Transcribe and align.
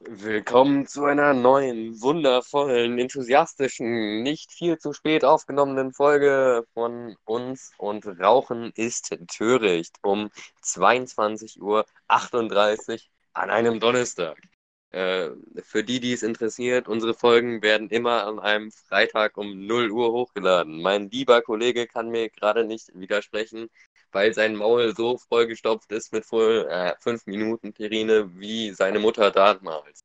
Willkommen 0.00 0.86
zu 0.88 1.04
einer 1.04 1.34
neuen, 1.34 2.00
wundervollen, 2.02 2.98
enthusiastischen, 2.98 4.22
nicht 4.22 4.50
viel 4.52 4.76
zu 4.76 4.92
spät 4.92 5.24
aufgenommenen 5.24 5.92
Folge 5.92 6.64
von 6.74 7.16
uns 7.24 7.70
und 7.78 8.04
Rauchen 8.06 8.72
ist 8.74 9.16
töricht 9.28 9.96
um 10.02 10.30
22.38 10.62 11.60
Uhr 11.60 11.86
an 13.34 13.50
einem 13.50 13.78
Donnerstag. 13.78 14.36
Äh, 14.90 15.30
für 15.62 15.84
die, 15.84 16.00
die 16.00 16.12
es 16.12 16.24
interessiert, 16.24 16.88
unsere 16.88 17.14
Folgen 17.14 17.62
werden 17.62 17.88
immer 17.88 18.26
an 18.26 18.40
einem 18.40 18.72
Freitag 18.72 19.36
um 19.36 19.66
0 19.66 19.90
Uhr 19.92 20.12
hochgeladen. 20.12 20.82
Mein 20.82 21.08
lieber 21.10 21.40
Kollege 21.40 21.86
kann 21.86 22.10
mir 22.10 22.30
gerade 22.30 22.64
nicht 22.64 22.90
widersprechen, 22.94 23.70
weil 24.14 24.32
sein 24.32 24.54
Maul 24.54 24.94
so 24.94 25.18
vollgestopft 25.18 25.90
ist 25.92 26.12
mit 26.12 26.24
voll 26.24 26.66
äh, 26.70 26.94
fünf 27.00 27.26
Minuten 27.26 27.74
Terrine 27.74 28.30
wie 28.38 28.70
seine 28.70 28.98
Mutter 28.98 29.30
damals. 29.30 30.02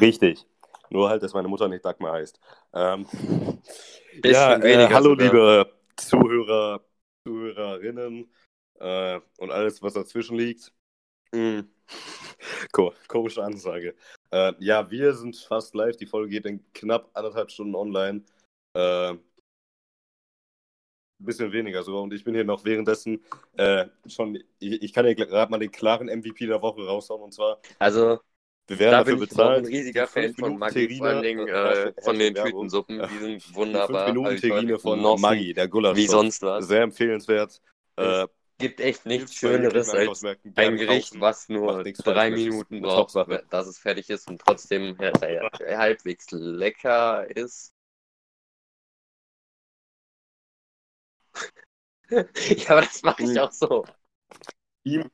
Richtig. 0.00 0.46
Nur 0.90 1.08
halt, 1.08 1.22
dass 1.22 1.34
meine 1.34 1.48
Mutter 1.48 1.68
nicht 1.68 1.84
Dagmar 1.84 2.12
heißt. 2.14 2.40
Ähm, 2.72 3.06
ja, 4.24 4.56
äh, 4.56 4.88
hallo 4.88 5.10
sogar. 5.10 5.26
liebe 5.26 5.77
Zuhörer, 5.98 6.84
Zuhörerinnen 7.26 8.32
äh, 8.80 9.20
und 9.38 9.50
alles, 9.50 9.82
was 9.82 9.94
dazwischen 9.94 10.36
liegt. 10.36 10.72
Mm. 11.30 11.60
Komische 13.06 13.44
Ansage. 13.44 13.94
Äh, 14.30 14.54
ja, 14.60 14.90
wir 14.90 15.12
sind 15.12 15.36
fast 15.36 15.74
live. 15.74 15.94
Die 15.98 16.06
Folge 16.06 16.30
geht 16.30 16.46
in 16.46 16.64
knapp 16.72 17.10
anderthalb 17.12 17.50
Stunden 17.50 17.74
online. 17.74 18.24
Äh, 18.72 19.14
bisschen 21.18 21.52
weniger 21.52 21.82
sogar. 21.82 22.02
Und 22.02 22.14
ich 22.14 22.24
bin 22.24 22.34
hier 22.34 22.44
noch 22.44 22.64
währenddessen 22.64 23.22
äh, 23.56 23.86
schon. 24.06 24.36
Ich, 24.58 24.82
ich 24.82 24.92
kann 24.92 25.04
hier 25.04 25.14
gerade 25.14 25.50
mal 25.50 25.58
den 25.58 25.70
klaren 25.70 26.08
MVP 26.08 26.46
der 26.46 26.62
Woche 26.62 26.86
raushauen. 26.86 27.22
Und 27.22 27.34
zwar. 27.34 27.60
Also, 27.78 28.20
wir 28.68 28.78
werden 28.78 28.90
da 28.92 28.98
dafür 28.98 29.14
bin 29.14 29.22
ich 29.22 29.28
bezahlt. 29.30 29.58
ein 29.58 29.64
riesiger 29.64 30.06
Fan 30.06 30.34
von 30.34 30.58
Maggi, 30.58 30.98
vor 30.98 31.06
allen 31.06 31.22
Dingen 31.22 31.48
äh, 31.48 31.92
von 32.02 32.18
den 32.18 32.34
Tütensuppen. 32.34 33.02
Die 33.10 33.18
sind 33.18 33.54
wunderbar. 33.54 34.06
5 34.06 34.14
Minuten 34.14 34.36
Terrine 34.36 34.78
von 34.78 34.98
genossen, 34.98 35.22
Maggi, 35.22 35.54
der 35.54 35.68
Gulasch. 35.68 35.96
Wie 35.96 36.06
sonst 36.06 36.42
was. 36.42 36.68
Sehr 36.68 36.82
empfehlenswert. 36.82 37.62
Äh, 37.96 38.26
gibt 38.58 38.80
echt 38.80 39.06
nichts 39.06 39.34
Schöneres 39.34 39.88
als 39.88 40.22
ein 40.24 40.76
Gericht, 40.76 41.18
was 41.18 41.48
nur 41.48 41.82
drei 41.82 42.30
Minuten 42.30 42.82
braucht, 42.82 43.14
dass 43.50 43.66
es 43.66 43.78
fertig 43.78 44.10
ist 44.10 44.28
und 44.28 44.40
trotzdem 44.40 44.98
halbwegs 44.98 46.26
lecker 46.30 47.26
ist. 47.34 47.72
ja, 52.10 52.70
aber 52.70 52.82
das 52.82 53.02
mache 53.02 53.22
ich 53.22 53.30
hm. 53.30 53.38
auch 53.38 53.52
so. 53.52 53.84
Ihm 54.82 55.10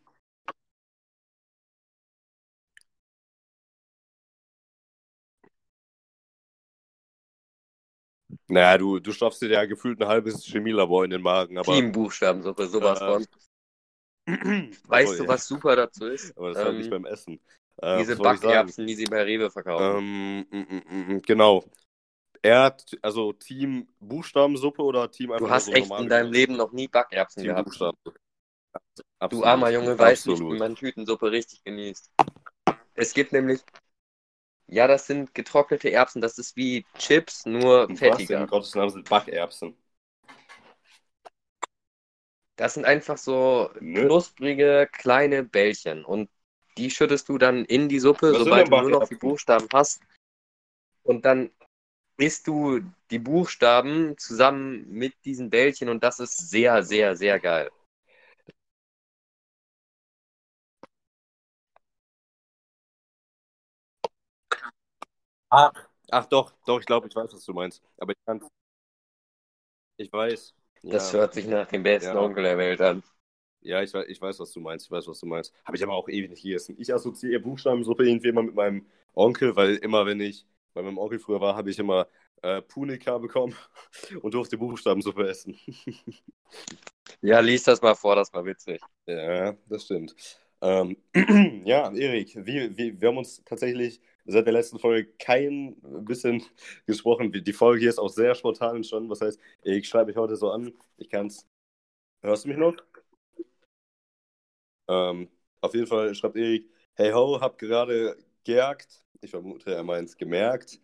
Naja, 8.49 8.79
du, 8.79 8.99
du 8.99 9.13
stopfst 9.13 9.41
dir 9.41 9.51
ja 9.51 9.65
gefühlt 9.65 10.01
ein 10.01 10.09
halbes 10.09 10.45
Chemielabor 10.45 11.05
in 11.05 11.11
den 11.11 11.23
Magen. 11.23 11.59
Aber, 11.59 11.73
Teambuchstabensuppe, 11.73 12.67
sowas 12.67 13.01
äh, 13.01 13.07
von. 13.07 13.27
weißt 14.87 15.13
oh, 15.13 15.23
du, 15.23 15.29
was 15.29 15.47
super 15.47 15.77
dazu 15.77 16.07
ist? 16.07 16.37
Aber 16.37 16.51
das 16.51 16.59
ähm, 16.59 16.65
war 16.65 16.73
nicht 16.73 16.91
beim 16.91 17.07
Essen. 17.07 17.41
Äh, 17.79 17.99
diese 17.99 18.17
Backerbsen, 18.17 18.87
die 18.87 18.95
sie 18.95 19.05
bei 19.05 19.23
Rewe 19.23 19.51
verkaufen. 19.51 19.99
Ähm, 19.99 20.47
mm, 20.51 20.75
mm, 20.75 21.15
mm, 21.15 21.23
genau. 21.23 21.65
Er, 22.43 22.77
also 23.01 23.33
Team 23.33 23.89
Buchstabensuppe 24.01 24.83
oder 24.83 25.11
Team 25.11 25.33
einfach 25.33 25.47
Du 25.47 25.51
hast 25.51 25.67
so 25.67 25.73
echt 25.73 25.91
in 25.99 26.09
deinem 26.09 26.31
Leben 26.31 26.57
noch 26.57 26.73
nie 26.73 26.89
Backerbsen 26.89 27.43
Team 27.43 27.53
gehabt. 27.53 27.69
Buchstabensuppe. 27.69 28.19
Du 29.31 29.45
armer 29.45 29.71
Junge, 29.71 29.99
weißt 29.99 30.27
nicht, 30.27 30.41
wie 30.41 30.59
man 30.59 30.75
Tütensuppe 30.75 31.31
richtig 31.31 31.63
genießt. 31.65 32.13
Es 32.95 33.15
gibt 33.15 33.33
nämlich 33.33 33.61
ja, 34.67 34.87
das 34.87 35.07
sind 35.07 35.35
getrocknete 35.35 35.91
Erbsen. 35.91 36.21
Das 36.21 36.39
ist 36.39 36.57
wie 36.57 36.85
Chips, 36.99 37.47
nur 37.47 37.89
Und 37.89 37.99
fettiger. 37.99 38.37
Was 38.37 38.43
in 38.43 38.47
Gottes 38.49 38.75
Namen 38.75 38.91
sind 38.91 39.09
Backerbsen? 39.09 39.77
Das 42.57 42.75
sind 42.75 42.85
einfach 42.85 43.19
so 43.19 43.71
knusprige 43.79 44.89
kleine 44.93 45.43
Bällchen. 45.43 46.05
Und 46.05 46.31
die 46.79 46.91
schüttest 46.91 47.29
du 47.29 47.39
dann 47.39 47.65
in 47.65 47.89
die 47.89 47.99
Suppe, 47.99 48.33
was 48.33 48.45
sobald 48.45 48.69
du 48.69 48.77
nur 48.77 48.91
noch 48.91 49.09
die 49.09 49.17
Buchstaben 49.17 49.69
hast. 49.73 50.01
Und 51.03 51.25
dann 51.25 51.51
isst 52.17 52.47
du 52.47 52.81
die 53.11 53.19
Buchstaben 53.19 54.17
zusammen 54.19 54.89
mit 54.89 55.15
diesen 55.25 55.51
Bällchen 55.51 55.89
und 55.89 56.03
das 56.03 56.21
ist 56.21 56.51
sehr, 56.51 56.83
sehr, 56.83 57.17
sehr 57.17 57.41
geil. 57.41 57.71
Ah, 65.57 65.73
ach 66.11 66.27
doch, 66.27 66.53
doch, 66.67 66.81
ich 66.81 66.87
glaube, 66.87 67.07
ich 67.07 67.15
weiß, 67.15 67.33
was 67.33 67.45
du 67.45 67.53
meinst. 67.53 67.81
Aber 67.99 68.11
ich 68.11 68.19
kann. 68.27 68.45
Ich 69.97 70.13
weiß. 70.13 70.53
Das 70.83 71.13
ja. 71.13 71.21
hört 71.21 71.35
sich 71.35 71.47
nach 71.47 71.69
dem 71.69 71.85
besten 71.85 72.17
ja. 72.17 72.21
Onkel 72.21 72.43
der 72.43 72.59
Welt 72.59 72.81
an. 72.81 73.05
Ja, 73.61 73.81
ich 73.81 73.95
weiß, 73.95 74.07
ich 74.09 74.21
weiß, 74.21 74.41
was 74.41 74.51
du 74.51 74.59
meinst. 74.59 74.87
Ich 74.87 74.91
weiß, 74.91 75.07
was 75.07 75.21
du 75.21 75.27
meinst. 75.27 75.55
Habe 75.65 75.77
ich 75.77 75.85
aber 75.85 75.93
auch 75.93 76.09
ewig 76.09 76.31
nicht 76.31 76.43
gegessen. 76.43 76.75
Ich 76.77 76.93
assoziiere 76.93 77.39
Buchstabensuppe 77.39 78.05
irgendwie 78.05 78.31
immer 78.31 78.43
mit 78.43 78.57
meinem 78.57 78.85
Onkel, 79.15 79.55
weil 79.55 79.77
immer, 79.77 80.05
wenn 80.07 80.21
ich 80.21 80.45
bei 80.73 80.83
meinem 80.83 80.99
Onkel 80.99 81.21
früher 81.21 81.41
war, 81.41 81.55
habe 81.55 81.71
ich 81.71 81.79
immer 81.79 82.09
äh, 82.43 82.61
Punika 82.61 83.19
bekommen 83.19 83.55
und 84.23 84.35
durfte 84.35 84.59
Buchstabensuppe 84.59 85.29
essen. 85.29 85.57
ja, 87.21 87.39
lies 87.39 87.63
das 87.63 87.81
mal 87.81 87.95
vor, 87.95 88.17
das 88.17 88.33
war 88.35 88.45
witzig. 88.45 88.81
Ja, 89.07 89.53
das 89.69 89.85
stimmt. 89.85 90.17
Ähm, 90.61 90.97
ja, 91.65 91.93
Erik, 91.93 92.35
wir, 92.35 92.77
wir, 92.77 93.01
wir 93.01 93.09
haben 93.09 93.19
uns 93.19 93.41
tatsächlich 93.45 94.01
seit 94.25 94.47
der 94.47 94.53
letzten 94.53 94.79
Folge 94.79 95.11
kein 95.19 95.77
bisschen 96.05 96.43
gesprochen. 96.87 97.33
Die 97.33 97.53
Folge 97.53 97.81
hier 97.81 97.91
ist 97.91 97.99
auch 97.99 98.09
sehr 98.09 98.35
spontan 98.35 98.85
schon. 98.85 99.09
Was 99.11 99.21
heißt, 99.21 99.39
ich 99.63 99.89
schreibe 99.89 100.07
mich 100.07 100.17
heute 100.17 100.37
so 100.37 100.51
an. 100.51 100.73
Ich 100.97 101.09
kann's. 101.09 101.47
Hörst 102.23 102.45
du 102.45 102.49
mich 102.49 102.59
noch? 102.59 102.75
Ähm, 104.89 105.29
auf 105.61 105.75
jeden 105.75 105.87
Fall 105.87 106.15
schreibt 106.15 106.37
Erik, 106.37 106.71
hey 106.95 107.13
ho, 107.13 107.41
hab 107.41 107.59
gerade 107.59 108.17
gejagt. 108.45 109.05
Ich 109.21 109.31
vermute, 109.31 109.75
er 109.75 109.83
meint 109.83 110.17
gemerkt. 110.19 110.79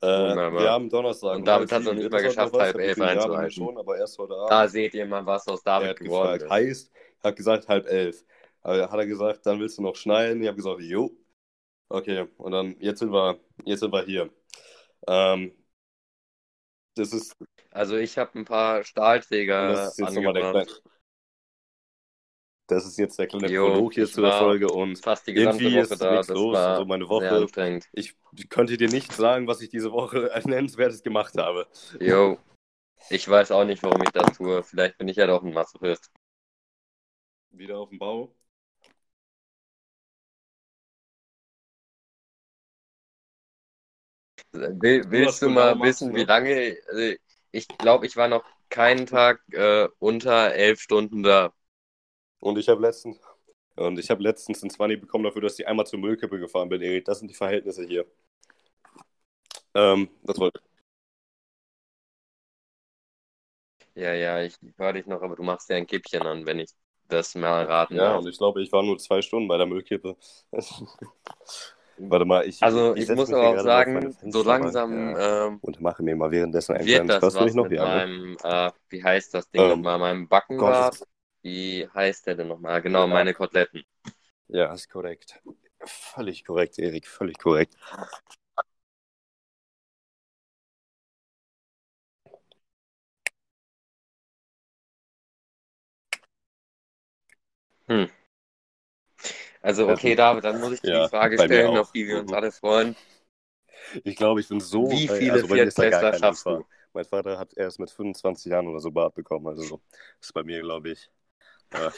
Äh, 0.00 0.06
wir 0.06 0.70
haben 0.70 0.88
Donnerstag. 0.88 1.36
Und 1.36 1.46
damit 1.46 1.70
hat 1.70 1.80
es 1.80 1.86
noch 1.86 1.94
nicht 1.94 2.10
mal 2.10 2.22
geschafft, 2.22 2.54
halb 2.54 2.76
elf 2.76 3.00
einzuhalten. 3.00 3.50
Schon, 3.50 3.78
aber 3.78 3.96
erst 3.96 4.18
heute 4.18 4.34
Abend. 4.34 4.50
Da 4.50 4.68
seht 4.68 4.94
ihr 4.94 5.06
mal, 5.06 5.24
was 5.24 5.46
aus 5.48 5.62
David 5.62 5.98
geworden 5.98 6.38
gefragt, 6.38 6.42
ist. 6.42 6.50
Heißt, 6.50 6.92
hat 7.22 7.36
gesagt 7.36 7.68
halb 7.68 7.86
elf. 7.86 8.24
Aber 8.62 8.90
hat 8.90 8.98
er 8.98 9.06
gesagt, 9.06 9.46
dann 9.46 9.60
willst 9.60 9.78
du 9.78 9.82
noch 9.82 9.96
schneiden? 9.96 10.42
Ich 10.42 10.48
habe 10.48 10.56
gesagt, 10.56 10.80
jo, 10.80 11.10
Okay, 11.88 12.26
und 12.38 12.52
dann 12.52 12.76
jetzt 12.80 13.00
sind 13.00 13.12
wir, 13.12 13.38
jetzt 13.64 13.80
sind 13.80 13.92
wir 13.92 14.04
hier. 14.04 14.30
Ähm, 15.06 15.52
das 16.96 17.12
ist. 17.12 17.36
Also 17.70 17.96
ich 17.96 18.18
habe 18.18 18.38
ein 18.38 18.44
paar 18.44 18.84
Stahlträger 18.84 19.68
das 19.68 19.98
ist 19.98 20.14
jetzt 20.16 20.16
der 20.16 20.66
Das 22.66 22.86
ist 22.86 22.98
jetzt 22.98 23.18
der 23.18 23.26
kleine 23.26 23.50
jo, 23.50 23.66
Prolog 23.66 23.94
hier 23.94 24.06
zu 24.06 24.22
der 24.22 24.38
Folge 24.38 24.68
und 24.68 24.96
fast 25.02 25.26
die 25.26 25.32
gesamte 25.34 25.64
irgendwie 25.64 25.76
Woche 25.76 25.92
ist 25.92 26.00
da. 26.00 26.12
nichts 26.12 26.28
los. 26.28 26.56
Also 26.56 26.84
meine 26.84 27.08
Woche. 27.08 27.46
Ich 27.92 28.14
könnte 28.48 28.76
dir 28.76 28.88
nicht 28.88 29.12
sagen, 29.12 29.46
was 29.46 29.60
ich 29.60 29.68
diese 29.68 29.92
Woche 29.92 30.32
als 30.32 30.46
nennenswertes 30.46 31.02
gemacht 31.02 31.36
habe. 31.36 31.66
Jo. 32.00 32.38
Ich 33.10 33.28
weiß 33.28 33.50
auch 33.50 33.64
nicht, 33.64 33.82
warum 33.82 34.02
ich 34.02 34.10
das 34.10 34.36
tue. 34.36 34.62
Vielleicht 34.62 34.96
bin 34.96 35.08
ich 35.08 35.16
ja 35.16 35.26
doch 35.26 35.42
ein 35.42 35.52
Masochist. 35.52 36.10
Wieder 37.50 37.78
auf 37.78 37.90
dem 37.90 37.98
Bau? 37.98 38.34
Will, 44.54 45.04
willst 45.10 45.42
du 45.42 45.48
mal 45.50 45.80
wissen, 45.82 46.08
machst, 46.08 46.12
wie 46.14 46.24
ne? 46.24 46.24
lange? 46.24 46.76
Also 46.88 47.14
ich 47.50 47.68
glaube, 47.68 48.06
ich 48.06 48.16
war 48.16 48.28
noch 48.28 48.44
keinen 48.70 49.06
Tag 49.06 49.40
äh, 49.52 49.88
unter 49.98 50.52
elf 50.54 50.80
Stunden 50.80 51.22
da. 51.22 51.52
Und 52.38 52.58
ich 52.58 52.68
habe 52.68 52.80
letztens, 52.80 53.18
und 53.76 53.98
ich 53.98 54.08
habe 54.10 54.22
letztens 54.22 54.62
ein 54.62 54.70
20 54.70 55.00
bekommen 55.00 55.24
dafür, 55.24 55.42
dass 55.42 55.58
ich 55.58 55.66
einmal 55.66 55.86
zur 55.86 55.98
Müllkippe 55.98 56.38
gefahren 56.38 56.68
bin, 56.68 56.80
Erik. 56.82 57.04
Das 57.06 57.18
sind 57.18 57.28
die 57.28 57.34
Verhältnisse 57.34 57.84
hier. 57.84 58.06
Ähm, 59.74 60.08
das 60.24 60.38
wollte 60.38 60.60
ich. 60.60 60.74
Ja, 63.94 64.12
ja, 64.14 64.40
ich 64.42 64.56
höre 64.76 64.92
dich 64.92 65.06
noch, 65.06 65.22
aber 65.22 65.34
du 65.36 65.42
machst 65.42 65.68
ja 65.68 65.76
ein 65.76 65.86
Kippchen 65.86 66.22
an, 66.22 66.46
wenn 66.46 66.58
ich 66.60 66.70
das 67.08 67.34
mal 67.34 67.64
raten 67.64 68.00
Ja, 68.00 68.02
darf. 68.02 68.24
und 68.24 68.26
ich 68.28 68.36
glaube, 68.38 68.62
ich 68.62 68.72
war 68.72 68.82
nur 68.82 68.98
zwei 68.98 69.22
Stunden 69.22 69.48
bei 69.48 69.56
der 69.56 69.66
Müllkippe. 69.66 70.16
Warte 71.96 72.24
mal, 72.24 72.46
ich. 72.46 72.62
Also, 72.62 72.94
ich, 72.94 73.08
ich 73.08 73.14
muss 73.14 73.32
aber 73.32 73.48
auch 73.48 73.62
sagen, 73.62 74.16
so 74.26 74.42
langsam. 74.42 75.10
Ja. 75.10 75.46
Ähm, 75.46 75.58
und 75.60 75.80
mache 75.80 76.02
mir 76.02 76.16
mal 76.16 76.30
währenddessen 76.30 76.76
einen 76.76 76.86
kleinen 76.86 77.10
Spaß, 77.10 77.34
wenn 77.34 77.48
ich 77.48 77.54
noch 77.54 77.68
hier 77.68 77.82
meinem, 77.82 78.36
äh, 78.42 78.70
Wie 78.88 79.02
heißt 79.02 79.34
das 79.34 79.50
Ding 79.50 79.62
ähm, 79.62 79.68
nochmal? 79.70 79.98
Meinem 79.98 80.28
Backenbart. 80.28 81.02
Wie 81.42 81.86
heißt 81.92 82.26
der 82.26 82.34
denn 82.36 82.48
nochmal? 82.48 82.80
Genau, 82.82 83.02
ja. 83.02 83.06
meine 83.06 83.34
Koteletten. 83.34 83.84
Ja, 84.48 84.72
ist 84.72 84.90
korrekt. 84.90 85.40
Völlig 85.80 86.44
korrekt, 86.44 86.78
Erik, 86.78 87.06
völlig 87.06 87.38
korrekt. 87.38 87.76
Hm. 97.88 98.08
Also, 99.64 99.88
okay, 99.88 100.14
David, 100.14 100.44
dann 100.44 100.60
muss 100.60 100.72
ich 100.72 100.82
dir 100.82 100.92
ja, 100.92 101.02
die 101.04 101.08
Frage 101.08 101.38
stellen, 101.38 101.78
auf 101.78 101.90
die 101.90 102.06
wir 102.06 102.20
uns 102.20 102.30
mhm. 102.30 102.36
alle 102.36 102.52
freuen. 102.52 102.94
Ich 104.02 104.14
glaube, 104.14 104.40
ich 104.40 104.48
bin 104.48 104.60
so. 104.60 104.90
Wie 104.90 105.08
viele 105.08 105.32
also 105.32 105.46
Viertklässler 105.46 106.18
schaffst 106.18 106.44
du? 106.44 106.66
Mein 106.92 107.06
Vater 107.06 107.38
hat 107.38 107.54
erst 107.56 107.80
mit 107.80 107.90
25 107.90 108.52
Jahren 108.52 108.68
oder 108.68 108.80
so 108.80 108.90
Bart 108.90 109.14
bekommen. 109.14 109.46
Also, 109.46 109.80
das 110.18 110.28
ist 110.28 110.34
bei 110.34 110.42
mir, 110.42 110.60
glaube 110.60 110.90
ich, 110.90 111.10
äh, 111.70 111.90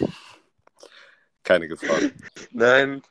keine 1.43 1.67
Gefahr. 1.67 1.99
Nein, 2.53 3.03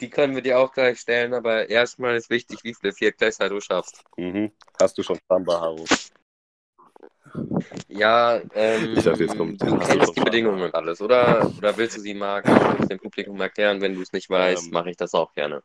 die 0.00 0.08
können 0.08 0.34
wir 0.34 0.40
dir 0.40 0.58
auch 0.58 0.72
gleich 0.72 0.98
stellen, 0.98 1.34
aber 1.34 1.68
erstmal 1.68 2.16
ist 2.16 2.30
wichtig, 2.30 2.60
wie 2.62 2.72
viele 2.72 2.94
Viertklässler 2.94 3.50
du 3.50 3.60
schaffst. 3.60 4.02
Mhm. 4.16 4.50
Hast 4.80 4.96
du 4.96 5.02
schon 5.02 5.18
Samba-Haare? 5.28 5.84
Ja, 7.88 8.40
ähm, 8.54 8.94
ich 8.96 9.04
jetzt 9.04 9.36
kommt, 9.36 9.62
du 9.62 9.78
kennst 9.78 10.16
die 10.16 10.20
Bedingungen 10.20 10.62
und 10.62 10.74
alles, 10.74 11.00
oder? 11.00 11.50
Oder 11.58 11.76
willst 11.76 11.96
du 11.96 12.00
sie 12.00 12.14
mal 12.14 12.42
dem 12.42 12.98
Publikum 12.98 13.40
erklären? 13.40 13.80
Wenn 13.80 13.94
du 13.94 14.02
es 14.02 14.12
nicht 14.12 14.30
weißt, 14.30 14.66
ähm, 14.66 14.72
mache 14.72 14.90
ich 14.90 14.96
das 14.96 15.14
auch 15.14 15.32
gerne. 15.34 15.62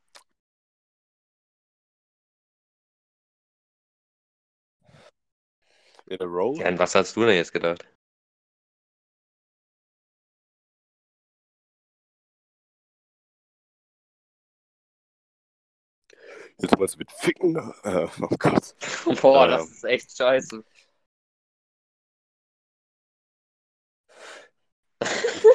In 6.07 6.17
a 6.21 6.25
row? 6.25 6.57
Ja, 6.59 6.67
an 6.67 6.77
was 6.77 6.93
hast 6.95 7.15
du 7.15 7.25
denn 7.25 7.35
jetzt 7.35 7.53
gedacht? 7.53 7.85
Jetzt 16.57 16.73
du 16.95 16.99
mit 16.99 17.11
Ficken? 17.11 17.55
Äh, 17.83 18.07
oh 18.21 18.35
Gott. 18.39 18.75
Boah, 19.21 19.45
ähm, 19.45 19.51
das 19.51 19.69
ist 19.69 19.83
echt 19.83 20.17
scheiße. 20.17 20.63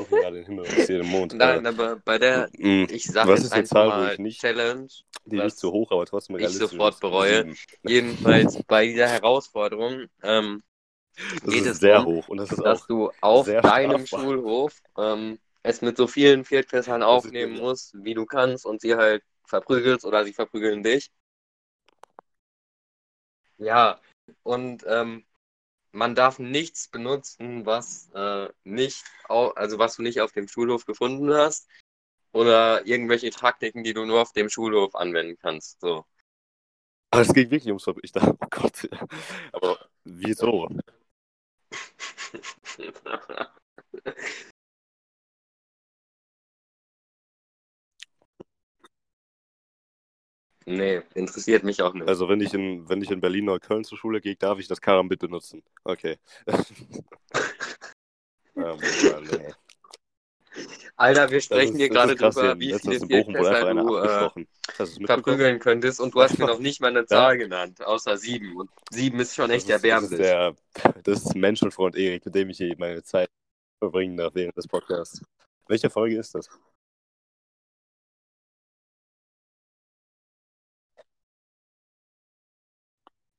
Gucke 0.05 0.21
gerade 0.21 0.37
den 0.37 0.47
Himmel 0.47 0.65
und 0.65 0.87
sehe 0.87 0.99
den 0.99 1.09
Mond. 1.09 1.35
Nein, 1.35 1.67
aber 1.67 1.97
bei 1.97 2.19
der, 2.19 2.49
mm, 2.57 2.87
ich 2.91 3.05
sage 3.05 3.33
jetzt 3.33 3.53
einfach 3.53 3.69
Zahl, 3.69 3.89
mal 3.89 4.17
nicht, 4.19 4.41
Challenge, 4.41 4.89
die 5.25 5.37
nicht 5.37 5.59
so 5.59 5.73
hoch, 5.73 5.91
aber 5.91 6.07
trotzdem 6.07 6.39
ich 6.39 6.49
sofort 6.49 7.01
bereue. 7.01 7.55
Jedenfalls 7.83 8.63
bei 8.65 8.87
dieser 8.87 9.09
Herausforderung 9.09 10.07
ähm, 10.23 10.63
geht 11.45 11.67
es 11.67 11.79
sehr 11.79 11.97
darum, 11.97 12.17
hoch 12.17 12.29
und 12.29 12.39
das 12.39 12.53
ist 12.53 12.63
dass 12.63 12.87
du 12.87 13.11
auf 13.21 13.47
deinem 13.47 14.07
strafbar. 14.07 14.31
Schulhof 14.31 14.81
ähm, 14.99 15.39
es 15.63 15.83
mit 15.83 15.97
so 15.97 16.07
vielen 16.07 16.45
Viertklässlern 16.45 17.03
aufnehmen 17.03 17.59
musst, 17.59 17.95
wie 17.95 18.15
du 18.15 18.25
kannst 18.25 18.65
und 18.65 18.81
sie 18.81 18.95
halt 18.95 19.23
verprügelst 19.45 20.05
oder 20.05 20.25
sie 20.25 20.33
verprügeln 20.33 20.83
dich. 20.83 21.11
Ja, 23.59 24.01
und 24.43 24.85
ähm, 24.89 25.25
man 25.93 26.15
darf 26.15 26.39
nichts 26.39 26.89
benutzen, 26.89 27.67
was 27.67 28.11
äh, 28.15 28.49
nicht, 28.65 29.05
also 29.29 29.79
was 29.79 29.97
du 29.97 30.03
nicht 30.03 30.21
auf 30.21 30.33
dem 30.33 30.49
Schulhof 30.49 30.87
gefunden 30.87 31.33
hast 31.33 31.69
oder 32.33 32.87
irgendwelche 32.87 33.31
Taktiken, 33.31 33.85
die 33.85 33.95
du 33.95 34.05
nur 34.05 34.23
auf 34.23 34.33
dem 34.33 34.49
Schulhof 34.49 34.95
anwenden 34.95 35.37
kannst. 35.41 35.81
So. 35.81 36.05
Aber 37.11 37.23
es 37.23 37.33
geht 37.33 37.51
wirklich 37.51 37.69
ums 37.69 37.85
Verbrechen. 37.85 38.05
Ich 38.05 38.13
dachte, 38.13 38.37
oh 38.41 38.47
Gott. 38.51 38.89
Aber 39.53 39.79
wieso? 40.05 40.69
Nee, 50.71 51.03
interessiert 51.15 51.65
mich 51.65 51.83
auch 51.83 51.95
nicht. 51.95 52.09
Also 52.09 52.29
wenn 52.29 52.41
ich 52.41 52.55
in, 52.55 52.89
wenn 52.89 53.03
ich 53.03 53.11
in 53.11 53.21
Berlin 53.21 53.49
oder 53.49 53.59
Köln 53.59 53.85
zur 53.85 53.99
Schule 53.99 54.21
gehe, 54.21 54.37
darf 54.37 54.59
ich 54.59 54.69
das 54.69 54.81
Karambit 54.81 55.19
benutzen. 55.21 55.63
Okay. 55.85 56.17
Alter, 60.97 61.31
wir 61.31 61.41
sprechen 61.41 61.77
hier 61.77 61.89
gerade 61.89 62.15
drüber, 62.15 62.59
wie 62.61 62.75
viele 62.75 63.01
Viertklässler 63.01 63.75
du 63.75 63.97
äh, 63.97 64.29
verprügeln 65.07 65.59
könntest 65.59 65.99
und 66.01 66.15
du 66.15 66.21
hast 66.21 66.39
mir 66.39 66.47
noch 66.47 66.59
nicht 66.59 66.81
mal 66.81 66.89
eine 66.89 67.07
Zahl 67.07 67.33
ja. 67.33 67.45
genannt, 67.45 67.85
außer 67.85 68.17
sieben. 68.17 68.57
Und 68.57 68.71
sieben 68.91 69.19
ist 69.19 69.35
schon 69.35 69.51
echt 69.51 69.69
das 69.69 69.77
ist, 69.77 69.85
erbärmlich. 69.85 70.11
Das 70.11 70.21
ist, 70.21 70.29
der, 70.29 70.55
das 71.03 71.25
ist 71.25 71.35
Menschenfreund 71.35 71.97
Erik, 71.97 72.25
mit 72.27 72.35
dem 72.35 72.51
ich 72.51 72.59
hier 72.59 72.75
meine 72.79 73.03
Zeit 73.03 73.31
verbringen 73.79 74.17
darf 74.17 74.35
während 74.35 74.57
des 74.57 74.69
Podcasts. 74.69 75.23
Welche 75.67 75.89
Folge 75.89 76.19
ist 76.19 76.35
das? 76.35 76.51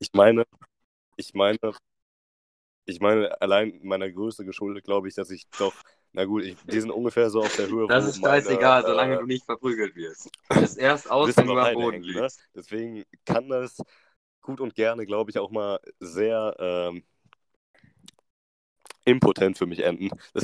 Ich 0.01 0.09
meine, 0.13 0.45
ich 1.15 1.35
meine, 1.35 1.59
ich 2.85 2.99
meine, 2.99 3.39
allein 3.39 3.79
meiner 3.83 4.09
Größe 4.09 4.43
geschuldet, 4.43 4.83
glaube 4.83 5.07
ich, 5.07 5.13
dass 5.13 5.29
ich 5.29 5.47
doch, 5.59 5.75
na 6.11 6.25
gut, 6.25 6.43
ich, 6.43 6.57
die 6.63 6.81
sind 6.81 6.89
ungefähr 6.89 7.29
so 7.29 7.41
auf 7.41 7.55
der 7.55 7.67
Höhe. 7.67 7.87
Das 7.87 8.07
ist 8.07 8.19
scheißegal, 8.19 8.81
meine, 8.81 8.93
solange 8.93 9.15
äh, 9.15 9.19
du 9.19 9.25
nicht 9.27 9.45
verprügelt 9.45 9.95
wirst. 9.95 10.31
Das 10.49 10.63
ist 10.63 10.77
erst 10.77 11.11
aus, 11.11 11.37
wenn 11.37 11.45
du 11.45 11.55
am 11.55 11.75
Boden 11.75 12.01
liegst. 12.01 12.39
Ne? 12.39 12.45
Deswegen 12.55 13.03
kann 13.25 13.47
das 13.47 13.77
gut 14.41 14.59
und 14.59 14.73
gerne, 14.73 15.05
glaube 15.05 15.29
ich, 15.29 15.37
auch 15.37 15.51
mal 15.51 15.79
sehr 15.99 16.55
ähm, 16.57 17.03
impotent 19.05 19.59
für 19.59 19.67
mich 19.67 19.81
enden. 19.83 20.09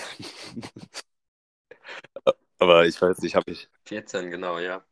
Aber 2.60 2.86
ich 2.86 3.02
weiß 3.02 3.18
nicht, 3.20 3.36
habe 3.36 3.52
ich. 3.52 3.68
14, 3.86 4.30
genau, 4.30 4.60
ja. 4.60 4.86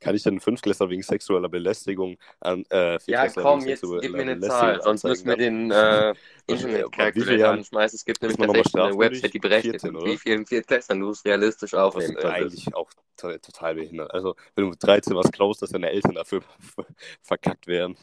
Kann 0.00 0.14
ich 0.14 0.22
denn 0.22 0.32
einen 0.32 0.40
Fünftklässler 0.40 0.88
wegen 0.88 1.02
sexueller 1.02 1.48
Belästigung 1.50 2.16
an 2.40 2.64
äh, 2.70 2.98
Ja, 3.06 3.28
komm, 3.28 3.60
jetzt 3.66 3.82
gib 3.82 4.12
mir 4.12 4.22
eine 4.22 4.40
Zahl, 4.40 4.80
sonst 4.82 5.04
müssen 5.04 5.28
wir 5.28 5.36
den 5.36 5.70
äh, 5.70 6.14
Internet-Calculator 6.46 7.50
anschmeißen. 7.50 7.96
Es 7.96 8.04
gibt 8.04 8.22
nämlich 8.22 8.38
tatsächlich 8.38 8.74
eine 8.74 8.98
Website, 8.98 9.34
die 9.34 9.38
berechnet, 9.38 9.82
14, 9.82 10.04
wie 10.04 10.16
vielen 10.16 10.46
Viertklässlern 10.46 11.00
du 11.00 11.10
es 11.10 11.24
realistisch 11.24 11.74
aufnehmen 11.74 12.14
Das 12.14 12.24
ist 12.24 12.30
eigentlich 12.30 12.74
auch 12.74 12.90
total 13.16 13.74
behindert. 13.74 14.12
Also, 14.12 14.36
wenn 14.54 14.64
du 14.64 14.70
mit 14.70 14.82
13 14.82 15.14
was 15.14 15.30
klaust, 15.30 15.60
dass 15.60 15.70
deine 15.70 15.90
Eltern 15.90 16.14
dafür 16.14 16.42
verkackt 17.22 17.66
werden. 17.66 17.96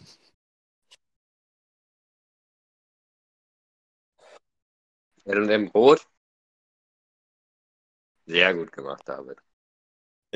L&M 5.26 5.70
Brot? 5.72 6.08
Sehr 8.26 8.54
gut 8.54 8.72
gemacht, 8.72 9.02
David. 9.06 9.47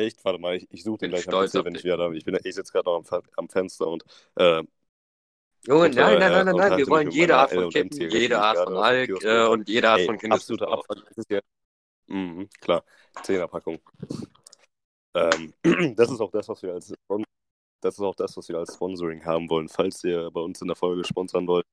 Echt? 0.02 0.24
Warte 0.26 0.40
mal, 0.40 0.56
ich, 0.56 0.68
ich 0.72 0.84
suche 0.84 1.00
den 1.00 1.12
gleich 1.12 1.28
am 1.28 1.46
PC, 1.46 1.66
wenn 1.66 1.76
ich 1.76 1.84
wieder 1.84 1.98
da 1.98 2.08
bin. 2.10 2.40
Ich, 2.44 2.56
sitze 2.56 2.72
gerade 2.72 2.90
noch 2.90 3.04
am, 3.12 3.22
am, 3.38 3.50
Fenster 3.50 3.88
und. 3.88 4.04
Äh, 4.36 4.64
Junge, 5.68 5.86
und, 5.86 5.96
nein, 5.96 6.20
nein, 6.20 6.32
nein, 6.32 6.46
nein, 6.46 6.56
nein, 6.56 6.78
wir 6.78 6.88
wollen 6.88 7.12
jede 7.12 7.36
Art 7.36 7.52
von 7.52 7.70
Kippen, 7.70 8.10
jede 8.10 8.40
Art 8.40 8.58
von 8.58 8.78
Alk 8.78 9.24
äh, 9.24 9.46
und 9.46 9.70
jede 9.70 9.90
Art 9.90 10.00
Ey, 10.00 10.06
von 10.08 10.18
Kindesmissbrauch. 10.18 10.80
Absoluter 10.80 10.96
Abfall. 10.96 11.04
Das 11.08 11.18
ist 11.18 11.30
ja, 11.30 11.40
mhm, 12.08 12.50
klar, 12.60 12.84
Zehnerpackung. 13.22 13.80
Ähm, 15.14 15.54
das 15.96 16.10
ist 16.10 16.20
auch 16.20 16.32
das, 16.32 16.50
was 16.50 16.64
wir 16.64 16.74
als 16.74 16.94
das 17.82 17.96
ist 17.96 18.02
auch 18.02 18.16
das, 18.16 18.38
was 18.38 18.48
wir 18.48 18.58
als 18.58 18.76
Sponsoring 18.76 19.26
haben 19.26 19.50
wollen. 19.50 19.68
Falls 19.68 20.04
ihr 20.04 20.30
bei 20.32 20.42
uns 20.42 20.62
in 20.62 20.68
der 20.68 20.76
Folge 20.76 21.04
sponsern 21.04 21.48
wollt, 21.48 21.66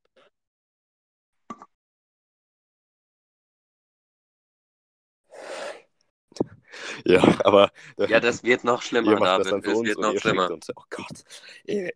Ja, 7.05 7.23
aber. 7.45 7.71
Ja, 7.97 8.21
das 8.21 8.43
wird 8.45 8.65
noch 8.65 8.83
schlimmer, 8.83 9.17
David. 9.17 9.53
Das, 9.53 9.63
das 9.63 9.83
wird 9.83 9.99
noch 9.99 10.17
schlimmer. 10.19 10.51
Uns, 10.51 10.69
oh 10.75 10.83
Gott. 10.91 11.25
Ey, 11.67 11.93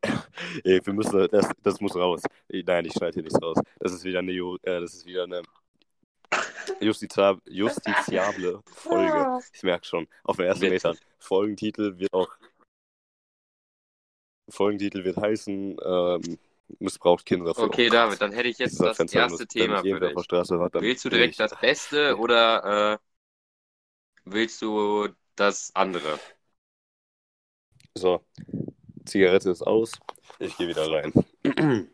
ey, 0.65 0.81
wir 0.85 0.93
müssen, 0.93 1.29
das, 1.31 1.49
das 1.63 1.81
muss 1.81 1.95
raus. 1.95 2.23
Nein, 2.49 2.85
ich 2.85 2.93
schneide 2.93 3.15
hier 3.15 3.23
nichts 3.23 3.41
raus. 3.43 3.59
Das 3.79 3.93
ist 3.93 4.05
wieder 4.05 4.21
eine, 4.21 4.33
äh, 4.33 4.81
das 4.81 4.95
ist 4.95 5.07
wieder 5.07 5.25
eine 5.25 5.43
justiziable, 6.81 7.43
justiziable 7.47 8.61
Folge. 8.67 9.41
Ich 9.53 9.63
merke 9.63 9.87
schon, 9.87 10.07
auf 10.25 10.37
den 10.37 10.47
ersten 10.47 10.69
Metern. 10.69 10.97
Folgentitel 11.19 11.99
wird 11.99 12.13
auch. 12.13 12.29
Folgentitel 14.49 15.05
wird 15.05 15.17
heißen, 15.17 15.77
ähm, 15.85 16.39
missbraucht 16.79 17.25
Kinder. 17.25 17.53
Okay, 17.57 17.89
David, 17.89 18.21
dann 18.21 18.33
hätte 18.33 18.49
ich 18.49 18.59
jetzt 18.59 18.81
das 18.81 18.97
Fenster 18.97 19.21
erste 19.21 19.47
Thema 19.47 19.83
für 19.83 20.01
dich. 20.01 20.15
Willst 20.15 21.05
du 21.05 21.09
direkt 21.09 21.39
das 21.41 21.59
Beste 21.59 22.17
oder 22.17 22.93
äh, 22.95 22.99
willst 24.25 24.63
du 24.63 25.09
das 25.37 25.71
andere? 25.75 26.19
So, 27.95 28.25
Zigarette 29.05 29.51
ist 29.51 29.63
aus. 29.63 29.93
Ich 30.39 30.57
gehe 30.57 30.69
wieder 30.69 30.91
rein. 30.91 31.13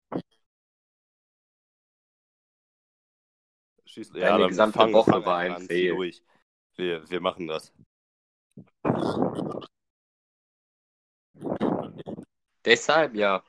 Schieß, 3.86 4.12
Deine 4.12 4.26
ja, 4.26 4.38
dann 4.38 4.50
gesamte 4.50 4.80
fang, 4.80 4.94
Woche 4.94 5.12
fang 5.12 5.26
war 5.26 5.38
ein 5.38 5.62
Fail. 5.62 5.96
durch. 5.96 6.22
Wir, 6.76 7.10
wir 7.10 7.22
machen 7.22 7.48
das. 7.48 7.74
Deshalb 12.66 13.16
ja. 13.16 13.44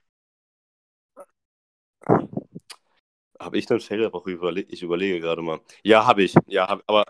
Habe 3.41 3.59
ich 3.59 3.71
einen 3.71 3.81
Fail 3.81 3.99
der 3.99 4.13
Woche 4.13 4.31
überlegt? 4.31 4.73
Ich 4.73 4.83
überlege 4.83 5.21
gerade 5.21 5.43
mal. 5.43 5.61
Ja, 5.83 6.07
habe 6.07 6.23
ich. 6.23 6.35
Ja, 6.47 6.69
hab, 6.69 6.83
aber 6.87 7.05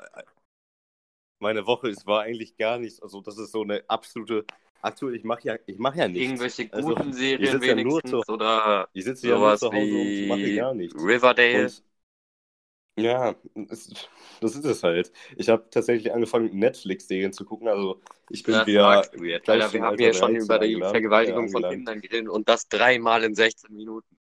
meine 1.38 1.66
Woche 1.66 1.88
ist, 1.88 2.06
war 2.06 2.22
eigentlich 2.22 2.56
gar 2.56 2.78
nichts. 2.78 3.00
Also, 3.00 3.20
das 3.20 3.38
ist 3.38 3.52
so 3.52 3.62
eine 3.62 3.84
absolute. 3.88 4.44
Aktuell, 4.80 5.16
ich 5.16 5.24
mache 5.24 5.40
ja, 5.44 5.56
ich 5.66 5.78
mach 5.78 5.94
ja 5.96 6.06
nichts. 6.08 6.24
Irgendwelche 6.24 6.72
Also, 6.72 6.88
guten 6.94 7.08
ich 7.10 7.16
Serien 7.16 7.52
sitze 7.52 7.66
ja 7.66 7.76
wenigstens 7.76 8.10
zu- 8.10 8.32
oder 8.32 8.88
Ich 8.92 9.04
sitze 9.04 9.28
ja 9.28 9.34
nur 9.38 9.40
sowas 9.56 9.60
zu 9.60 9.66
Hause 9.72 9.76
und 9.76 10.28
mache 10.28 10.40
wie 10.44 10.56
gar 10.56 10.74
nichts. 10.74 10.94
Riverdale. 11.02 11.64
Und 11.64 11.82
ja, 12.96 13.34
es, 13.70 13.90
das 14.40 14.56
ist 14.56 14.64
es 14.64 14.82
halt. 14.82 15.12
Ich 15.36 15.48
habe 15.48 15.68
tatsächlich 15.70 16.12
angefangen, 16.12 16.56
Netflix-Serien 16.58 17.32
zu 17.32 17.44
gucken. 17.44 17.68
Also 17.68 18.00
ich 18.30 18.42
bin 18.42 18.54
Das 18.54 18.66
wieder 18.66 18.88
Alter, 18.88 19.22
wir 19.22 19.82
haben 19.82 19.96
hier 19.98 20.12
schon 20.14 20.32
13 20.32 20.44
über 20.44 20.58
die 20.58 20.74
angelangt- 20.76 20.90
Vergewaltigung 20.90 21.46
äh, 21.46 21.50
von. 21.50 21.62
Kindern 21.70 22.00
geredet 22.00 22.28
und 22.28 22.48
das 22.48 22.68
dreimal 22.68 23.22
in 23.24 23.34
16 23.34 23.74
Minuten. 23.74 24.16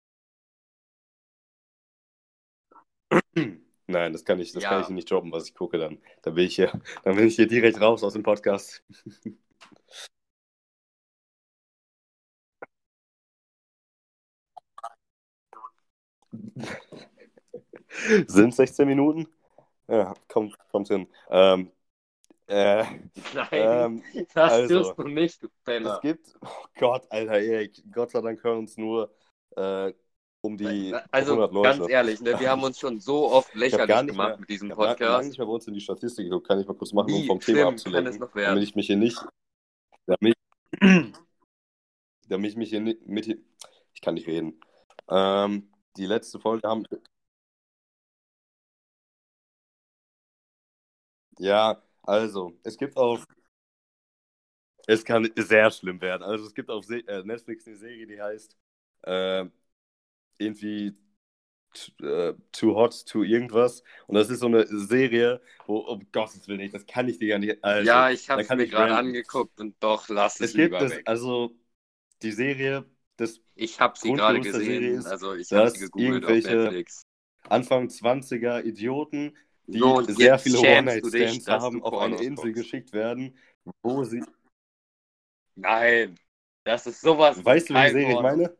Nein, 3.89 4.11
das 4.13 4.25
kann 4.25 4.39
ich, 4.39 4.51
das 4.51 4.63
Ja. 4.63 4.69
kann 4.69 4.81
ich 4.81 4.89
nicht 4.89 5.09
droppen, 5.09 5.31
was 5.31 5.45
ich 5.47 5.53
gucke 5.55 5.77
dann. 5.77 5.99
Dann 6.21 6.35
bin 6.35 6.45
ich 6.45 6.55
hier, 6.55 6.71
dann 7.03 7.15
bin 7.15 7.27
ich 7.27 7.35
hier 7.35 7.47
direkt 7.47 7.79
raus 7.79 8.03
aus 8.03 8.13
dem 8.13 8.23
Podcast. 8.23 8.83
Sind 18.27 18.53
16 18.53 18.87
Minuten? 18.87 19.27
Ja, 19.87 20.13
kommt, 20.27 20.57
kommt 20.69 20.87
hin. 20.89 21.07
Ähm, 21.29 21.71
äh, 22.47 22.83
Nein, 23.33 23.47
ähm, 23.51 24.03
das 24.33 24.51
also, 24.53 24.83
tust 24.83 24.97
du 24.97 25.03
nicht, 25.03 25.43
du 25.43 25.49
Penner. 25.65 25.95
es 25.95 26.01
gibt, 26.01 26.35
oh 26.41 26.65
Gott, 26.79 27.05
Alter, 27.09 27.39
Erik, 27.39 27.83
Gott 27.91 28.11
sei 28.11 28.21
Dank 28.21 28.41
hören 28.41 28.59
uns 28.59 28.77
nur 28.77 29.13
äh, 29.57 29.93
um 30.41 30.57
die 30.57 30.93
Also 31.11 31.33
100 31.33 31.53
Leute. 31.53 31.77
ganz 31.79 31.89
ehrlich, 31.89 32.21
ne, 32.21 32.39
wir 32.39 32.49
haben 32.49 32.63
uns 32.63 32.79
schon 32.79 33.01
so 33.01 33.29
oft 33.31 33.53
lächerlich 33.53 34.07
gemacht 34.07 34.29
mehr, 34.29 34.39
mit 34.39 34.49
diesem 34.49 34.69
ich 34.71 34.77
habe 34.77 34.87
Podcast. 34.87 35.27
nicht 35.27 35.37
mehr 35.37 35.47
bei 35.47 35.53
uns 35.53 35.67
in 35.67 35.73
die 35.73 35.81
Statistik 35.81 36.25
geguckt, 36.25 36.47
kann 36.47 36.59
ich 36.59 36.67
mal 36.67 36.73
kurz 36.73 36.93
machen, 36.93 37.11
um 37.11 37.21
Wie 37.21 37.27
vom 37.27 37.39
Thema 37.39 37.67
abzulenken. 37.67 38.29
damit 38.33 38.63
ich 38.63 38.75
mich 38.75 38.87
hier 38.87 38.97
nicht, 38.97 39.19
damit, 40.05 40.35
damit 42.29 42.51
ich 42.51 42.55
mich 42.55 42.69
hier 42.69 42.79
nicht, 42.79 43.05
mit, 43.05 43.27
ich 43.93 44.01
kann 44.01 44.13
nicht 44.13 44.27
reden. 44.27 44.59
Ähm, 45.09 45.69
die 45.97 46.05
letzte 46.05 46.39
Folge 46.39 46.67
haben, 46.67 46.85
ja, 51.39 51.81
also, 52.03 52.57
es 52.63 52.77
gibt 52.77 52.97
auf, 52.97 53.25
es 54.87 55.03
kann 55.03 55.29
sehr 55.35 55.71
schlimm 55.71 56.01
werden. 56.01 56.23
Also, 56.23 56.45
es 56.45 56.53
gibt 56.53 56.69
auf 56.69 56.85
Se 56.85 56.99
äh, 57.07 57.23
Netflix 57.23 57.67
eine 57.67 57.75
Serie, 57.77 58.07
die 58.07 58.21
heißt, 58.21 58.55
äh, 59.03 59.45
irgendwie 60.39 60.93
äh, 62.01 62.33
Too 62.51 62.75
Hot 62.75 63.05
to 63.07 63.23
irgendwas. 63.23 63.83
Und 64.07 64.15
das 64.15 64.29
ist 64.29 64.39
so 64.39 64.47
eine 64.47 64.65
Serie, 64.67 65.41
wo, 65.65 65.77
um 65.79 66.05
Gottes 66.11 66.47
Willen, 66.47 66.59
nicht, 66.59 66.73
das 66.73 66.85
kann 66.85 67.07
ich 67.07 67.19
dir 67.19 67.29
gar 67.29 67.39
nicht. 67.39 67.63
Also, 67.63 67.93
ja, 67.93 68.09
ich 68.09 68.29
habe 68.29 68.43
mir 68.55 68.67
ich 68.67 68.69
gerade 68.69 68.95
angeguckt 68.95 69.59
und 69.59 69.75
doch, 69.83 70.09
lass 70.09 70.39
es 70.41 70.51
Es 70.51 70.55
gibt 70.55 70.79
lieber 70.79 70.81
das, 70.81 70.99
weg. 70.99 71.05
also 71.05 71.55
die 72.21 72.31
Serie 72.31 72.85
des 73.19 73.41
Ich 73.55 73.79
habe 73.79 73.97
sie 73.97 74.11
gerade 74.11 74.39
gesehen, 74.41 74.95
ist, 74.95 75.05
also 75.07 75.33
ich 75.35 75.51
habe 75.51 75.69
sie 75.69 75.79
gegoogelt 75.79 76.25
auf 76.25 76.31
irgendwelche 76.31 76.57
Netflix. 76.57 77.01
Anfang 77.49 77.89
20er 77.89 78.63
Idioten, 78.63 79.37
die 79.67 79.79
So, 79.79 80.01
sehr 80.01 80.37
viele 80.39 80.59
One-Night-Stands 80.59 81.47
haben, 81.47 81.83
auf 81.83 81.93
eine 81.97 82.15
Insel 82.17 82.35
guckst. 82.35 82.55
geschickt 82.55 82.93
werden, 82.93 83.37
wo 83.81 84.03
sie. 84.03 84.23
Nein, 85.55 86.15
das 86.63 86.87
ist 86.87 87.01
sowas 87.01 87.43
Weißt 87.43 87.69
du, 87.69 87.73
welche 87.73 87.93
Serie 87.93 88.15
ich 88.15 88.21
meine? 88.21 88.57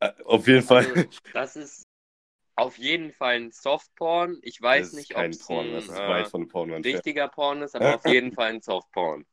Äh, 0.00 0.10
Auf 0.24 0.46
jeden 0.46 0.62
Fall. 0.62 0.86
Also, 0.86 1.08
das 1.32 1.56
ist 1.56 1.86
auf 2.56 2.78
jeden 2.78 3.12
Fall 3.12 3.36
ein 3.36 3.50
Softporn. 3.52 4.38
Ich 4.42 4.60
weiß 4.60 4.92
das 4.92 4.92
nicht, 4.92 5.16
ob 5.16 5.18
kein 5.18 5.32
es 5.32 5.46
Porno, 5.46 5.72
das 5.72 5.84
ein 5.84 5.90
ist 5.90 5.98
äh, 5.98 6.24
von 6.24 6.48
Porno 6.48 6.74
entfernt. 6.74 7.04
richtiger 7.04 7.28
Porn 7.28 7.62
ist, 7.62 7.74
aber 7.76 7.92
auf 7.94 8.06
jeden 8.06 8.32
Fall 8.32 8.50
ein 8.50 8.60
Softporn. 8.62 9.26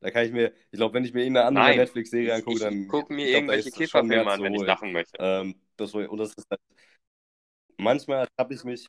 Da 0.00 0.10
kann 0.10 0.26
ich 0.26 0.32
mir, 0.32 0.52
ich 0.70 0.78
glaube, 0.78 0.94
wenn 0.94 1.04
ich 1.04 1.14
mir 1.14 1.20
irgendeine 1.22 1.46
andere 1.46 1.74
Netflix-Serie 1.74 2.34
Ich, 2.34 2.34
angucke, 2.34 2.58
ich 2.58 2.60
dann. 2.60 2.88
gucke 2.88 3.12
mir 3.12 3.24
ich 3.24 3.30
glaub, 3.30 3.44
irgendwelche 3.50 3.70
Kifferfilme 3.70 4.30
an, 4.30 4.42
wenn 4.42 4.54
ich 4.54 4.64
lachen 4.64 4.92
möchte. 4.92 5.18
Ähm, 5.18 5.54
das, 5.76 5.94
und 5.94 6.16
das 6.18 6.34
ist 6.34 6.46
halt, 6.50 6.60
manchmal 7.78 8.26
habe 8.38 8.54
ich 8.54 8.64
mich. 8.64 8.88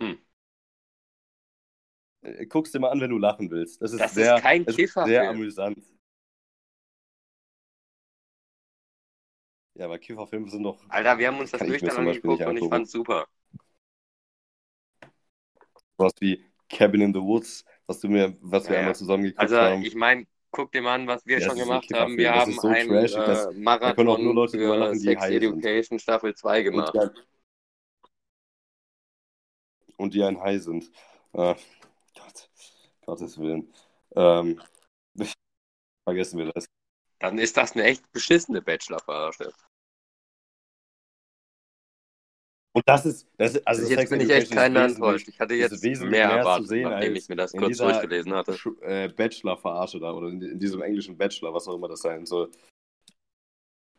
Hm. 0.00 0.14
Äh, 2.22 2.46
Guck's 2.46 2.72
dir 2.72 2.80
mal 2.80 2.90
an, 2.90 3.00
wenn 3.00 3.10
du 3.10 3.18
lachen 3.18 3.50
willst. 3.50 3.82
Das 3.82 3.92
ist 3.92 4.02
Das 4.02 4.16
ist 4.16 4.16
sehr, 4.16 4.34
kein 4.34 4.66
ist 4.66 4.76
Kifferfilm. 4.76 5.04
sehr 5.04 5.28
amüsant. 5.28 5.78
Ja, 9.74 9.86
aber 9.86 9.98
Kifferfilme 9.98 10.48
sind 10.48 10.62
doch. 10.62 10.78
Alter, 10.88 11.18
wir 11.18 11.28
haben 11.28 11.38
uns 11.38 11.50
das 11.50 11.60
nüchtern 11.62 11.96
angeguckt 11.96 12.44
und 12.46 12.56
ich 12.56 12.68
fand's 12.68 12.92
super. 12.92 13.26
Was 15.96 16.12
wie 16.20 16.44
Cabin 16.68 17.00
in 17.00 17.14
the 17.14 17.20
Woods, 17.20 17.64
was 17.86 18.00
du 18.00 18.08
mir, 18.08 18.36
was 18.40 18.64
wir 18.68 18.74
Ja, 18.74 18.78
einmal 18.80 18.92
ja. 18.92 18.98
zusammen 18.98 19.24
geguckt 19.24 19.40
Also, 19.40 19.56
haben. 19.56 19.82
ich 19.82 19.94
meine, 19.94 20.26
guck 20.50 20.70
dir 20.72 20.82
mal 20.82 20.94
an, 20.94 21.06
was 21.06 21.26
wir 21.26 21.38
Ja, 21.38 21.48
schon 21.48 21.58
gemacht 21.58 21.92
haben. 21.92 22.16
Wir. 22.16 22.32
Das 22.32 22.42
haben 22.42 22.52
so 22.52 22.68
einen 22.68 22.88
dass- 22.88 23.46
äh, 23.46 23.52
können 23.94 24.08
auch 24.08 24.18
nur 24.18 24.34
Marathon 24.34 24.34
Leute 24.34 24.58
für 24.58 24.76
lachen, 24.76 24.92
die 24.94 24.98
Sex 25.00 25.20
high 25.22 25.30
sind. 25.30 25.42
Education 25.42 25.98
Staffel 25.98 26.34
2 26.34 26.58
Und 26.58 26.64
gemacht. 26.64 26.94
die, 26.94 26.98
ein, 27.00 27.10
und 29.96 30.14
die 30.14 30.22
ein 30.22 30.40
High 30.40 30.62
sind. 30.62 30.90
Äh, 31.32 31.54
Gott, 32.14 32.50
Gottes 33.06 33.38
Willen. 33.38 33.72
Ähm, 34.14 34.60
vergessen 36.04 36.38
wir 36.38 36.52
das. 36.52 36.66
Dann 37.24 37.38
ist 37.38 37.56
das 37.56 37.72
eine 37.72 37.84
echt 37.84 38.12
beschissene 38.12 38.60
Bachelor-Verarsche. 38.60 39.50
Und 42.76 42.86
das 42.86 43.06
ist, 43.06 43.26
das 43.38 43.54
ist 43.54 43.66
also 43.66 43.80
Also 43.82 43.94
jetzt 43.94 44.10
bin 44.10 44.20
ich 44.20 44.28
echt 44.28 44.52
keiner 44.52 44.84
enttäuscht. 44.84 45.28
Ich 45.28 45.40
hatte 45.40 45.54
jetzt 45.54 45.82
mehr 45.82 46.28
erwartet, 46.28 46.68
sehen 46.68 46.90
nachdem 46.90 47.16
ich 47.16 47.26
mir 47.30 47.36
das 47.36 47.52
kurz 47.52 47.78
durchgelesen 47.78 48.34
hatte. 48.34 48.58
Äh, 48.82 49.08
Bachelor-Verarsche 49.08 50.00
da 50.00 50.12
oder 50.12 50.28
in, 50.28 50.42
in 50.42 50.58
diesem 50.58 50.82
englischen 50.82 51.16
Bachelor, 51.16 51.54
was 51.54 51.66
auch 51.66 51.76
immer 51.76 51.88
das 51.88 52.00
sein 52.00 52.26
soll. 52.26 52.50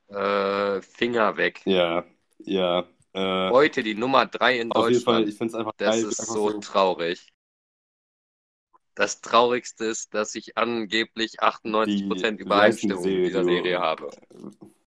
Äh, 0.09 0.81
Finger 0.83 1.35
weg. 1.35 1.61
Ja, 1.65 2.05
ja. 2.37 2.87
Äh, 3.13 3.49
Heute 3.49 3.81
die 3.81 3.95
Nummer 3.95 4.27
3 4.27 4.59
in 4.59 4.71
auf 4.71 4.87
jeden 4.87 5.01
Fall, 5.01 5.13
Deutschland. 5.23 5.29
ich 5.29 5.37
finde 5.39 5.51
es 5.51 5.55
einfach 5.55 5.73
Das 5.77 5.95
geil. 5.95 6.05
ist 6.11 6.19
einfach 6.19 6.33
so 6.35 6.59
traurig. 6.59 7.33
Das 8.95 9.21
Traurigste 9.21 9.85
ist, 9.85 10.13
dass 10.13 10.35
ich 10.35 10.57
angeblich 10.57 11.41
98% 11.41 12.39
die- 12.39 12.43
Übereinstimmung 12.43 13.03
in 13.03 13.09
Serie, 13.09 13.27
dieser 13.27 13.43
Serie 13.43 13.79
habe. 13.79 14.09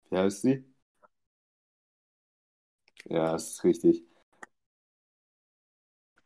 Wie 0.10 0.18
heißt 0.18 0.42
sie? 0.44 0.64
Ja, 3.06 3.32
das 3.32 3.52
ist 3.52 3.64
richtig. 3.64 4.04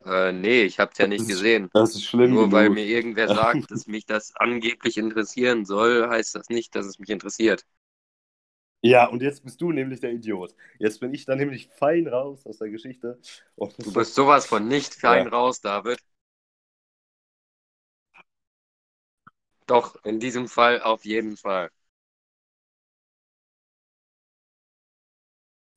Äh, 0.04 0.32
nee, 0.32 0.64
ich 0.64 0.78
hab's 0.80 0.98
ja 0.98 1.06
nicht 1.06 1.26
gesehen. 1.28 1.70
Das 1.72 1.94
ist 1.94 2.04
schlimm. 2.04 2.32
Nur 2.32 2.44
genug. 2.44 2.52
weil 2.52 2.70
mir 2.70 2.84
irgendwer 2.84 3.28
sagt, 3.28 3.70
dass 3.70 3.86
mich 3.86 4.04
das 4.04 4.34
angeblich 4.36 4.96
interessieren 4.96 5.64
soll, 5.64 6.08
heißt 6.08 6.34
das 6.34 6.48
nicht, 6.48 6.74
dass 6.74 6.86
es 6.86 6.98
mich 6.98 7.10
interessiert. 7.10 7.64
Ja, 8.84 9.06
und 9.06 9.22
jetzt 9.22 9.44
bist 9.44 9.60
du 9.60 9.70
nämlich 9.70 10.00
der 10.00 10.12
Idiot. 10.12 10.56
Jetzt 10.80 10.98
bin 10.98 11.14
ich 11.14 11.24
dann 11.24 11.38
nämlich 11.38 11.68
fein 11.68 12.08
raus 12.08 12.44
aus 12.46 12.58
der 12.58 12.68
Geschichte. 12.68 13.20
du 13.56 13.92
bist 13.92 14.16
sowas 14.16 14.44
von 14.46 14.66
nicht 14.66 14.94
fein 14.94 15.26
ja. 15.26 15.30
raus, 15.30 15.60
David. 15.60 16.00
Doch, 19.72 19.96
in 20.04 20.20
diesem 20.20 20.48
Fall 20.48 20.82
auf 20.82 21.06
jeden 21.06 21.38
Fall. 21.38 21.70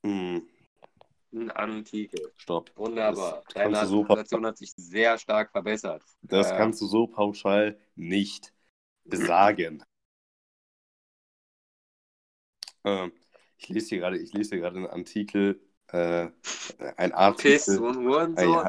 Hm. 0.05 0.45
Antike. 1.53 2.31
Stopp. 2.35 2.71
Wunderbar. 2.75 3.41
Deine 3.53 3.85
so 3.85 4.01
Situation 4.01 4.45
hat 4.45 4.57
sich 4.57 4.73
sehr 4.75 5.17
stark 5.17 5.51
verbessert. 5.51 6.03
Das 6.21 6.51
äh, 6.51 6.57
kannst 6.57 6.81
du 6.81 6.87
so 6.87 7.07
pauschal 7.07 7.79
nicht 7.95 8.53
sagen. 9.05 9.81
äh, 12.83 13.09
ich 13.57 13.69
lese 13.69 13.87
hier 13.87 13.99
gerade, 13.99 14.17
ich 14.17 14.33
lese 14.33 14.51
hier 14.51 14.59
gerade 14.59 14.75
einen 14.75 14.87
Artikel, 14.87 15.61
äh, 15.87 16.27
ein 16.97 17.13
Artikel. 17.13 17.51
Piss 17.53 17.69
und 17.69 17.97
Hurensohn. 17.97 18.67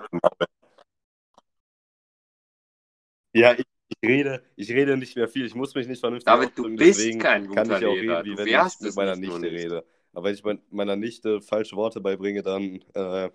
Ja, 3.32 3.52
ich, 3.52 3.66
rede, 4.06 4.42
ich 4.56 4.70
rede 4.70 4.96
nicht 4.96 5.16
mehr 5.16 5.28
viel. 5.28 5.46
Ich 5.46 5.54
muss 5.54 5.74
mich 5.74 5.86
nicht 5.86 6.00
vernünftig 6.00 6.26
David, 6.26 6.56
du 6.56 6.74
bist 6.76 7.18
kein 7.20 7.46
guter 7.46 7.64
kann 7.64 7.76
ich 7.76 7.84
auch 7.84 7.94
Lehrer. 7.94 8.18
reden, 8.18 8.32
wie 8.32 8.38
wenn 8.38 8.66
ich 8.66 8.80
mit 8.80 8.96
meiner 8.96 9.16
Nichte 9.16 9.50
rede. 9.50 9.84
Aber 10.12 10.24
wenn 10.24 10.34
ich 10.34 10.42
meiner 10.70 10.96
Nichte 10.96 11.40
falsche 11.40 11.76
Worte 11.76 12.00
beibringe, 12.00 12.42
dann 12.42 12.82
äh, 12.94 13.30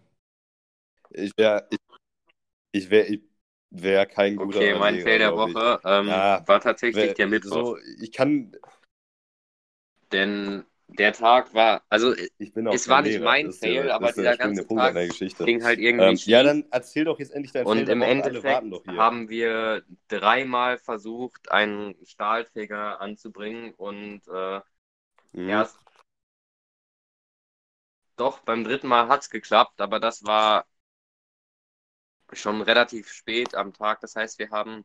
ich 1.12 1.32
wäre 1.38 1.68
ich, 1.70 1.80
ich 2.72 2.90
wäre 2.90 3.08
ich 3.08 3.22
wär 3.70 4.06
kein 4.06 4.36
guter 4.36 4.60
Okay, 4.60 4.78
mein 4.78 4.96
Lehrer, 4.96 5.08
Fail 5.08 5.20
der 5.20 5.36
Woche 5.36 5.80
ähm, 5.84 6.08
ja, 6.08 6.44
war 6.48 6.60
tatsächlich 6.60 7.06
wär, 7.06 7.14
der 7.14 7.28
Mittwoch. 7.28 7.52
So, 7.52 7.78
ich 8.02 8.12
kann 8.12 8.56
denn 10.12 10.66
der 10.98 11.14
Tag 11.14 11.54
war, 11.54 11.84
also 11.90 12.14
es 12.14 12.88
war 12.88 13.02
nicht 13.02 13.14
Lehrer. 13.14 13.24
mein 13.24 13.46
das 13.48 13.60
Fail, 13.60 13.84
der, 13.84 13.96
aber 13.96 14.12
dieser 14.12 14.38
ganze 14.38 14.68
Tag 14.68 14.96
ging 15.46 15.64
halt 15.64 15.80
irgendwie 15.80 16.06
ähm, 16.06 16.20
Ja, 16.26 16.44
dann 16.44 16.66
erzähl 16.72 17.06
doch 17.06 17.20
jetzt 17.20 17.32
endlich 17.32 17.54
dein 17.54 17.66
Und 17.66 17.78
Fail, 17.78 17.90
im 17.90 18.02
Endeffekt 18.02 18.88
haben 18.88 19.30
wir 19.30 19.84
dreimal 20.08 20.78
versucht, 20.78 21.52
einen 21.52 21.96
Stahlträger 22.06 23.00
anzubringen 23.00 23.74
und 23.76 24.22
äh, 24.28 24.60
mhm. 25.34 25.50
erst 25.50 25.78
doch, 28.18 28.40
beim 28.40 28.64
dritten 28.64 28.88
Mal 28.88 29.08
hat 29.08 29.22
es 29.22 29.30
geklappt, 29.30 29.82
aber 29.82 30.00
das 30.00 30.24
war 30.24 30.66
schon 32.34 32.62
relativ 32.62 33.10
spät 33.10 33.56
am 33.56 33.74
Tag. 33.74 34.00
Das 34.02 34.16
heißt, 34.16 34.40
wir 34.40 34.52
haben 34.52 34.84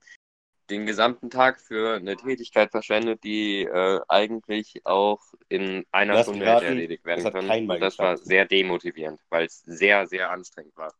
den 0.70 0.86
gesamten 0.86 1.30
Tag 1.30 1.60
für 1.60 1.96
eine 1.96 2.16
Tätigkeit 2.16 2.70
verschwendet, 2.70 3.22
die 3.24 3.62
äh, 3.62 4.00
eigentlich 4.08 4.84
auch 4.84 5.22
in 5.48 5.84
einer 5.92 6.14
das 6.14 6.26
Stunde 6.26 6.46
hätte 6.46 6.66
erledigt 6.66 7.04
werden 7.04 7.30
können. 7.32 7.70
Und 7.70 7.80
das 7.80 7.98
war 7.98 8.16
sehr 8.16 8.44
demotivierend, 8.46 9.20
weil 9.30 9.46
es 9.46 9.60
sehr, 9.62 10.06
sehr 10.06 10.30
anstrengend 10.30 10.76
war. 10.76 10.92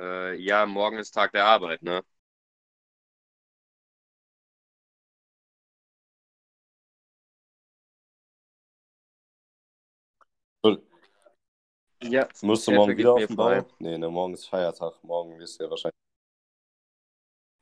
Äh, 0.00 0.36
ja, 0.36 0.66
morgen 0.66 0.98
ist 0.98 1.12
Tag 1.12 1.32
der 1.32 1.46
Arbeit, 1.46 1.82
ne? 1.82 2.02
Ja, 12.10 12.28
Musst 12.42 12.66
du 12.66 12.72
morgen 12.72 12.96
wieder 12.96 13.14
auf 13.14 13.26
den 13.26 13.36
Bau? 13.36 13.64
Nee, 13.78 13.96
ne, 13.96 14.08
morgen 14.10 14.34
ist 14.34 14.46
Feiertag. 14.46 14.92
Morgen 15.02 15.38
wirst 15.38 15.58
du 15.58 15.64
ja 15.64 15.70
wahrscheinlich. 15.70 15.94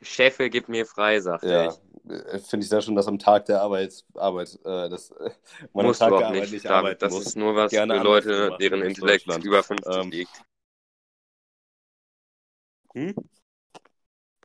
Chefe 0.03 0.51
gibt 0.51 0.69
mir 0.69 0.85
frei, 0.85 1.21
sagt 1.21 1.45
ja, 1.45 1.69
ich. 1.69 2.11
Äh, 2.11 2.38
finde 2.40 2.64
ich 2.64 2.69
sehr 2.69 2.83
schön, 2.83 2.97
dass 2.97 3.07
am 3.07 3.19
Tag 3.19 3.47
der 3.47 3.61
Arbeit, 3.61 4.05
Arbeit 4.14 4.59
äh, 4.64 4.88
das, 4.88 5.12
äh, 5.12 5.31
man 5.73 5.87
am 5.87 5.93
Tag 5.93 6.11
der 6.11 6.27
Arbeit 6.27 6.40
nicht, 6.40 6.53
nicht 6.53 6.66
arbeiten 6.66 6.99
Das 6.99 7.12
muss. 7.12 7.27
ist 7.27 7.37
nur 7.37 7.55
was 7.55 7.71
Gerne 7.71 7.99
für 7.99 8.03
Leute, 8.03 8.57
deren 8.59 8.83
Intellekt 8.83 9.27
über 9.45 9.62
50 9.62 9.95
ähm, 9.95 10.11
liegt. 10.11 10.43
Hm? 12.95 13.14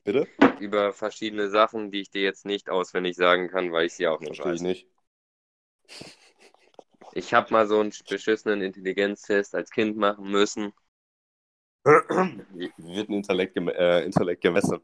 Bitte? 0.04 0.28
Über 0.60 0.94
verschiedene 0.94 1.50
Sachen, 1.50 1.92
die 1.92 2.02
ich 2.02 2.12
dir 2.12 2.22
jetzt 2.22 2.46
nicht 2.46 2.70
auswendig 2.70 3.16
sagen 3.16 3.50
kann, 3.50 3.72
weil 3.72 3.88
ich 3.88 3.94
sie 3.94 4.08
auch 4.08 4.20
nicht 4.20 4.42
Verstehe 4.42 4.54
weiß. 4.54 4.62
ich 4.62 4.62
nicht. 4.62 4.88
Ich 7.14 7.34
habe 7.34 7.52
mal 7.52 7.68
so 7.68 7.80
einen 7.80 7.94
beschissenen 8.08 8.62
Intelligenztest 8.62 9.56
als 9.56 9.72
Kind 9.72 9.98
machen 9.98 10.30
müssen. 10.30 10.74
Wie 11.84 12.72
wird 12.78 13.10
ein 13.10 13.14
Intellekt, 13.14 13.54
gem 13.54 13.70
äh, 13.70 14.04
Intellekt 14.04 14.42
gemessen? 14.42 14.82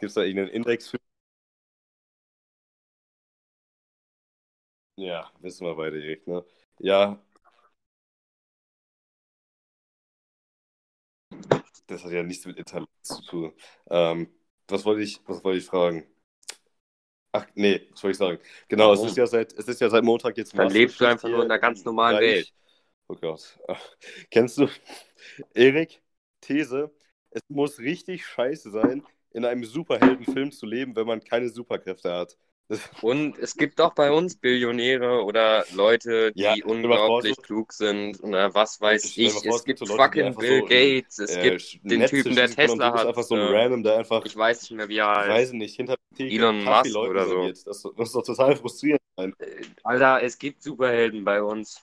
Gibt 0.00 0.10
es 0.10 0.14
da 0.14 0.22
irgendeinen 0.22 0.50
Index 0.50 0.88
für? 0.88 0.98
Ja, 4.96 5.30
wissen 5.40 5.66
wir 5.66 5.74
beide 5.76 6.00
direkt, 6.00 6.26
ne? 6.26 6.44
Ja. 6.80 7.18
Das 11.86 12.04
hat 12.04 12.12
ja 12.12 12.22
nichts 12.22 12.46
mit 12.46 12.58
Intellekt 12.58 12.90
zu 13.02 13.22
tun. 13.22 13.52
Ähm, 13.90 14.28
was 14.68 14.84
wollte 14.84 15.02
ich, 15.02 15.20
was 15.26 15.42
wollte 15.44 15.58
ich 15.58 15.66
fragen? 15.66 16.06
Ach, 17.32 17.46
nee, 17.54 17.82
was 17.90 18.00
soll 18.00 18.10
ich 18.10 18.16
sagen? 18.16 18.38
Genau, 18.68 18.92
es 18.92 19.04
ist, 19.04 19.16
ja 19.16 19.26
seit, 19.26 19.52
es 19.52 19.68
ist 19.68 19.80
ja 19.80 19.90
seit 19.90 20.04
Montag 20.04 20.36
jetzt 20.36 20.56
Dann 20.56 20.70
lebst 20.70 21.00
du 21.00 21.06
einfach 21.06 21.28
nur 21.28 21.44
in 21.44 21.50
einer 21.50 21.58
ganz 21.58 21.84
normalen 21.84 22.16
Reich. 22.16 22.24
Welt. 22.24 22.52
Oh 23.08 23.14
Gott. 23.14 23.58
Ach, 23.68 23.80
kennst 24.30 24.58
du, 24.58 24.68
Erik, 25.54 26.02
These, 26.40 26.90
es 27.30 27.42
muss 27.48 27.78
richtig 27.78 28.24
scheiße 28.26 28.70
sein, 28.70 29.02
in 29.32 29.44
einem 29.44 29.64
Superheldenfilm 29.64 30.52
zu 30.52 30.66
leben, 30.66 30.96
wenn 30.96 31.06
man 31.06 31.22
keine 31.22 31.48
Superkräfte 31.48 32.12
hat. 32.12 32.38
Und 33.00 33.38
es 33.38 33.56
gibt 33.56 33.78
doch 33.78 33.94
bei 33.94 34.12
uns 34.12 34.36
Billionäre 34.36 35.24
oder 35.24 35.64
Leute, 35.72 36.32
die 36.32 36.42
ja, 36.42 36.54
unglaublich 36.64 37.36
vor, 37.36 37.44
klug 37.44 37.72
sind 37.72 38.22
oder 38.22 38.54
was 38.54 38.78
weiß 38.78 39.16
ich. 39.16 39.32
Vor, 39.32 39.56
es 39.56 39.64
gibt 39.64 39.78
fucking 39.78 40.34
Bill 40.34 40.60
so 40.60 40.66
Gates, 40.66 41.18
es 41.18 41.34
äh, 41.34 41.42
gibt 41.42 41.90
den 41.90 42.04
Typen, 42.06 42.36
der 42.36 42.50
Tesla 42.50 42.92
hat. 42.92 43.06
Einfach 43.06 43.22
so 43.22 43.36
ein 43.36 43.40
äh, 43.40 43.56
Random, 43.56 43.82
der 43.82 43.96
einfach. 43.98 44.22
Ich 44.26 44.36
weiß 44.36 44.62
nicht 44.62 44.72
mehr, 44.72 44.88
wie 44.88 44.98
er 44.98 45.16
heißt. 45.16 45.28
Weiß 45.30 45.52
nicht, 45.52 45.76
hinter 45.76 45.96
Elon 46.18 46.62
Musk 46.62 46.94
oder 46.94 47.26
so. 47.26 47.48
Das, 47.48 47.64
das 47.64 47.84
ist 47.84 48.14
doch 48.14 48.24
total 48.24 48.56
frustrierend. 48.56 49.00
Sein. 49.16 49.34
Äh, 49.38 49.64
Alter, 49.84 50.22
es 50.22 50.38
gibt 50.38 50.62
Superhelden 50.62 51.24
bei 51.24 51.42
uns. 51.42 51.82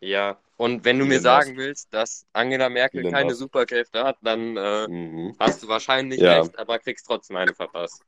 Ja, 0.00 0.40
und 0.56 0.84
wenn 0.84 0.98
du 0.98 1.06
mir 1.06 1.20
sagen 1.20 1.56
willst, 1.56 1.92
dass 1.92 2.26
Angela 2.32 2.68
Merkel 2.68 3.00
Elon 3.00 3.12
keine 3.12 3.24
Musk. 3.26 3.38
Superkräfte 3.38 4.04
hat, 4.04 4.18
dann 4.22 4.56
äh, 4.56 4.88
mhm. 4.88 5.36
hast 5.38 5.62
du 5.62 5.68
wahrscheinlich 5.68 6.20
ja. 6.20 6.40
recht, 6.40 6.58
aber 6.58 6.78
kriegst 6.78 7.06
trotzdem 7.06 7.36
eine 7.36 7.54
verpasst. 7.54 8.04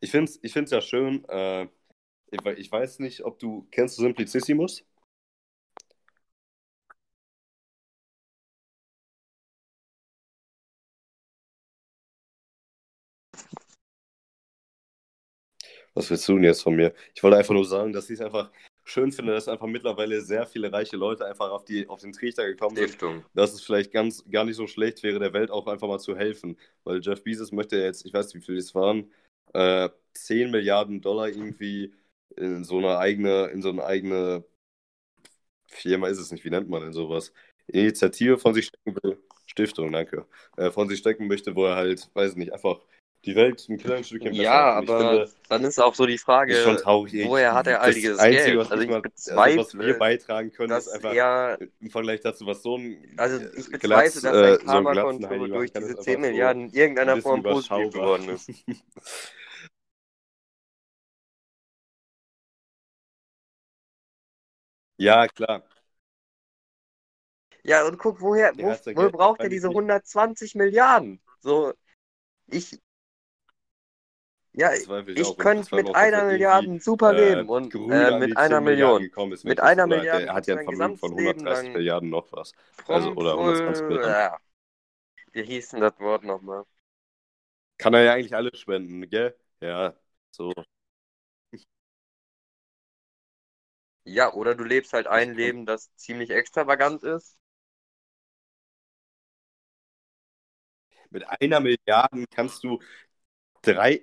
Ich 0.00 0.10
finde 0.10 0.30
es 0.30 0.38
ich 0.42 0.52
find's 0.52 0.70
ja 0.70 0.80
schön, 0.80 1.24
äh, 1.28 1.64
ich, 2.30 2.44
ich, 2.58 2.72
weiß 2.72 2.98
nicht, 2.98 3.24
ob 3.24 3.38
du, 3.38 3.66
kennst 3.70 3.98
du 3.98 4.02
Simplicissimus? 4.02 4.84
Was 15.94 16.10
willst 16.10 16.28
du 16.28 16.34
denn 16.34 16.44
jetzt 16.44 16.62
von 16.62 16.74
mir? 16.74 16.92
Ich 17.14 17.22
wollte 17.22 17.36
einfach 17.36 17.54
nur 17.54 17.64
sagen, 17.64 17.92
dass 17.92 18.10
ich 18.10 18.18
es 18.18 18.20
einfach 18.20 18.50
schön 18.84 19.12
finde, 19.12 19.32
dass 19.32 19.48
einfach 19.48 19.66
mittlerweile 19.66 20.20
sehr 20.20 20.46
viele 20.46 20.72
reiche 20.72 20.96
Leute 20.96 21.26
einfach 21.26 21.50
auf, 21.50 21.64
die, 21.64 21.88
auf 21.88 22.00
den 22.00 22.12
Trichter 22.12 22.46
gekommen 22.46 22.76
sind, 22.76 22.88
Stiftung. 22.88 23.24
dass 23.34 23.54
es 23.54 23.62
vielleicht 23.62 23.92
ganz 23.92 24.24
gar 24.30 24.44
nicht 24.44 24.56
so 24.56 24.66
schlecht 24.66 25.02
wäre, 25.02 25.18
der 25.18 25.32
Welt 25.32 25.50
auch 25.50 25.66
einfach 25.66 25.88
mal 25.88 25.98
zu 25.98 26.16
helfen. 26.16 26.58
Weil 26.84 27.00
Jeff 27.00 27.24
Bezos 27.24 27.52
möchte 27.52 27.76
jetzt, 27.76 28.04
ich 28.06 28.12
weiß 28.12 28.26
nicht, 28.26 28.42
wie 28.42 28.46
viel 28.46 28.58
es 28.58 28.74
waren, 28.74 29.10
äh, 29.54 29.88
10 30.14 30.50
Milliarden 30.50 31.00
Dollar 31.00 31.28
irgendwie 31.28 31.94
in 32.36 32.64
so 32.64 32.78
eine 32.78 32.98
eigene, 32.98 33.46
in 33.46 33.62
so 33.62 33.70
eine 33.70 33.84
eigene 33.84 34.44
Firma 35.68 36.08
ist 36.08 36.18
es 36.18 36.30
nicht, 36.30 36.44
wie 36.44 36.50
nennt 36.50 36.68
man 36.68 36.82
denn 36.82 36.92
sowas? 36.92 37.32
Initiative 37.66 38.38
von 38.38 38.54
sich 38.54 38.66
stecken 38.66 38.96
will. 39.02 39.18
Stiftung, 39.46 39.92
danke. 39.92 40.26
Äh, 40.56 40.70
von 40.70 40.88
sich 40.88 40.98
stecken 40.98 41.26
möchte, 41.26 41.54
wo 41.56 41.64
er 41.66 41.76
halt, 41.76 42.10
weiß 42.14 42.36
nicht, 42.36 42.52
einfach 42.52 42.80
die 43.24 43.34
Welt 43.34 43.66
ein 43.68 43.78
kleines 43.78 44.06
Stückchen 44.08 44.30
besser. 44.32 44.42
Ja, 44.42 44.72
aber 44.72 44.98
finde, 44.98 45.30
dann 45.48 45.64
ist 45.64 45.80
auch 45.80 45.94
so 45.94 46.06
die 46.06 46.18
Frage, 46.18 46.76
traurig, 46.76 47.26
woher 47.26 47.54
hat 47.54 47.66
er 47.66 47.80
all 47.80 47.92
dieses 47.92 48.18
Einzige, 48.18 48.44
Geld? 48.44 48.58
Was 48.58 48.70
also 48.70 48.82
ich 48.82 48.90
mal, 48.90 49.00
bezweifle, 49.02 49.42
also 49.42 49.78
was 49.78 49.86
wir 49.86 49.98
beitragen 49.98 50.52
können, 50.52 50.76
ist 50.76 50.88
einfach 50.88 51.14
er, 51.14 51.58
im 51.80 51.90
Vergleich 51.90 52.20
dazu, 52.20 52.46
was 52.46 52.62
so 52.62 52.76
ein 52.76 53.14
Also 53.16 53.38
ich 53.38 53.70
bezweifle, 53.70 53.78
Glatz, 53.78 54.20
dass 54.20 54.22
sein 54.22 54.66
Karma-Konto 54.66 55.38
so 55.38 55.46
durch 55.46 55.72
diese 55.72 55.98
10 55.98 56.20
Milliarden 56.20 56.68
in 56.68 56.74
irgendeiner 56.74 57.16
Form 57.18 57.42
positiv 57.42 57.92
geworden 57.92 58.28
ist. 58.28 58.50
ja, 64.98 65.26
klar. 65.28 65.62
Ja, 67.66 67.86
und 67.86 67.98
guck, 67.98 68.20
woher, 68.20 68.52
wo, 68.56 68.70
wo 68.94 69.10
braucht 69.10 69.40
er 69.40 69.48
diese 69.48 69.68
120 69.68 70.54
Milliarden? 70.54 71.20
So, 71.40 71.72
ich, 72.46 72.78
Ja, 74.56 74.72
ich, 74.72 74.88
ich 75.14 75.36
könnte 75.36 75.74
mit 75.74 75.94
einer 75.94 76.24
Milliarde 76.24 76.80
super 76.80 77.12
äh, 77.12 77.16
leben 77.16 77.48
und 77.48 77.74
äh, 77.88 78.12
mit 78.12 78.36
einer 78.36 78.60
Million. 78.60 79.04
Ist, 79.32 79.44
mit 79.44 79.60
einer 79.60 79.86
Milliarde. 79.86 80.26
Er 80.28 80.34
hat 80.34 80.46
ja 80.46 80.54
ein 80.54 80.62
Vermögen 80.62 80.96
von 80.96 81.12
130 81.12 81.74
Milliarden 81.74 82.08
noch 82.10 82.30
was. 82.32 82.52
Also, 82.88 83.12
oder 83.14 83.36
120 83.36 83.88
Milliarden. 83.88 84.10
Ja. 84.10 84.38
Wie 85.32 85.44
hieß 85.44 85.70
denn 85.70 85.80
das 85.80 85.98
Wort 86.00 86.24
nochmal? 86.24 86.64
Kann 87.78 87.94
er 87.94 88.02
ja 88.02 88.12
eigentlich 88.14 88.34
alles 88.34 88.58
spenden, 88.60 89.08
gell? 89.08 89.36
Ja, 89.60 89.94
so. 90.30 90.52
Ja, 94.04 94.32
oder 94.32 94.54
du 94.54 94.64
lebst 94.64 94.94
halt 94.94 95.06
ein 95.06 95.34
Leben, 95.34 95.66
das 95.66 95.94
ziemlich 95.96 96.30
extravagant 96.30 97.02
ist. 97.02 97.36
Mit 101.10 101.24
einer 101.40 101.60
Milliarde 101.60 102.24
kannst 102.30 102.64
du 102.64 102.80
drei, 103.62 104.02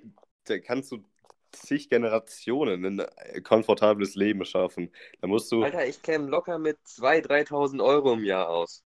kannst 0.60 0.92
du 0.92 1.04
zig 1.52 1.88
Generationen 1.88 2.84
ein 2.84 2.98
äh, 3.00 3.40
komfortables 3.40 4.14
Leben 4.14 4.44
schaffen. 4.44 4.90
Da 5.20 5.28
musst 5.28 5.50
du. 5.52 5.62
Alter, 5.62 5.86
ich 5.86 6.02
käme 6.02 6.28
locker 6.28 6.58
mit 6.58 6.78
2.000, 6.86 7.48
3.000 7.48 7.84
Euro 7.84 8.14
im 8.14 8.24
Jahr 8.24 8.48
aus. 8.48 8.82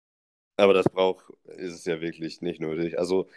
Aber 0.58 0.74
das 0.74 0.86
braucht, 0.86 1.26
ist 1.46 1.74
es 1.74 1.86
ja 1.86 2.02
wirklich 2.02 2.42
nicht 2.42 2.62
nötig. 2.62 2.98
Also, 2.98 3.28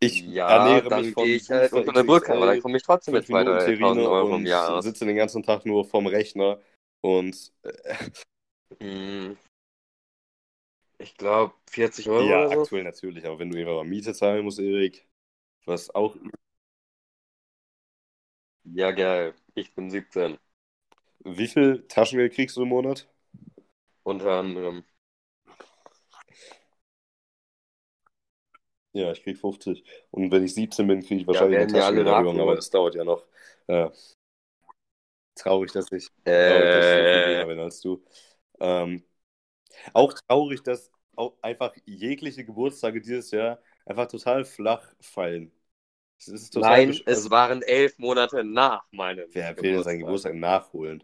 ich 0.00 0.22
ja, 0.22 0.64
ernähre 0.64 0.88
dann 0.88 1.04
mich 1.04 1.14
von 1.14 1.26
ich 1.26 1.50
halt 1.50 1.72
unter 1.72 1.92
der 1.92 2.04
Brücke, 2.04 2.34
aber 2.34 2.46
dann 2.46 2.60
komme 2.60 2.76
ich 2.76 2.82
trotzdem 2.82 3.14
mit 3.14 3.24
2.000, 3.24 3.78
3.000 3.78 4.10
Euro 4.10 4.36
im 4.36 4.46
Jahr 4.46 4.74
aus. 4.74 4.84
sitze 4.84 5.06
den 5.06 5.16
ganzen 5.16 5.42
Tag 5.42 5.66
nur 5.66 5.84
vorm 5.84 6.06
Rechner 6.06 6.60
und. 7.00 7.52
Äh, 7.62 7.96
ich 10.98 11.16
glaube 11.16 11.54
40 11.70 12.08
Euro. 12.08 12.28
Ja, 12.28 12.46
oder 12.46 12.54
so. 12.54 12.62
aktuell 12.62 12.84
natürlich, 12.84 13.26
aber 13.26 13.38
wenn 13.38 13.50
du 13.50 13.58
irgendwann 13.58 13.88
Miete 13.88 14.14
zahlen 14.14 14.44
musst, 14.44 14.60
Erik, 14.60 15.08
was 15.64 15.94
auch. 15.94 16.16
Ja, 18.64 18.90
geil. 18.90 19.34
Ich 19.54 19.74
bin 19.74 19.90
17. 19.90 20.38
Wie 21.24 21.48
viel 21.48 21.86
Taschengeld 21.88 22.34
kriegst 22.34 22.56
du 22.56 22.62
im 22.62 22.68
Monat? 22.68 23.06
Unter 24.02 24.32
anderem. 24.32 24.84
Ja, 28.92 29.10
ich 29.10 29.22
krieg 29.22 29.38
50. 29.38 29.82
Und 30.10 30.30
wenn 30.30 30.44
ich 30.44 30.54
17 30.54 30.86
bin, 30.86 31.00
kriege 31.02 31.20
ich 31.20 31.26
wahrscheinlich 31.26 31.56
ja, 31.58 31.64
eine 31.64 31.72
Taschengelderhöhung, 31.72 32.40
aber 32.40 32.54
das 32.56 32.70
dauert 32.70 32.94
ja 32.94 33.04
noch. 33.04 33.24
Äh, 33.66 33.90
traurig, 35.34 35.72
dass 35.72 35.90
ich, 35.90 36.08
äh, 36.24 36.48
traurig, 36.48 36.72
dass 36.72 36.84
ich 36.86 36.92
so 36.92 37.28
viel 37.28 37.46
bin 37.46 37.58
als 37.58 37.80
du. 37.80 38.04
Ähm, 38.60 39.02
auch 39.92 40.12
traurig, 40.12 40.62
dass 40.62 40.92
auch 41.16 41.34
einfach 41.42 41.74
jegliche 41.86 42.44
Geburtstage 42.44 43.00
dieses 43.00 43.30
Jahr 43.32 43.58
einfach 43.84 44.06
total 44.06 44.44
flach 44.44 44.94
fallen. 45.00 45.52
Nein, 46.54 46.90
es 46.90 47.06
also, 47.06 47.30
waren 47.30 47.62
elf 47.62 47.98
Monate 47.98 48.44
nach 48.44 48.84
meinem 48.90 49.26
Wer 49.32 49.56
will 49.60 49.82
seinen 49.82 50.00
Geburtstag 50.00 50.34
nachholen? 50.34 51.02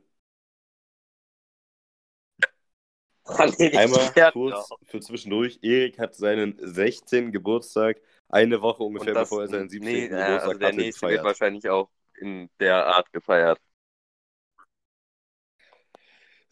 Einmal 3.24 4.32
kurz 4.32 4.70
für 4.84 5.00
zwischendurch. 5.00 5.58
Erik 5.62 5.98
hat 5.98 6.14
seinen 6.14 6.56
16. 6.58 7.32
Geburtstag 7.32 8.00
eine 8.28 8.60
Woche 8.60 8.82
ungefähr 8.82 9.14
das, 9.14 9.28
bevor 9.28 9.42
er 9.42 9.48
seinen 9.48 9.68
17. 9.68 9.92
Nee, 9.92 10.08
Geburtstag 10.08 10.42
also 10.42 10.58
der 10.58 10.72
nächste 10.72 11.00
gefeiert. 11.00 11.12
wird 11.12 11.24
wahrscheinlich 11.24 11.68
auch 11.68 11.90
in 12.18 12.50
der 12.58 12.86
Art 12.86 13.12
gefeiert. 13.12 13.58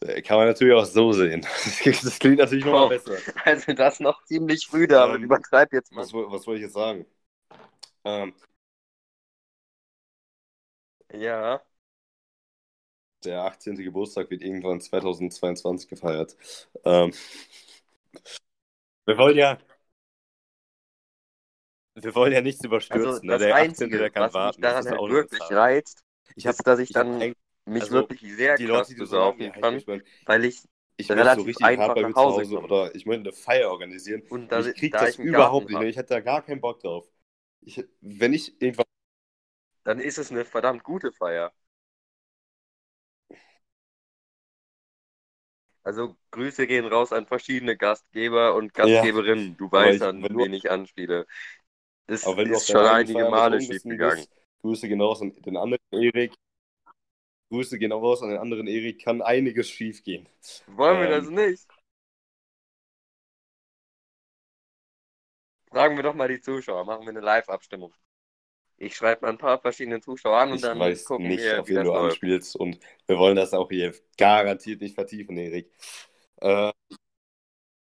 Äh, 0.01 0.21
kann 0.21 0.37
man 0.37 0.47
natürlich 0.47 0.73
auch 0.73 0.85
so 0.85 1.11
sehen. 1.11 1.45
Das 2.03 2.19
klingt 2.19 2.39
natürlich 2.39 2.65
noch 2.65 2.73
mal 2.73 2.85
oh, 2.85 2.89
besser. 2.89 3.17
Also 3.45 3.73
das 3.73 3.99
noch 3.99 4.23
ziemlich 4.23 4.65
früh 4.67 4.87
da, 4.87 5.05
ähm, 5.05 5.11
aber 5.11 5.19
übertreib 5.19 5.73
jetzt 5.73 5.91
mal. 5.91 6.01
Was, 6.01 6.13
was 6.13 6.47
wollte 6.47 6.59
ich 6.59 6.63
jetzt 6.63 6.73
sagen? 6.73 7.05
Ähm, 8.05 8.33
ja. 11.13 11.61
Der 13.23 13.43
18. 13.43 13.75
Geburtstag 13.75 14.29
wird 14.29 14.41
irgendwann 14.41 14.79
2022 14.79 15.89
gefeiert. 15.89 16.37
Ähm, 16.85 17.13
wir 19.05 19.17
wollen 19.17 19.37
ja. 19.37 19.57
Wir 21.95 22.15
wollen 22.15 22.31
ja 22.31 22.41
nichts 22.41 22.63
überstürzen. 22.63 23.07
Also 23.07 23.25
ne? 23.25 23.33
das? 23.33 23.41
Der 23.41 23.55
Einzige, 23.55 23.95
18. 23.95 23.99
Der 23.99 24.09
kann 24.09 24.23
was 24.23 24.33
warten. 24.33 24.61
mich 24.61 24.69
daran 24.69 24.87
halt 24.87 25.11
wirklich 25.11 25.51
reizt, 25.51 26.03
ich 26.35 26.47
hab, 26.47 26.53
ist, 26.53 26.65
dass 26.65 26.79
ich 26.79 26.91
dann 26.91 27.21
ich 27.21 27.35
mich 27.65 27.83
also, 27.83 27.95
wirklich 27.95 28.21
sehr 28.21 28.55
die 28.55 28.65
Leute, 28.65 28.93
die 28.93 28.99
besaufen 28.99 29.51
kann, 29.51 29.75
ich 29.75 29.87
mein, 29.87 30.01
weil 30.25 30.45
ich 30.45 30.63
ich 30.95 31.09
relativ 31.11 31.41
so 31.41 31.45
richtig 31.45 31.65
einfach 31.65 31.89
hart 31.89 32.01
nach 32.01 32.15
Hause, 32.15 32.41
Hause 32.41 32.59
oder 32.59 32.95
ich 32.95 33.05
möchte 33.05 33.21
eine 33.21 33.31
Feier 33.31 33.71
organisieren. 33.71 34.21
Und 34.29 34.49
da, 34.49 34.59
ich 34.59 34.75
krieg 34.75 34.91
da 34.91 35.05
das 35.05 35.17
überhaupt 35.17 35.69
nicht. 35.69 35.79
Ne? 35.79 35.87
Ich 35.87 35.95
hätte 35.95 36.13
da 36.13 36.19
gar 36.19 36.41
keinen 36.41 36.59
Bock 36.59 36.81
drauf. 36.81 37.09
Ich, 37.61 37.83
wenn 38.01 38.33
ich 38.33 38.61
irgendwann 38.61 38.85
dann 39.83 39.99
ist 39.99 40.17
es 40.17 40.31
eine 40.31 40.45
verdammt 40.45 40.83
gute 40.83 41.11
Feier. 41.11 41.53
Also 45.83 46.15
Grüße 46.31 46.67
gehen 46.67 46.85
raus 46.85 47.11
an 47.11 47.25
verschiedene 47.25 47.75
Gastgeber 47.75 48.53
und 48.53 48.73
Gastgeberinnen. 48.73 49.49
Ja, 49.49 49.55
du 49.57 49.71
weißt, 49.71 50.03
an 50.03 50.21
wen 50.21 50.53
ich 50.53 50.69
anspiele. 50.69 51.25
Das 52.05 52.25
aber 52.25 52.37
wenn 52.37 52.51
ist 52.51 52.67
schon 52.67 52.85
einige 52.85 53.29
Male 53.29 53.61
schief 53.61 53.83
gegangen. 53.83 54.25
Grüße 54.61 54.87
gehen 54.87 55.01
raus 55.01 55.21
an 55.21 55.33
den 55.33 55.57
anderen 55.57 55.81
Erik. 55.91 56.33
Grüße 57.49 57.79
gehen 57.79 57.91
auch 57.91 58.01
raus 58.01 58.21
an 58.21 58.29
den 58.29 58.37
anderen 58.37 58.67
Erik. 58.67 59.03
Kann 59.03 59.21
einiges 59.21 59.69
schief 59.69 60.03
gehen. 60.03 60.27
Wollen 60.67 60.97
ähm, 60.97 61.01
wir 61.01 61.09
das 61.09 61.29
nicht? 61.29 61.67
Fragen 65.69 65.95
wir 65.95 66.03
doch 66.03 66.13
mal 66.15 66.27
die 66.27 66.41
Zuschauer. 66.41 66.85
Machen 66.85 67.03
wir 67.03 67.09
eine 67.09 67.21
Live-Abstimmung. 67.21 67.93
Ich 68.79 68.95
schreibe 68.95 69.21
mal 69.23 69.31
ein 69.31 69.37
paar 69.37 69.59
verschiedene 69.59 69.99
Zuschauer 70.01 70.37
an 70.37 70.51
und 70.51 70.55
ich 70.55 70.61
dann 70.61 70.79
weiß 70.79 71.05
gucken 71.05 71.27
nicht, 71.27 71.43
wir, 71.43 71.61
auf 71.61 71.67
wen 71.67 71.75
du 71.83 71.83
läuft. 71.83 72.13
anspielst. 72.13 72.55
Und 72.55 72.79
wir 73.07 73.17
wollen 73.17 73.35
das 73.35 73.53
auch 73.53 73.69
hier 73.69 73.93
garantiert 74.17 74.81
nicht 74.81 74.95
vertiefen, 74.95 75.37
Erik. 75.37 75.69
Äh, 76.37 76.71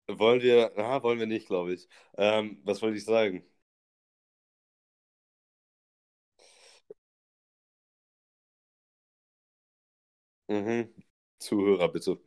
wollen 0.08 0.40
wir, 0.42 0.72
na, 0.76 1.02
wollen 1.02 1.18
wir 1.18 1.26
nicht, 1.26 1.46
glaube 1.46 1.74
ich. 1.74 1.88
Ähm, 2.16 2.60
was 2.64 2.82
wollte 2.82 2.96
ich 2.98 3.04
sagen? 3.04 3.44
Mhm. 10.48 10.88
Zuhörer, 11.38 11.88
bitte. 11.88 12.20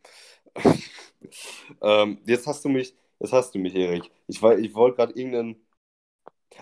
ähm, 1.82 2.20
jetzt 2.26 2.48
hast 2.48 2.66
du 2.66 2.70
mich, 2.70 2.96
jetzt 3.20 3.34
hast 3.34 3.54
du 3.56 3.60
mich, 3.60 3.76
Erik. 3.76 4.12
Ich, 4.28 4.42
ich 4.44 4.74
wollte 4.76 4.98
gerade 4.98 5.14
irgendeinen 5.14 5.67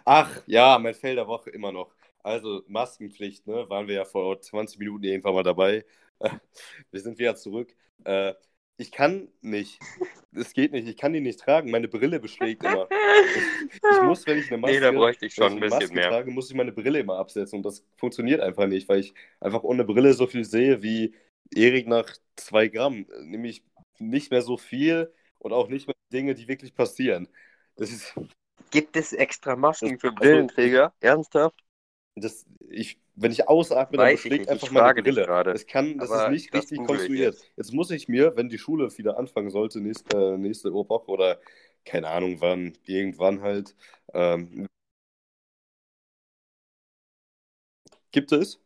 Ach, 0.03 0.41
ja, 0.47 0.77
mein 0.79 0.93
Fell 0.93 1.15
der 1.15 1.27
Woche 1.27 1.49
immer 1.49 1.71
noch. 1.71 1.93
Also 2.23 2.63
Maskenpflicht, 2.67 3.47
ne? 3.47 3.69
Waren 3.69 3.87
wir 3.87 3.95
ja 3.95 4.05
vor 4.05 4.41
20 4.41 4.79
Minuten 4.79 5.03
irgendwann 5.03 5.35
mal 5.35 5.43
dabei. 5.43 5.85
wir 6.91 6.99
sind 6.99 7.19
wieder 7.19 7.35
zurück. 7.35 7.75
Äh, 8.03 8.33
ich 8.77 8.91
kann 8.91 9.29
nicht. 9.41 9.79
Es 10.33 10.51
geht 10.53 10.73
nicht. 10.73 10.87
Ich 10.87 10.97
kann 10.97 11.13
die 11.13 11.21
nicht 11.21 11.39
tragen. 11.39 11.71
Meine 11.71 11.87
Brille 11.87 12.19
beschlägt 12.19 12.63
immer. 12.63 12.89
Ich, 13.69 13.75
ich 13.75 14.01
muss, 14.03 14.27
wenn 14.27 14.39
ich 14.39 14.47
eine 14.47 14.57
Maske, 14.57 14.75
nee, 14.79 14.81
da 14.81 14.91
bräuchte 14.91 15.27
ich 15.27 15.33
schon 15.33 15.53
ein 15.53 15.59
bisschen 15.59 15.79
Maske 15.79 15.93
mehr. 15.93 16.09
trage, 16.09 16.31
muss 16.31 16.49
ich 16.49 16.55
meine 16.57 16.73
Brille 16.73 16.99
immer 16.99 17.17
absetzen. 17.17 17.57
Und 17.57 17.63
das 17.63 17.85
funktioniert 17.95 18.41
einfach 18.41 18.67
nicht, 18.67 18.89
weil 18.89 18.99
ich 18.99 19.13
einfach 19.39 19.63
ohne 19.63 19.85
Brille 19.85 20.13
so 20.13 20.27
viel 20.27 20.43
sehe 20.43 20.81
wie 20.83 21.15
Erik 21.53 21.87
nach 21.87 22.09
zwei 22.35 22.67
Gramm. 22.67 23.05
Nämlich 23.21 23.63
nicht 23.99 24.31
mehr 24.31 24.41
so 24.41 24.57
viel 24.57 25.13
und 25.39 25.53
auch 25.53 25.69
nicht 25.69 25.87
mehr 25.87 25.95
Dinge, 26.11 26.35
die 26.35 26.47
wirklich 26.47 26.73
passieren. 26.75 27.29
Das 27.75 27.91
ist, 27.91 28.13
Gibt 28.71 28.95
es 28.97 29.13
extra 29.13 29.55
Masken 29.55 29.99
für 29.99 30.11
Brillenträger? 30.11 30.93
Ernsthaft? 30.99 31.55
Das, 32.15 32.45
ich, 32.69 32.97
wenn 33.15 33.31
ich 33.31 33.47
ausatme, 33.47 33.97
dann 33.97 34.11
beschlägt 34.11 34.47
einfach 34.47 34.71
meine 34.71 35.01
Brille. 35.01 35.25
Das, 35.25 35.67
kann, 35.67 35.97
das 35.97 36.09
ist 36.09 36.29
nicht 36.29 36.53
richtig 36.53 36.77
konstruiert. 36.85 37.35
Jetzt. 37.35 37.51
jetzt. 37.57 37.73
muss 37.73 37.91
ich 37.91 38.07
mir, 38.07 38.35
wenn 38.37 38.47
die 38.47 38.57
Schule 38.57 38.89
wieder 38.97 39.17
anfangen 39.17 39.49
sollte, 39.49 39.81
nächste, 39.81 40.37
nächste 40.37 40.73
Woche 40.73 41.11
oder 41.11 41.39
keine 41.83 42.09
Ahnung 42.09 42.41
wann, 42.41 42.73
irgendwann 42.85 43.41
halt. 43.41 43.75
Ähm, 44.13 44.67
gibt 48.11 48.31
es? 48.31 48.59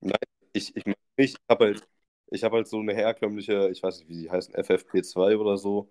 Nein, 0.00 0.16
ich, 0.52 0.74
ich, 0.76 0.84
ich 1.16 1.36
habe 1.48 1.64
halt, 1.66 1.88
hab 2.42 2.52
halt 2.52 2.68
so 2.68 2.78
eine 2.80 2.94
herkömmliche, 2.94 3.68
ich 3.70 3.82
weiß 3.82 4.00
nicht, 4.00 4.08
wie 4.08 4.22
die 4.22 4.30
heißen, 4.30 4.54
FFP2 4.54 5.36
oder 5.36 5.56
so 5.56 5.88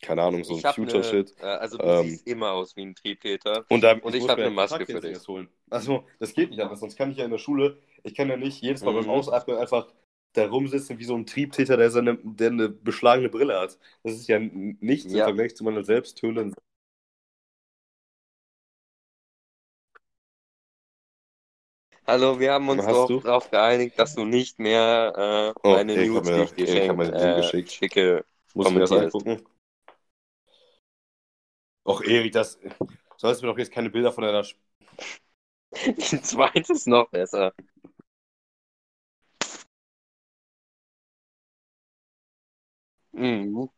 keine 0.00 0.22
Ahnung, 0.22 0.44
so 0.44 0.56
ein 0.56 0.74
Future-Shit. 0.74 1.34
Äh, 1.40 1.44
also 1.44 1.78
du 1.78 1.84
ähm, 1.84 2.08
siehst 2.08 2.26
immer 2.26 2.52
aus 2.52 2.76
wie 2.76 2.82
ein 2.82 2.94
Triebtäter. 2.94 3.64
Und, 3.68 3.82
da, 3.82 3.92
und 3.92 4.14
ich, 4.14 4.22
ich 4.22 4.28
habe 4.28 4.42
eine 4.42 4.50
Maske 4.50 4.86
für 4.86 5.00
dich. 5.00 5.18
Holen. 5.26 5.48
Also, 5.70 6.04
das 6.18 6.32
geht 6.32 6.50
nicht 6.50 6.60
anders, 6.60 6.80
sonst 6.80 6.96
kann 6.96 7.10
ich 7.10 7.18
ja 7.18 7.24
in 7.24 7.30
der 7.30 7.38
Schule, 7.38 7.78
ich 8.04 8.14
kann 8.14 8.28
ja 8.28 8.36
nicht 8.36 8.62
jedes 8.62 8.82
Mal 8.82 8.92
mhm. 8.92 9.00
beim 9.00 9.10
Ausatmen 9.10 9.56
einfach 9.56 9.88
da 10.32 10.46
rumsitzen 10.46 10.98
wie 10.98 11.04
so 11.04 11.16
ein 11.16 11.26
Triebtäter, 11.26 11.76
der, 11.76 11.90
seine, 11.90 12.18
der 12.22 12.50
eine 12.50 12.68
beschlagene 12.68 13.28
Brille 13.28 13.58
hat. 13.58 13.78
Das 14.02 14.14
ist 14.14 14.28
ja 14.28 14.38
nichts 14.38 15.12
ja. 15.12 15.20
im 15.20 15.24
Vergleich 15.24 15.56
zu 15.56 15.64
meiner 15.64 15.84
Selbsthöhle. 15.84 16.52
Hallo, 22.06 22.40
wir 22.40 22.52
haben 22.52 22.68
uns 22.70 22.86
doch 22.86 23.22
darauf 23.22 23.50
geeinigt, 23.50 23.98
dass 23.98 24.14
du 24.14 24.24
nicht 24.24 24.58
mehr 24.58 25.54
äh, 25.54 25.60
oh, 25.62 25.72
meine 25.72 25.94
News, 26.06 26.54
die 26.54 26.62
ich 26.62 26.70
dir 26.70 26.98
äh, 26.98 27.66
schicke, 27.66 28.24
Muss 28.54 28.70
mir 28.70 28.80
das 28.80 28.92
angucken? 28.92 29.44
Och, 31.88 32.04
Erik, 32.04 32.32
das. 32.32 32.58
Sollst 33.16 33.40
mir 33.40 33.48
doch 33.48 33.56
jetzt 33.56 33.72
keine 33.72 33.88
Bilder 33.88 34.12
von 34.12 34.22
deiner 34.22 34.44
Die 35.72 36.22
zweite 36.22 36.74
ist 36.74 36.86
noch 36.86 37.08
besser. 37.08 37.54
Mhm. 43.12 43.70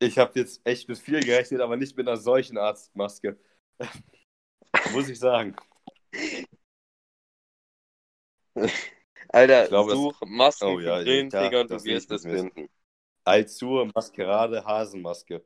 Ich 0.00 0.18
habe 0.18 0.32
jetzt 0.34 0.60
echt 0.64 0.88
mit 0.88 0.98
viel 0.98 1.20
gerechnet, 1.20 1.60
aber 1.60 1.76
nicht 1.76 1.96
mit 1.96 2.08
einer 2.08 2.16
solchen 2.16 2.58
Arztmaske. 2.58 3.38
Muss 4.92 5.08
ich 5.08 5.20
sagen. 5.20 5.54
Alter, 9.28 9.68
glaub, 9.68 9.90
such 9.90 10.20
Maske 10.26 10.66
oh, 10.66 10.80
ja, 10.80 10.96
Brillenträger 10.96 11.60
und 11.60 11.70
du 11.70 11.84
wirst 11.84 12.10
es 12.10 12.22
finden. 12.22 12.68
Alzur 13.24 13.86
Maskerade 13.94 14.64
Hasenmaske. 14.64 15.44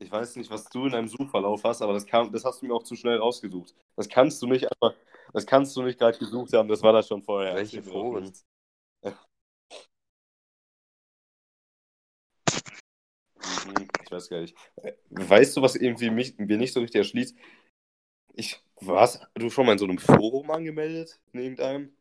Ich 0.00 0.12
weiß 0.12 0.36
nicht, 0.36 0.50
was 0.50 0.68
du 0.68 0.84
in 0.84 0.92
deinem 0.92 1.08
Suchverlauf 1.08 1.64
hast, 1.64 1.82
aber 1.82 1.92
das, 1.92 2.06
kam, 2.06 2.30
das 2.30 2.44
hast 2.44 2.62
du 2.62 2.66
mir 2.66 2.74
auch 2.74 2.84
zu 2.84 2.94
schnell 2.94 3.18
rausgesucht. 3.18 3.74
Das 3.96 4.08
kannst 4.08 4.40
du 4.40 4.46
nicht 4.46 4.70
einfach, 4.70 4.94
das 5.32 5.44
kannst 5.44 5.76
du 5.76 5.82
nicht 5.82 5.98
gerade 5.98 6.16
gesucht 6.16 6.52
haben, 6.52 6.68
das 6.68 6.82
war 6.82 6.92
das 6.92 7.08
schon 7.08 7.22
vorher. 7.22 7.56
Welche 7.56 7.82
Foren? 7.82 8.32
Mhm, 13.34 13.88
ich 14.04 14.10
weiß 14.10 14.28
gar 14.28 14.40
nicht. 14.40 14.56
Weißt 15.10 15.56
du, 15.56 15.62
was 15.62 15.74
irgendwie 15.74 16.10
mich, 16.10 16.38
mir 16.38 16.58
nicht 16.58 16.72
so 16.72 16.80
richtig 16.80 17.00
erschließt? 17.00 17.36
Ich, 18.34 18.62
warst 18.80 19.26
du 19.34 19.50
schon 19.50 19.66
mal 19.66 19.72
in 19.72 19.78
so 19.78 19.84
einem 19.84 19.98
Forum 19.98 20.50
angemeldet? 20.52 21.18
In 21.32 21.40
irgendeinem? 21.40 21.97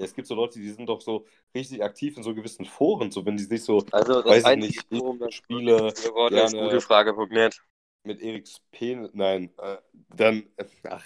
Ja, 0.00 0.06
es 0.06 0.14
gibt 0.14 0.26
so 0.26 0.34
Leute, 0.34 0.58
die 0.58 0.70
sind 0.70 0.88
doch 0.88 1.02
so 1.02 1.26
richtig 1.54 1.84
aktiv 1.84 2.16
in 2.16 2.22
so 2.22 2.34
gewissen 2.34 2.64
Foren, 2.64 3.10
so 3.10 3.26
wenn 3.26 3.36
die 3.36 3.44
sich 3.44 3.62
so, 3.62 3.84
also, 3.92 4.24
weiß 4.24 4.46
ich 4.46 4.56
nicht, 4.56 4.86
Forum, 4.88 5.18
das 5.18 5.34
Spiele 5.34 5.92
gerne 6.30 6.44
ist 6.44 6.56
gute 6.56 6.80
Frage.net. 6.80 7.60
Mit 8.04 8.22
Eriks 8.22 8.62
P, 8.70 8.96
nein, 9.12 9.52
äh, 9.58 9.76
dann, 10.08 10.44
ach, 10.88 11.04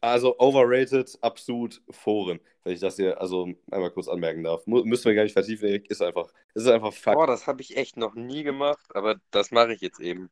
also 0.00 0.36
overrated, 0.40 1.16
absolut 1.20 1.80
Foren, 1.90 2.40
wenn 2.64 2.72
ich 2.72 2.80
das 2.80 2.96
hier 2.96 3.20
also 3.20 3.48
einmal 3.70 3.92
kurz 3.92 4.08
anmerken 4.08 4.42
darf. 4.42 4.66
müssen 4.66 5.04
wir 5.04 5.14
gar 5.14 5.22
nicht 5.22 5.32
vertiefen, 5.32 5.68
Erik, 5.68 5.88
ist 5.90 6.02
einfach, 6.02 6.32
ist 6.54 6.66
einfach 6.66 6.92
Fakt. 6.92 7.16
Boah, 7.16 7.28
das 7.28 7.46
habe 7.46 7.62
ich 7.62 7.76
echt 7.76 7.96
noch 7.96 8.14
nie 8.16 8.42
gemacht, 8.42 8.96
aber 8.96 9.20
das 9.30 9.52
mache 9.52 9.74
ich 9.74 9.80
jetzt 9.80 10.00
eben. 10.00 10.28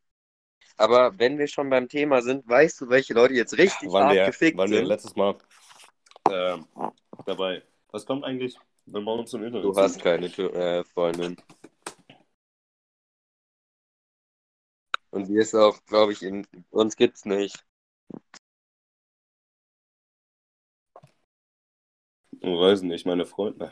Aber 0.75 1.17
wenn 1.17 1.37
wir 1.37 1.47
schon 1.47 1.69
beim 1.69 1.87
Thema 1.87 2.21
sind, 2.21 2.47
weißt 2.49 2.81
du, 2.81 2.89
welche 2.89 3.13
Leute 3.13 3.33
jetzt 3.33 3.57
richtig 3.57 3.89
wann 3.91 4.07
hart 4.07 4.15
wir, 4.15 4.25
gefickt 4.25 4.57
wann 4.57 4.67
sind? 4.67 4.79
wir 4.79 4.85
letztes 4.85 5.15
Mal 5.15 5.37
äh, 6.31 6.57
dabei. 7.25 7.63
Was 7.91 8.05
kommt 8.05 8.23
eigentlich, 8.23 8.57
wenn 8.85 9.03
wir 9.03 9.13
uns 9.13 9.33
im 9.33 9.43
Internet 9.43 9.65
Du 9.65 9.75
hast 9.75 10.01
keine 10.01 10.27
äh, 10.27 10.83
Freundin. 10.83 11.37
Und 15.11 15.27
die 15.27 15.37
ist 15.37 15.55
auch, 15.55 15.83
glaube 15.85 16.11
ich, 16.11 16.21
in 16.21 16.45
uns 16.69 16.95
gibt's 16.95 17.25
nicht. 17.25 17.63
Ich 22.39 22.43
weiß 22.43 22.83
nicht, 22.83 23.05
meine 23.05 23.25
Freunde. 23.25 23.71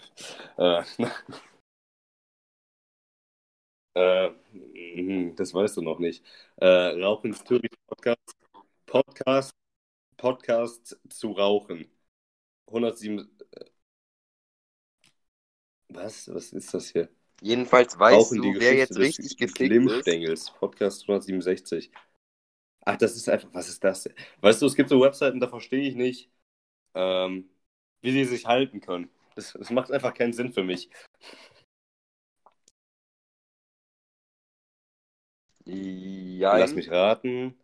Äh, 0.57 0.83
äh, 3.95 4.31
mhm, 4.95 5.35
das 5.35 5.53
weißt 5.53 5.77
du 5.77 5.81
noch 5.81 5.99
nicht. 5.99 6.23
Äh, 6.57 6.67
Rauchen 6.67 7.33
Zürich 7.33 7.71
Podcast. 7.87 8.35
Podcast. 8.85 9.55
Podcast 10.17 10.99
zu 11.09 11.31
rauchen. 11.33 11.89
107. 12.67 13.29
Äh, 13.51 13.65
was? 15.89 16.33
Was 16.33 16.51
ist 16.53 16.73
das 16.73 16.89
hier? 16.89 17.09
Jedenfalls 17.41 17.99
weißt 17.99 18.31
du, 18.31 18.55
wer 18.59 18.75
jetzt 18.75 18.97
richtig 18.97 19.37
gefickt 19.37 20.07
ist. 20.07 20.53
Podcast 20.55 21.03
167. 21.03 21.91
Ach, 22.85 22.97
das 22.97 23.15
ist 23.15 23.27
einfach, 23.27 23.49
was 23.51 23.67
ist 23.67 23.83
das? 23.83 24.09
Weißt 24.41 24.61
du, 24.61 24.67
es 24.67 24.75
gibt 24.75 24.89
so 24.89 25.01
Webseiten, 25.01 25.39
da 25.39 25.47
verstehe 25.47 25.87
ich 25.89 25.95
nicht, 25.95 26.29
ähm, 26.93 27.49
wie 28.01 28.11
sie 28.11 28.25
sich 28.25 28.45
halten 28.45 28.79
können. 28.79 29.09
Das, 29.35 29.53
das 29.53 29.69
macht 29.71 29.91
einfach 29.91 30.13
keinen 30.13 30.33
Sinn 30.33 30.53
für 30.53 30.63
mich. 30.63 30.89
Ja. 35.65 36.57
Lass 36.57 36.73
mich 36.73 36.91
raten. 36.91 37.55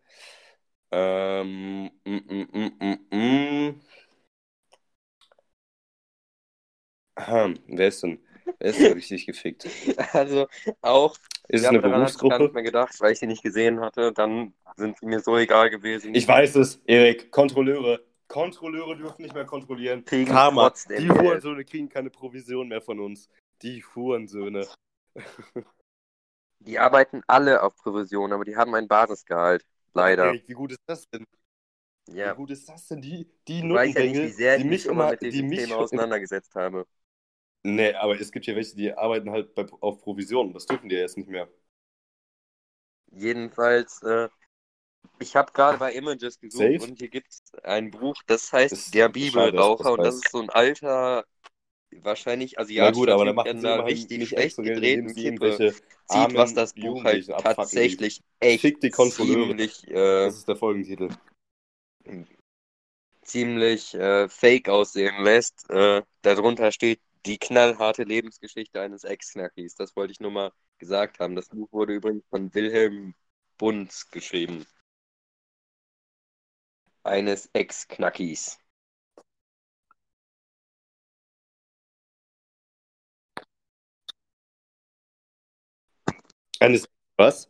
Ähm, 0.90 1.90
mm, 2.04 2.20
mm, 2.28 2.72
mm, 2.80 3.16
mm. 3.16 3.80
Aha, 7.14 7.52
wer 7.66 7.88
ist 7.88 8.02
denn? 8.02 8.18
Wer 8.58 8.70
ist 8.70 8.80
denn 8.80 8.92
richtig 8.94 9.26
gefickt? 9.26 9.68
Also 10.12 10.46
auch. 10.80 11.16
Ist 11.48 11.62
es 11.62 11.66
eine 11.66 11.80
Berufsgruppe? 11.80 12.34
Ich 12.34 12.38
gar 12.38 12.44
nicht 12.44 12.54
mehr 12.54 12.62
gedacht, 12.62 13.00
weil 13.00 13.12
ich 13.12 13.18
sie 13.18 13.26
nicht 13.26 13.42
gesehen 13.42 13.80
hatte. 13.80 14.12
Dann 14.12 14.54
sind 14.76 14.98
sie 14.98 15.06
mir 15.06 15.20
so 15.20 15.36
egal 15.36 15.70
gewesen. 15.70 16.14
Ich 16.14 16.26
weiß 16.26 16.56
es, 16.56 16.80
Erik. 16.86 17.30
Kontrolleure. 17.30 18.04
Kontrolleure 18.28 18.96
dürfen 18.96 19.22
nicht 19.22 19.34
mehr 19.34 19.44
kontrollieren. 19.44 20.04
Kriegen 20.04 20.30
Karma. 20.30 20.72
Die 20.88 21.10
Hurensöhne 21.10 21.64
kriegen 21.64 21.88
keine 21.88 22.08
Provision 22.08 22.68
mehr 22.68 22.80
von 22.80 22.98
uns. 23.00 23.28
Die 23.60 23.84
Hurensöhne. 23.84 24.66
Die 26.60 26.78
arbeiten 26.78 27.22
alle 27.26 27.62
auf 27.62 27.76
Provision, 27.76 28.32
aber 28.32 28.44
die 28.44 28.56
haben 28.56 28.74
ein 28.74 28.88
Basisgehalt. 28.88 29.66
Leider. 29.92 30.26
Erik, 30.26 30.48
wie 30.48 30.54
gut 30.54 30.72
ist 30.72 30.80
das 30.86 31.08
denn? 31.10 31.26
Ja. 32.08 32.32
Wie 32.32 32.36
gut 32.36 32.50
ist 32.50 32.68
das 32.68 32.88
denn? 32.88 33.02
Die, 33.02 33.28
die 33.46 33.62
Nuttenbengel, 33.62 34.28
ja 34.28 34.28
sehr 34.30 34.58
die 34.58 34.64
mich 34.64 34.86
immer 34.86 35.10
mit 35.10 35.22
diesem 35.22 35.50
Thema 35.50 35.76
auseinandergesetzt 35.76 36.54
habe. 36.54 36.86
Nee, 37.64 37.94
aber 37.94 38.20
es 38.20 38.32
gibt 38.32 38.44
hier 38.44 38.56
welche, 38.56 38.74
die 38.74 38.92
arbeiten 38.92 39.30
halt 39.30 39.54
bei, 39.54 39.66
auf 39.80 40.00
Provision. 40.02 40.52
Das 40.52 40.66
dürfen 40.66 40.88
die 40.88 40.96
ja 40.96 41.02
jetzt 41.02 41.16
nicht 41.16 41.28
mehr. 41.28 41.48
Jedenfalls, 43.12 44.02
äh, 44.02 44.28
ich 45.18 45.36
habe 45.36 45.52
gerade 45.52 45.78
bei 45.78 45.92
Images 45.92 46.40
gesucht 46.40 46.62
Safe? 46.80 46.82
und 46.82 46.98
hier 46.98 47.08
gibt 47.08 47.28
es 47.28 47.42
ein 47.62 47.90
Buch, 47.90 48.16
das 48.26 48.52
heißt 48.52 48.72
das 48.72 48.90
Der 48.90 49.08
Bibelraucher 49.08 49.92
und 49.92 50.02
das 50.02 50.16
ist 50.16 50.30
so 50.30 50.40
ein 50.40 50.50
alter, 50.50 51.24
wahrscheinlich 52.00 52.58
asiatischer 52.58 53.00
gut, 53.00 53.08
aber 53.10 53.26
da 53.26 53.32
machen 53.32 53.60
sie 53.60 53.68
einer 53.68 53.84
richtig 53.84 54.28
schlecht 54.28 54.56
gedrehten 54.56 55.14
Kippe 55.14 55.74
sieht, 56.08 56.34
was 56.34 56.54
das 56.54 56.74
Buch 56.74 57.04
halt 57.04 57.26
tatsächlich 57.28 58.22
echt 58.40 58.82
ziemlich... 58.82 59.86
Äh, 59.88 60.24
das 60.24 60.38
ist 60.38 60.48
der 60.48 60.56
Folgentitel. 60.56 61.10
Ziemlich 63.22 63.94
äh, 63.94 64.28
fake 64.28 64.68
aussehen 64.68 65.22
lässt. 65.22 65.70
Äh, 65.70 66.02
darunter 66.22 66.72
steht 66.72 67.00
die 67.26 67.38
knallharte 67.38 68.04
Lebensgeschichte 68.04 68.80
eines 68.80 69.04
Ex-Knackis. 69.04 69.74
Das 69.74 69.96
wollte 69.96 70.12
ich 70.12 70.20
nur 70.20 70.30
mal 70.30 70.52
gesagt 70.78 71.20
haben. 71.20 71.36
Das 71.36 71.48
Buch 71.48 71.72
wurde 71.72 71.94
übrigens 71.94 72.24
von 72.30 72.52
Wilhelm 72.54 73.14
Bunz 73.58 74.08
geschrieben. 74.10 74.66
Eines 77.04 77.48
Ex-Knackis. 77.52 78.58
Eines 86.60 86.88
was? 87.16 87.48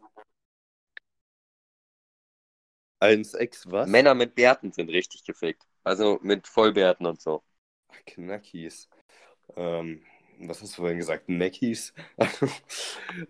Eines 3.01 3.35
Ex 3.35 3.71
was? 3.71 3.89
Männer 3.89 4.15
mit 4.15 4.35
Bärten 4.35 4.73
sind 4.73 4.89
richtig 4.89 5.25
gefickt. 5.25 5.67
Also 5.85 6.19
mit 6.23 6.47
Vollbärten 6.47 7.05
und 7.07 7.21
so. 7.21 7.43
Knackis. 8.07 8.89
Ähm, 9.57 10.03
was 10.39 10.61
hast 10.61 10.77
du 10.77 10.83
vorhin 10.83 10.99
gesagt? 10.99 11.29
Neckies? 11.29 11.95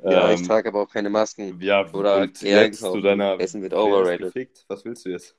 ja, 0.03 0.31
ähm, 0.31 0.35
ich 0.35 0.47
trage 0.47 0.69
aber 0.69 0.83
auch 0.83 0.91
keine 0.91 1.11
Masken. 1.11 1.61
Ja, 1.61 1.91
oder 1.93 2.27
du 2.27 3.01
deiner 3.01 3.39
Essen 3.41 3.63
wird 3.63 3.75
overrated. 3.75 4.27
Gefickt? 4.27 4.65
Was 4.69 4.85
willst 4.85 5.05
du 5.05 5.11
jetzt? 5.11 5.37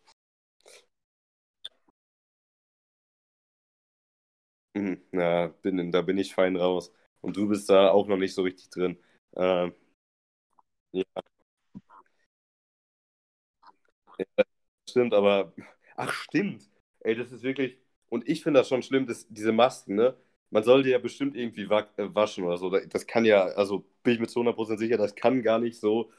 Hm, 4.76 5.02
na, 5.12 5.48
bin, 5.62 5.92
da 5.92 6.02
bin 6.02 6.18
ich 6.18 6.34
fein 6.34 6.56
raus. 6.56 6.92
Und 7.22 7.38
du 7.38 7.48
bist 7.48 7.70
da 7.70 7.90
auch 7.92 8.08
noch 8.08 8.18
nicht 8.18 8.34
so 8.34 8.42
richtig 8.42 8.70
drin. 8.70 8.98
Ähm, 9.36 9.74
ja. 10.92 11.04
ja. 14.18 14.44
Stimmt, 14.90 15.14
aber. 15.14 15.54
Ach, 15.96 16.12
stimmt. 16.14 16.70
Ey, 17.00 17.16
das 17.16 17.32
ist 17.32 17.44
wirklich. 17.44 17.78
Und 18.10 18.28
ich 18.28 18.44
finde 18.44 18.60
das 18.60 18.70
schon 18.70 18.84
schlimm, 18.84 19.08
dass 19.08 19.28
diese 19.28 19.52
Masken, 19.52 19.96
ne? 19.96 20.16
Man 20.54 20.64
sollte 20.64 20.90
ja 20.90 21.00
bestimmt 21.00 21.36
irgendwie 21.36 21.64
äh, 21.64 22.16
waschen 22.16 22.44
oder 22.44 22.58
so. 22.58 22.70
Das 22.70 23.08
kann 23.08 23.26
ja, 23.26 23.46
also 23.46 23.84
bin 24.04 24.14
ich 24.14 24.20
mir 24.20 24.28
zu 24.28 24.40
100% 24.40 24.78
sicher, 24.78 24.98
das 24.98 25.16
kann 25.16 25.42
gar 25.42 25.58
nicht 25.58 25.80
so 25.80 26.12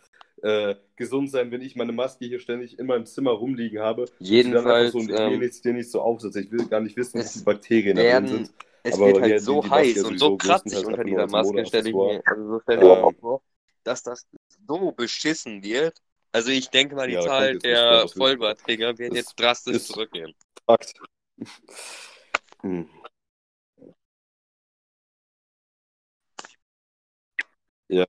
äh, 0.43 0.75
gesund 0.97 1.31
sein, 1.31 1.53
wenn 1.53 1.63
ich 1.63 1.77
meine 1.77 1.93
Maske 1.93 2.27
hier 2.27 2.41
ständig 2.41 2.79
in 2.79 2.87
meinem 2.87 3.07
Zimmer 3.07 3.31
rumliegen 3.31 3.79
habe. 3.79 4.07
Jedenfalls. 4.19 4.93
So, 4.93 4.99
ähm, 4.99 5.39
nichts, 5.39 5.63
dir 5.63 5.73
nicht 5.73 5.89
so 5.89 6.01
aufsetze. 6.01 6.41
Ich 6.41 6.51
will 6.51 6.67
gar 6.67 6.81
nicht 6.81 6.97
wissen, 6.97 7.21
wie 7.21 7.25
viele 7.25 7.45
Bakterien 7.45 7.97
werden, 7.97 8.27
da 8.27 8.33
drin 8.33 8.45
sind. 8.47 8.57
Es 8.83 8.95
Aber 8.97 9.07
wird 9.07 9.23
halt 9.23 9.41
so 9.41 9.63
die 9.63 9.71
heiß 9.71 10.03
und 10.03 10.19
so 10.19 10.37
kratzig 10.37 10.85
unter 10.85 11.05
dieser 11.05 11.29
Maske, 11.29 11.65
stelle 11.65 11.89
ich 11.89 11.95
mir, 11.95 12.21
also 12.27 12.49
so 12.49 12.61
stelle 12.61 12.83
ich 12.83 12.89
mir 12.89 13.09
ähm, 13.09 13.17
vor, 13.21 13.43
dass 13.85 14.03
das 14.03 14.27
so 14.67 14.93
beschissen 14.93 15.63
wird. 15.63 15.97
Also 16.33 16.51
ich 16.51 16.69
denke 16.71 16.97
mal, 16.97 17.07
die 17.07 17.15
ja, 17.15 17.21
Zahl 17.21 17.59
der 17.59 18.09
Vollbartträger 18.09 18.99
wird 18.99 19.15
jetzt 19.15 19.39
drastisch 19.39 19.85
zurückgehen. 19.85 20.35
Fakt. 20.67 20.93
hm. 22.63 22.89
Ja. 27.95 28.07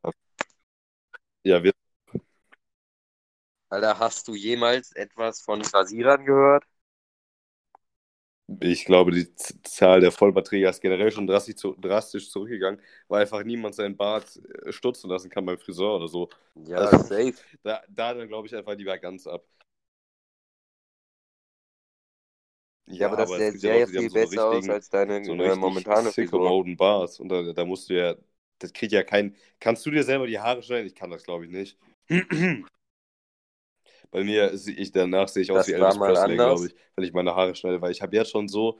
Ja, 1.43 1.63
wir. 1.63 1.73
Alter, 3.69 3.99
hast 3.99 4.27
du 4.27 4.33
jemals 4.33 4.91
etwas 4.93 5.41
von 5.41 5.61
Rasierern 5.61 6.25
gehört? 6.25 6.63
Ich 8.61 8.85
glaube, 8.85 9.11
die 9.11 9.27
Zahl 9.35 10.01
der 10.01 10.11
Vollverträge 10.11 10.67
ist 10.67 10.81
generell 10.81 11.11
schon 11.11 11.27
drastisch, 11.27 11.61
drastisch 11.79 12.31
zurückgegangen, 12.31 12.81
weil 13.07 13.21
einfach 13.21 13.43
niemand 13.43 13.75
seinen 13.75 13.95
Bart 13.95 14.39
äh, 14.65 14.71
stutzen 14.71 15.09
lassen 15.09 15.29
kann 15.29 15.45
beim 15.45 15.59
Friseur 15.59 15.97
oder 15.97 16.07
so. 16.07 16.29
Ja, 16.55 16.77
also, 16.77 16.97
safe. 16.97 17.35
Da, 17.61 17.83
da 17.87 18.13
dann 18.15 18.27
glaube 18.27 18.47
ich 18.47 18.55
einfach 18.55 18.75
lieber 18.75 18.97
ganz 18.97 19.27
ab. 19.27 19.45
Ja, 22.87 22.95
ja 22.95 23.07
aber 23.07 23.17
das 23.17 23.29
sähe 23.29 23.51
sehr 23.57 23.77
ja 23.77 23.87
viel 23.87 24.09
so 24.09 24.13
besser 24.15 24.49
aus 24.49 24.69
als 24.69 24.89
deine 24.89 25.23
so 25.23 25.33
äh, 25.33 25.55
momentane 25.55 26.11
Frisur. 26.11 26.65
Bart. 26.75 27.19
Und 27.19 27.29
da, 27.29 27.53
da 27.53 27.65
musst 27.65 27.89
du 27.89 27.93
ja, 27.95 28.15
das 28.59 28.73
kriegt 28.73 28.91
ja 28.91 29.03
kein. 29.03 29.35
Kannst 29.59 29.85
du 29.85 29.91
dir 29.91 30.03
selber 30.03 30.27
die 30.27 30.39
Haare 30.39 30.63
schneiden? 30.63 30.87
Ich 30.87 30.95
kann 30.95 31.11
das, 31.11 31.23
glaube 31.23 31.45
ich, 31.45 31.51
nicht. 31.51 31.77
Bei 34.11 34.23
mir, 34.23 34.53
ich, 34.53 34.91
danach 34.91 35.27
sehe 35.27 35.43
ich 35.43 35.51
aus 35.51 35.57
das 35.57 35.67
wie 35.67 35.73
Elvis 35.73 35.97
Presley, 35.97 36.35
glaube 36.35 36.67
ich, 36.67 36.75
wenn 36.95 37.03
ich 37.03 37.13
meine 37.13 37.35
Haare 37.35 37.53
schneide, 37.55 37.81
weil 37.81 37.91
ich 37.91 38.01
habe 38.01 38.15
jetzt 38.15 38.31
schon 38.31 38.47
so. 38.47 38.79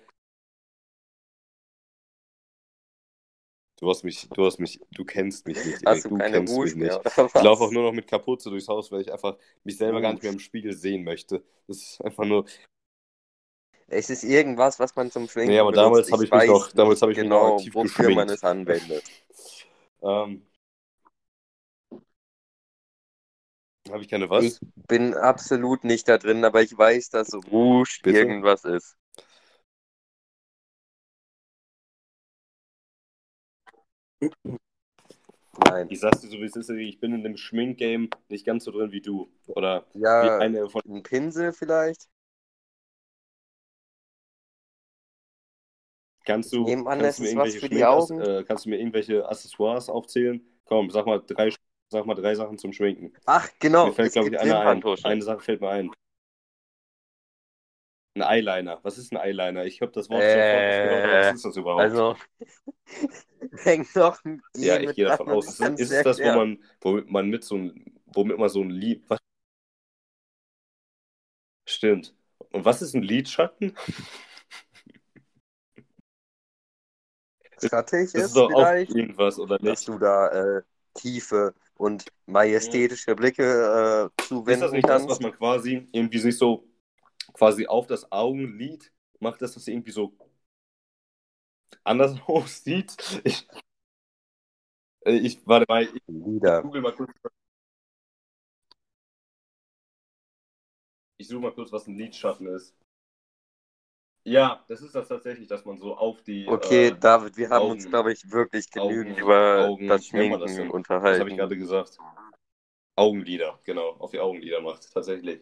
Du 3.77 3.89
hast 3.89 4.03
mich, 4.03 4.29
du 4.29 4.45
hast 4.45 4.59
mich, 4.59 4.79
du 4.91 5.03
kennst 5.03 5.45
mich 5.45 5.57
nicht. 5.65 5.85
Hast 5.85 6.05
du, 6.05 6.09
du 6.09 6.17
kennst 6.17 6.53
Rouge 6.53 6.75
mich 6.77 6.88
nicht. 6.88 6.99
ich 7.05 7.41
laufe 7.41 7.63
auch 7.63 7.71
nur 7.71 7.83
noch 7.83 7.91
mit 7.91 8.07
Kapuze 8.07 8.49
durchs 8.49 8.69
Haus, 8.69 8.89
weil 8.91 9.01
ich 9.01 9.11
einfach 9.11 9.38
mich 9.65 9.75
selber 9.77 9.99
gar 9.99 10.13
nicht 10.13 10.23
mehr 10.23 10.31
im 10.31 10.39
Spiegel 10.39 10.71
sehen 10.71 11.03
möchte. 11.03 11.43
Das 11.67 11.77
ist 11.77 12.01
einfach 12.01 12.23
nur. 12.23 12.45
Es 13.88 14.09
ist 14.09 14.23
irgendwas, 14.23 14.79
was 14.79 14.95
man 14.95 15.11
zum 15.11 15.27
Schwingen 15.27 15.49
Nee, 15.49 15.59
aber 15.59 15.73
damals 15.73 16.11
habe 16.11 16.23
ich, 16.23 16.31
mich 16.31 16.47
noch, 16.47 16.71
damals 16.71 17.01
habe 17.01 17.11
ich 17.11 17.17
genau, 17.17 17.35
mich 17.35 17.49
noch 17.49 17.55
aktiv 17.55 17.75
wofür 17.75 17.88
geschminkt. 17.89 18.15
man 18.15 18.29
es 18.29 18.43
anwendet. 18.43 19.03
Ähm, 20.01 20.45
Habe 23.89 24.01
ich 24.01 24.10
keine 24.10 24.29
was? 24.29 24.43
Ich 24.43 24.60
bin 24.88 25.13
absolut 25.13 25.84
nicht 25.84 26.10
da 26.10 26.17
drin, 26.17 26.43
aber 26.43 26.63
ich 26.63 26.75
weiß, 26.75 27.10
dass 27.12 27.34
Rouge 27.34 27.99
Bitte? 28.01 28.19
irgendwas 28.19 28.63
ist. 28.65 28.97
Nein. 35.65 35.88
Ich 35.89 35.99
sag's 35.99 36.21
dir 36.21 36.29
so, 36.29 36.38
wie 36.38 36.45
es 36.45 36.55
ist, 36.55 36.69
ich 36.69 36.99
bin 36.99 37.13
in 37.13 37.23
dem 37.23 37.38
Schminkgame 37.38 38.10
nicht 38.27 38.45
ganz 38.45 38.63
so 38.65 38.71
drin 38.71 38.91
wie 38.91 39.01
du. 39.01 39.31
Oder 39.47 39.86
ja, 39.93 40.23
wie 40.23 40.43
eine 40.43 40.69
von... 40.69 40.81
ein 40.88 41.03
Pinsel 41.03 41.53
vielleicht? 41.53 42.10
Kannst 46.25 46.51
du, 46.53 46.65
an, 46.65 46.85
kannst, 46.85 47.19
du 47.19 47.23
mir 47.23 47.29
irgendwelche 47.29 48.39
äh, 48.39 48.43
kannst 48.43 48.65
du 48.65 48.69
mir 48.69 48.79
irgendwelche 48.79 49.27
Accessoires 49.29 49.89
aufzählen? 49.89 50.41
Komm, 50.65 50.89
sag 50.89 51.05
mal 51.05 51.21
drei 51.25 51.51
Sag 51.89 52.05
mal 52.05 52.15
drei 52.15 52.33
Sachen 52.35 52.57
zum 52.57 52.73
Schminken. 52.73 53.13
Ach, 53.25 53.47
genau. 53.59 53.88
Mir 53.88 53.93
fällt, 53.93 54.13
glaube 54.13 54.29
ich, 54.29 54.39
eine 54.39 54.59
ein. 54.59 54.83
Eine 55.03 55.21
Sache 55.21 55.39
fällt 55.39 55.61
mir 55.61 55.69
ein. 55.69 55.91
Ein 58.15 58.23
Eyeliner. 58.23 58.79
Was 58.81 58.97
ist 58.97 59.11
ein 59.11 59.17
Eyeliner? 59.17 59.65
Ich 59.65 59.81
habe 59.81 59.91
das 59.91 60.09
Wort 60.09 60.23
äh, 60.23 61.03
aber 61.03 61.13
was 61.13 61.35
ist 61.35 61.45
das 61.45 61.57
überhaupt? 61.57 61.81
Also, 61.81 62.15
hängt 63.63 63.95
doch 63.95 64.19
Ja, 64.55 64.79
ich 64.79 64.95
gehe 64.95 65.05
davon 65.05 65.29
aus. 65.29 65.47
Ist, 65.47 65.79
ist 65.79 65.91
es 65.91 66.03
das, 66.03 66.19
wo 66.19 66.33
man, 66.33 66.63
womit 66.81 67.09
man 67.09 67.29
mit 67.29 67.43
so 67.43 67.55
ein, 67.55 67.99
womit 68.07 68.38
man 68.38 68.49
so 68.49 68.61
ein 68.61 68.69
Lied. 68.69 69.03
Was? 69.09 69.19
Stimmt. 71.67 72.15
Und 72.51 72.65
was 72.65 72.81
ist 72.81 72.95
ein 72.95 73.03
Lidschatten? 73.03 73.75
Schattig 77.62 78.13
ist, 78.13 78.36
doch 78.36 78.50
vielleicht, 78.50 78.94
irgendwas, 78.94 79.39
oder 79.39 79.56
nicht? 79.56 79.68
Dass 79.72 79.84
du 79.86 79.98
da 79.98 80.58
äh, 80.58 80.62
Tiefe 80.94 81.54
und 81.76 82.06
majestätische 82.26 83.15
Blicke 83.15 84.12
äh, 84.18 84.24
zuwenden 84.24 84.54
Ist 84.54 84.62
das 84.62 84.72
nicht 84.72 84.88
kannst. 84.88 85.06
das, 85.06 85.18
was 85.18 85.20
man 85.22 85.32
quasi 85.34 85.88
irgendwie 85.91 86.20
sich 86.20 86.38
so 86.38 86.68
quasi 87.34 87.68
auf 87.68 87.88
das 87.88 88.12
Augenlid 88.12 88.91
macht, 89.20 89.41
dass 89.41 89.54
das 89.54 89.68
irgendwie 89.68 89.91
so 89.91 90.13
anders 91.84 92.20
aussieht? 92.28 92.96
Ich, 93.24 93.48
äh, 95.06 95.13
ich 95.13 95.46
warte 95.46 95.65
mal, 95.68 95.84
ich, 95.84 96.02
Wieder. 96.08 96.62
google 96.62 96.82
mal 96.82 96.94
kurz. 96.94 97.12
Ich 101.18 101.28
suche 101.30 101.41
mal 101.41 101.54
kurz, 101.54 101.72
was 101.72 101.88
ein 101.88 101.96
Lidschatten 101.96 102.48
ist. 102.48 102.76
Ja, 104.27 104.65
das 104.67 104.81
ist 104.81 104.95
das 104.95 105.07
tatsächlich, 105.07 105.47
dass 105.47 105.65
man 105.65 105.77
so 105.77 105.95
auf 105.95 106.23
die. 106.23 106.47
Okay, 106.47 106.88
äh, 106.88 106.95
David, 106.99 107.38
wir 107.38 107.49
haben 107.51 107.61
Augen, 107.61 107.71
uns, 107.73 107.88
glaube 107.88 108.11
ich, 108.11 108.31
wirklich 108.31 108.71
genügend 108.71 109.13
Augen, 109.13 109.21
über 109.21 109.65
Augen, 109.67 109.88
das 109.88 110.07
Schminken 110.07 110.39
das 110.39 110.57
unterhalten. 110.57 111.05
Das 111.05 111.19
habe 111.19 111.29
ich 111.29 111.38
gerade 111.38 111.57
gesagt. 111.57 111.97
Augenlider, 112.95 113.59
genau, 113.63 113.89
auf 113.99 114.09
die 114.11 114.19
Augenlider 114.19 114.61
macht, 114.61 114.91
tatsächlich. 114.91 115.41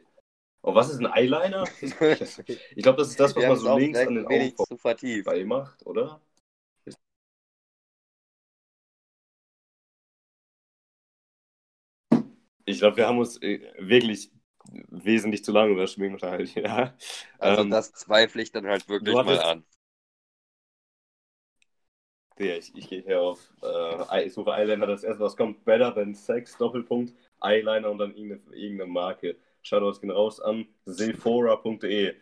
Und 0.61 0.75
was 0.75 0.89
ist 0.89 0.99
ein 0.99 1.05
Eyeliner? 1.05 1.63
ich 1.81 2.83
glaube, 2.83 2.97
das 2.97 3.09
ist 3.09 3.19
das, 3.19 3.35
was 3.35 3.47
man 3.47 3.57
so 3.57 3.77
links 3.77 3.99
an 3.99 4.15
den 4.15 4.25
Augen 4.25 4.55
zu 4.57 4.77
vertieft. 4.77 5.45
macht, 5.45 5.85
oder? 5.85 6.21
Ich 12.65 12.79
glaube, 12.79 12.97
wir 12.97 13.07
haben 13.07 13.19
uns 13.19 13.41
äh, 13.41 13.61
wirklich 13.77 14.31
wesentlich 14.71 15.43
zu 15.43 15.51
lange 15.51 15.71
über 15.71 15.87
Schminken 15.87 16.15
unterhalten. 16.15 16.51
Ja. 16.63 16.93
Also 17.39 17.63
ähm, 17.63 17.69
das 17.69 17.93
zweifle 17.93 18.41
ich 18.41 18.51
dann 18.51 18.65
halt 18.67 18.87
wirklich 18.87 19.13
mal 19.13 19.39
an. 19.39 19.65
Ja, 22.39 22.55
ich, 22.55 22.75
ich 22.75 22.89
gehe 22.89 23.01
hier 23.01 23.21
auf, 23.21 23.39
äh, 23.61 24.25
ich 24.25 24.33
suche 24.33 24.51
Eyeliner, 24.51 24.87
das 24.87 25.03
erste, 25.03 25.23
was 25.23 25.37
kommt, 25.37 25.63
Better 25.65 25.93
Than 25.93 26.15
Sex, 26.15 26.57
Doppelpunkt, 26.57 27.13
Eyeliner 27.41 27.91
und 27.91 27.99
dann 27.99 28.15
irgendeine, 28.15 28.55
irgendeine 28.55 28.91
Marke. 28.91 29.35
Schaut 29.61 29.83
euch 29.83 30.01
genau 30.01 30.15
raus 30.15 30.39
an, 30.39 30.67
sephora.de. 30.85 32.15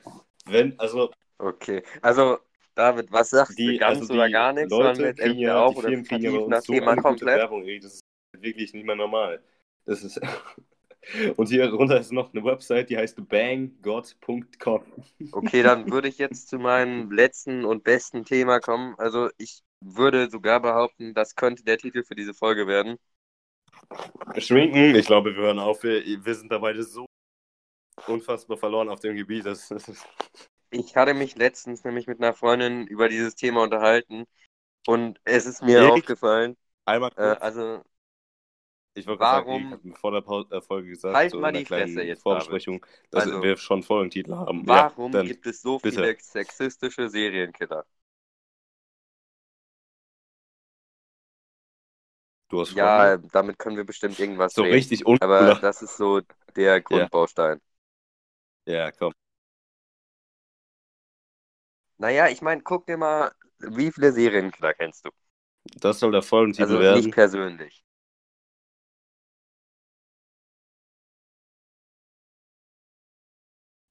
Wenn, 0.46 0.78
also... 0.80 1.12
Okay, 1.38 1.82
also 2.02 2.40
David, 2.76 3.12
was 3.12 3.30
sagst 3.30 3.58
die, 3.58 3.74
du, 3.74 3.78
ganz 3.78 4.02
also 4.02 4.14
oder 4.14 4.30
gar 4.30 4.52
nichts? 4.54 4.70
Leute 4.70 5.14
kriegen 5.14 5.40
ja, 5.40 5.60
auch 5.64 5.76
die 5.76 5.82
Firmen 5.82 6.06
kriegen 6.06 6.24
ja 6.24 6.40
uns 6.40 6.66
so 6.66 6.74
eine 6.74 7.02
komplett? 7.02 7.38
Werbung, 7.38 7.64
ey, 7.64 7.80
das 7.80 7.94
ist 7.96 8.02
wirklich 8.38 8.74
nicht 8.74 8.86
mehr 8.86 8.96
normal. 8.96 9.42
Das 9.86 10.04
ist... 10.04 10.20
Und 11.36 11.50
hier 11.50 11.68
drunter 11.68 12.00
ist 12.00 12.12
noch 12.12 12.34
eine 12.34 12.44
Website, 12.44 12.90
die 12.90 12.98
heißt 12.98 13.28
banggod.com. 13.28 14.84
Okay, 15.32 15.64
dann 15.64 15.92
würde 15.92 16.08
ich 16.08 16.18
jetzt 16.18 16.48
zu 16.48 16.60
meinem 16.60 17.12
letzten 17.12 17.66
und 17.66 17.84
besten 17.84 18.24
Thema 18.24 18.60
kommen. 18.60 18.96
Also 18.98 19.30
ich 19.38 19.64
würde 19.80 20.30
sogar 20.30 20.60
behaupten, 20.60 21.14
das 21.14 21.36
könnte 21.36 21.64
der 21.64 21.78
Titel 21.78 22.04
für 22.04 22.16
diese 22.16 22.34
Folge 22.34 22.68
werden. 22.68 22.98
Schminken, 24.38 24.96
ich 24.96 25.08
glaube, 25.08 25.36
wir 25.36 25.42
hören 25.42 25.60
auf. 25.60 25.84
Wir, 25.84 26.04
wir 26.06 26.36
sind 26.36 26.52
dabei 26.52 26.80
so 26.82 27.06
unfassbar 28.08 28.58
verloren 28.58 28.90
auf 28.90 29.00
dem 29.00 29.16
Gebiet. 29.16 29.46
Das, 29.46 29.68
das 29.70 29.88
ist... 29.88 30.06
Ich 30.70 30.96
hatte 30.96 31.14
mich 31.14 31.36
letztens 31.36 31.84
nämlich 31.84 32.08
mit 32.08 32.20
einer 32.20 32.34
Freundin 32.34 32.88
über 32.88 33.10
dieses 33.10 33.36
Thema 33.36 33.64
unterhalten 33.64 34.26
und 34.88 35.20
es 35.26 35.46
ist 35.46 35.62
mir 35.62 35.80
Erik, 35.80 35.92
aufgefallen. 35.92 36.56
Einmal 36.86 37.12
äh, 37.18 37.36
also 37.40 37.82
ich 38.94 39.08
wollte 39.08 39.22
Warum? 39.22 39.70
Sagen, 39.70 39.92
ich 39.92 39.98
vor 39.98 40.12
der 40.12 40.22
Pause, 40.22 40.52
äh, 40.52 40.62
Folge 40.62 40.90
gesagt, 40.90 41.16
halt 41.16 41.32
so 41.32 41.40
mal 41.40 41.52
die 41.52 41.66
Fresse 41.66 42.04
jetzt, 42.04 42.24
Vorbesprechung, 42.24 42.86
dass 43.10 43.26
also, 43.26 43.42
wir 43.42 43.58
schon 43.58 43.84
Folgentitel 43.84 44.36
haben. 44.36 44.68
Warum 44.68 45.14
ja, 45.14 45.24
gibt 45.24 45.46
es 45.48 45.62
so 45.62 45.78
bitte. 45.78 45.96
viele 45.96 46.18
sexistische 46.20 47.10
Serienkiller? 47.10 47.86
Du 52.50 52.60
hast 52.60 52.76
ja, 52.76 53.16
damit 53.16 53.58
können 53.58 53.78
wir 53.78 53.86
bestimmt 53.86 54.20
irgendwas 54.20 54.54
So 54.54 54.64
reden. 54.64 54.76
richtig 54.76 55.08
Aber 55.22 55.56
das 55.62 55.82
ist 55.82 55.96
so 55.96 56.20
der 56.58 56.82
Grundbaustein. 56.82 57.62
Ja, 58.66 58.74
ja 58.74 58.92
komm. 58.92 59.14
Naja, 61.98 62.28
ich 62.28 62.42
meine, 62.42 62.62
guck 62.62 62.88
dir 62.88 62.98
mal, 62.98 63.32
wie 63.60 63.92
viele 63.92 64.12
Serienkiller 64.12 64.74
kennst 64.74 65.06
du? 65.06 65.12
Das 65.80 66.00
soll 66.00 66.12
der 66.12 66.24
Folgentitel 66.24 66.64
also 66.64 66.80
werden. 66.80 67.02
Nicht 67.02 67.14
persönlich. 67.14 67.86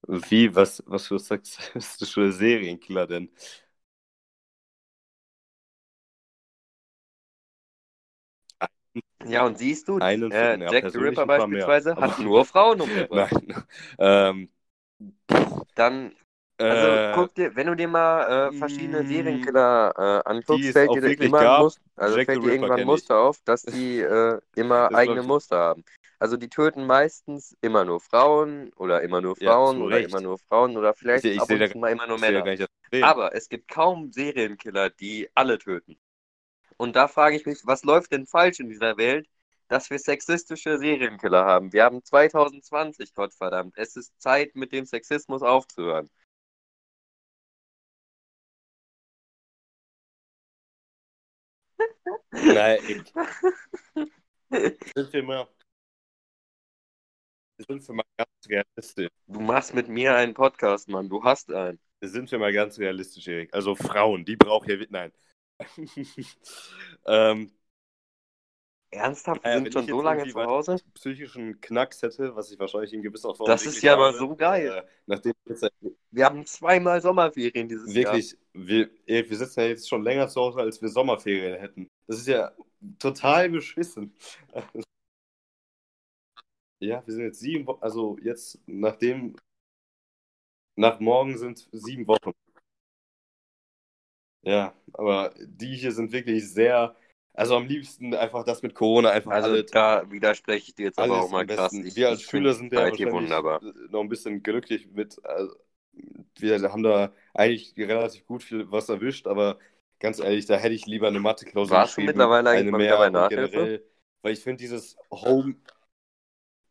Wie, 0.07 0.53
was, 0.55 0.83
was 0.87 1.07
für 1.07 1.19
sexistische 1.19 2.31
Serienkiller 2.33 3.07
denn? 3.07 3.29
Ja, 9.23 9.45
und 9.45 9.57
siehst 9.57 9.87
du, 9.87 9.99
Einen 9.99 10.31
äh, 10.31 10.57
ja, 10.59 10.71
Jack 10.71 10.89
the 10.91 10.97
Ripper 10.97 11.25
beispielsweise 11.25 11.91
mehr, 11.91 11.99
hat 11.99 12.17
nur 12.19 12.45
Frauen 12.45 12.81
umgebracht. 12.81 13.35
Nein. 13.39 13.63
Ähm, 13.99 14.49
Dann, 15.75 16.13
also 16.67 16.99
äh, 16.99 17.11
guck 17.11 17.33
dir, 17.35 17.55
wenn 17.55 17.67
du 17.67 17.75
dir 17.75 17.87
mal 17.87 18.49
äh, 18.49 18.51
verschiedene 18.51 19.05
Serienkiller 19.05 19.93
äh, 20.25 20.29
anguckst, 20.29 20.71
fällt 20.71 20.93
dir 20.93 21.03
immer 21.19 21.39
ein 21.41 21.53
Muster, 21.55 21.81
also 21.95 22.19
fällt 22.19 22.43
dir 22.43 22.51
irgendwann 22.51 22.83
Muster 22.83 23.19
auf, 23.19 23.41
dass 23.43 23.67
die 23.67 23.99
äh, 23.99 24.39
immer 24.55 24.93
eigene 24.93 25.23
Muster 25.23 25.57
haben. 25.57 25.83
Also 26.21 26.37
die 26.37 26.49
töten 26.49 26.85
meistens 26.85 27.57
immer 27.61 27.83
nur 27.83 27.99
Frauen 27.99 28.71
oder 28.73 29.01
immer 29.01 29.21
nur 29.21 29.35
Frauen 29.35 29.79
ja, 29.79 29.83
oder 29.83 29.95
Recht. 29.95 30.09
immer 30.09 30.21
nur 30.21 30.37
Frauen 30.37 30.77
oder 30.77 30.93
vielleicht 30.93 31.25
ich, 31.25 31.31
ich 31.31 31.41
ab 31.41 31.49
und 31.49 31.67
zu 31.67 31.79
mal 31.79 31.91
immer 31.91 32.05
nur 32.05 32.19
Männer. 32.19 32.45
Aber 33.01 33.33
es 33.33 33.49
gibt 33.49 33.67
kaum 33.67 34.11
Serienkiller, 34.11 34.91
die 34.91 35.31
alle 35.33 35.57
töten. 35.57 35.99
Und 36.77 36.95
da 36.95 37.07
frage 37.07 37.37
ich 37.37 37.47
mich, 37.47 37.61
was 37.63 37.83
läuft 37.83 38.11
denn 38.11 38.27
falsch 38.27 38.59
in 38.59 38.69
dieser 38.69 38.97
Welt, 38.97 39.27
dass 39.67 39.89
wir 39.89 39.97
sexistische 39.97 40.77
Serienkiller 40.77 41.43
haben. 41.43 41.73
Wir 41.73 41.85
haben 41.85 42.03
2020, 42.03 43.15
Gottverdammt. 43.15 43.73
Es 43.75 43.95
ist 43.95 44.13
Zeit, 44.21 44.55
mit 44.55 44.73
dem 44.73 44.85
Sexismus 44.85 45.41
aufzuhören. 45.41 46.07
Nein, 52.31 53.05
sind 54.95 55.13
wir 55.13 55.23
mal, 55.23 55.47
sind 57.67 57.87
wir 57.87 57.95
mal 57.95 58.03
ganz 58.17 58.29
realistisch. 58.47 59.09
Du 59.27 59.39
machst 59.39 59.73
mit 59.73 59.87
mir 59.87 60.15
einen 60.15 60.33
Podcast, 60.33 60.89
Mann. 60.89 61.09
Du 61.09 61.23
hast 61.23 61.51
einen. 61.51 61.79
Sind 62.01 62.31
wir 62.31 62.39
mal 62.39 62.51
ganz 62.51 62.79
realistisch, 62.79 63.27
Erik. 63.27 63.53
Also 63.53 63.75
Frauen, 63.75 64.25
die 64.25 64.35
brauchen 64.35 64.69
ja. 64.69 64.85
Nein. 64.89 65.11
ähm, 67.05 67.51
Ernsthaft? 68.91 69.43
Wir 69.43 69.53
sind 69.53 69.73
schon 69.73 69.87
so 69.87 70.01
lange 70.01 70.27
zu 70.27 70.43
Hause? 70.43 70.77
psychischen 70.95 71.61
Knacks 71.61 72.01
hätte, 72.01 72.35
was 72.35 72.51
ich 72.51 72.59
wahrscheinlich 72.59 72.93
in 72.93 73.01
gewisser 73.01 73.33
Form. 73.33 73.47
Das 73.47 73.65
ist 73.65 73.81
ja 73.81 73.93
aber 73.93 74.13
so 74.13 74.35
geil. 74.35 74.83
Äh, 74.83 74.89
nachdem 75.05 75.33
jetzt, 75.45 75.65
wir 76.11 76.25
haben 76.25 76.45
zweimal 76.45 77.01
Sommerferien 77.01 77.69
dieses 77.69 77.93
wirklich, 77.93 78.31
Jahr. 78.31 78.39
Wirklich, 78.53 78.99
wir, 79.05 79.29
wir 79.29 79.37
sitzen 79.37 79.59
ja 79.61 79.67
jetzt 79.67 79.87
schon 79.87 80.03
länger 80.03 80.27
zu 80.27 80.41
Hause, 80.41 80.59
als 80.59 80.81
wir 80.81 80.89
Sommerferien 80.89 81.59
hätten. 81.59 81.87
Das 82.07 82.17
ist 82.17 82.27
ja 82.27 82.51
total 82.99 83.49
beschissen. 83.49 84.13
Ja, 86.81 87.05
wir 87.05 87.13
sind 87.13 87.23
jetzt 87.23 87.39
sieben 87.39 87.65
Wochen, 87.67 87.81
also 87.81 88.17
jetzt 88.21 88.59
nachdem, 88.65 89.35
nach 90.75 90.99
morgen 90.99 91.37
sind 91.37 91.67
sieben 91.71 92.07
Wochen. 92.07 92.31
Ja, 94.43 94.73
aber 94.93 95.33
die 95.37 95.75
hier 95.75 95.91
sind 95.91 96.11
wirklich 96.11 96.51
sehr 96.51 96.95
also 97.33 97.55
am 97.55 97.65
liebsten 97.65 98.13
einfach 98.13 98.43
das 98.43 98.61
mit 98.61 98.75
Corona 98.75 99.09
einfach. 99.09 99.31
Also 99.31 99.49
alle, 99.49 99.63
da 99.63 100.09
widerspreche 100.11 100.69
ich 100.69 100.75
dir 100.75 100.85
jetzt 100.87 100.99
aber 100.99 101.21
auch 101.21 101.31
mal 101.31 101.45
krass. 101.45 101.71
Ich, 101.73 101.95
wir 101.95 102.09
als 102.09 102.23
Schüler 102.23 102.53
sind 102.53 102.73
ja 102.73 102.91
wunderbar. 103.11 103.61
noch 103.89 104.01
ein 104.01 104.09
bisschen 104.09 104.43
glücklich 104.43 104.89
mit. 104.91 105.23
Also, 105.23 105.55
wir 106.39 106.61
haben 106.61 106.83
da 106.83 107.13
eigentlich 107.33 107.73
relativ 107.77 108.25
gut 108.25 108.43
viel 108.43 108.69
was 108.71 108.89
erwischt, 108.89 109.27
aber 109.27 109.59
ganz 109.99 110.19
ehrlich, 110.19 110.45
da 110.45 110.57
hätte 110.57 110.73
ich 110.73 110.85
lieber 110.85 111.07
eine 111.07 111.19
Mathe-Klausur 111.19 111.75
Warst 111.75 111.97
du 111.97 112.01
mittlerweile 112.01 112.49
eigentlich 112.49 112.73
eine 112.73 112.77
mehr 112.77 112.97
bei 112.97 113.27
generell, 113.29 113.85
Weil 114.21 114.33
ich 114.33 114.39
finde 114.39 114.57
dieses 114.57 114.97
Home 115.11 115.55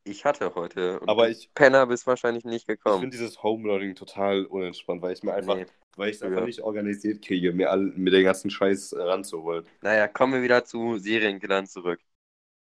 ich 0.04 0.24
hatte 0.24 0.54
heute. 0.54 1.00
aber 1.06 1.28
ich. 1.28 1.50
Penner 1.54 1.86
bist 1.86 2.06
wahrscheinlich 2.06 2.44
nicht 2.44 2.66
gekommen. 2.66 2.96
Ich 2.96 3.00
finde 3.00 3.16
dieses 3.16 3.42
Homeloading 3.42 3.94
total 3.94 4.44
unentspannt, 4.46 5.02
weil 5.02 5.12
ich 5.12 5.22
mir 5.22 5.34
einfach, 5.34 5.56
nee, 5.56 5.66
weil 5.96 6.10
ich 6.10 6.16
es 6.16 6.22
einfach 6.22 6.44
nicht 6.44 6.62
organisiert 6.62 7.22
kriege, 7.22 7.52
mir 7.52 7.70
all, 7.70 7.80
mit 7.80 8.12
den 8.12 8.24
ganzen 8.24 8.50
Scheiß 8.50 8.94
ranzuholen. 8.96 9.66
Naja, 9.82 10.08
kommen 10.08 10.34
wir 10.34 10.42
wieder 10.42 10.64
zu 10.64 10.98
Serienkillern 10.98 11.66
zurück. 11.66 12.00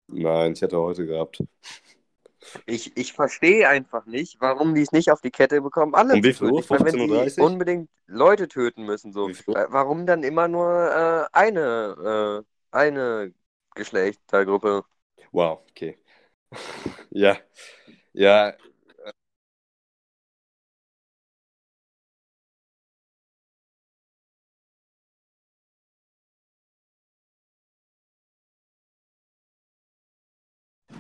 Nein, 0.08 0.54
ich 0.54 0.62
hätte 0.62 0.78
heute 0.78 1.06
gehabt. 1.06 1.44
Ich, 2.66 2.98
ich 2.98 3.14
verstehe 3.14 3.70
einfach 3.70 4.06
nicht, 4.06 4.42
warum 4.42 4.74
die 4.74 4.82
es 4.82 4.92
nicht 4.92 5.12
auf 5.12 5.22
die 5.22 5.30
Kette 5.30 5.62
bekommen, 5.62 5.94
alle 5.94 6.16
um 6.16 6.24
wie 6.24 6.34
viel 6.34 6.50
Uhr? 6.50 6.62
15.30 6.62 7.40
Uhr? 7.40 7.46
unbedingt 7.46 7.90
Leute 8.08 8.48
töten 8.48 8.84
müssen. 8.84 9.14
So. 9.14 9.30
Äh, 9.30 9.68
warum 9.70 10.06
dann 10.06 10.24
immer 10.24 10.48
nur 10.48 10.92
äh, 10.92 11.38
eine, 11.38 12.44
äh, 12.44 12.76
eine 12.76 13.34
Geschlechtergruppe? 13.76 14.84
Wow, 15.32 15.60
okay. 15.70 15.98
Ja, 17.12 17.38
ja. 18.14 18.54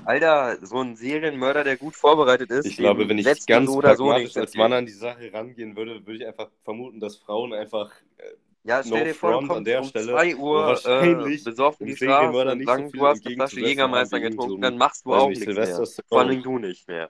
Alter, 0.06 0.58
so 0.66 0.80
ein 0.80 0.96
Serienmörder, 0.96 1.64
der 1.64 1.78
gut 1.78 1.96
vorbereitet 1.96 2.50
ist. 2.50 2.66
Ich 2.66 2.78
glaube, 2.78 3.08
wenn 3.08 3.18
ich 3.18 3.46
ganz 3.46 3.70
so 3.70 3.80
pragmatisch 3.80 4.34
so 4.34 4.40
als 4.40 4.56
Mann 4.56 4.74
an 4.74 4.86
die 4.86 4.92
Sache 4.92 5.32
rangehen 5.32 5.76
würde, 5.76 6.06
würde 6.06 6.18
ich 6.18 6.26
einfach 6.26 6.50
vermuten, 6.64 7.00
dass 7.00 7.18
Frauen 7.18 7.54
einfach 7.54 7.92
äh, 8.18 8.24
ja, 8.64 8.84
stell 8.84 9.00
no 9.00 9.06
dir 9.06 9.16
vor, 9.16 9.32
du 9.32 9.38
kommst 9.40 9.52
an 9.58 9.64
der 9.64 9.82
um 9.82 9.88
Stelle 9.88 10.12
2 10.14 10.36
Uhr 10.36 10.86
äh, 10.86 11.38
besoffen 11.44 11.88
die 11.88 11.96
Straße 11.96 12.52
und 12.52 12.66
sagen, 12.66 12.90
so 12.90 12.98
du 12.98 13.08
hast 13.08 13.26
eine 13.26 13.36
Flasche 13.36 13.60
Jägermeister 13.60 14.20
getrunken, 14.20 14.56
so 14.56 14.58
dann 14.58 14.78
machst 14.78 15.06
du 15.06 15.14
auch 15.14 15.30
nichts 15.30 15.46
mehr. 15.46 15.86
Vor 16.08 16.20
allem 16.20 16.44
du 16.44 16.60
nicht 16.60 16.88
mehr. 16.88 17.10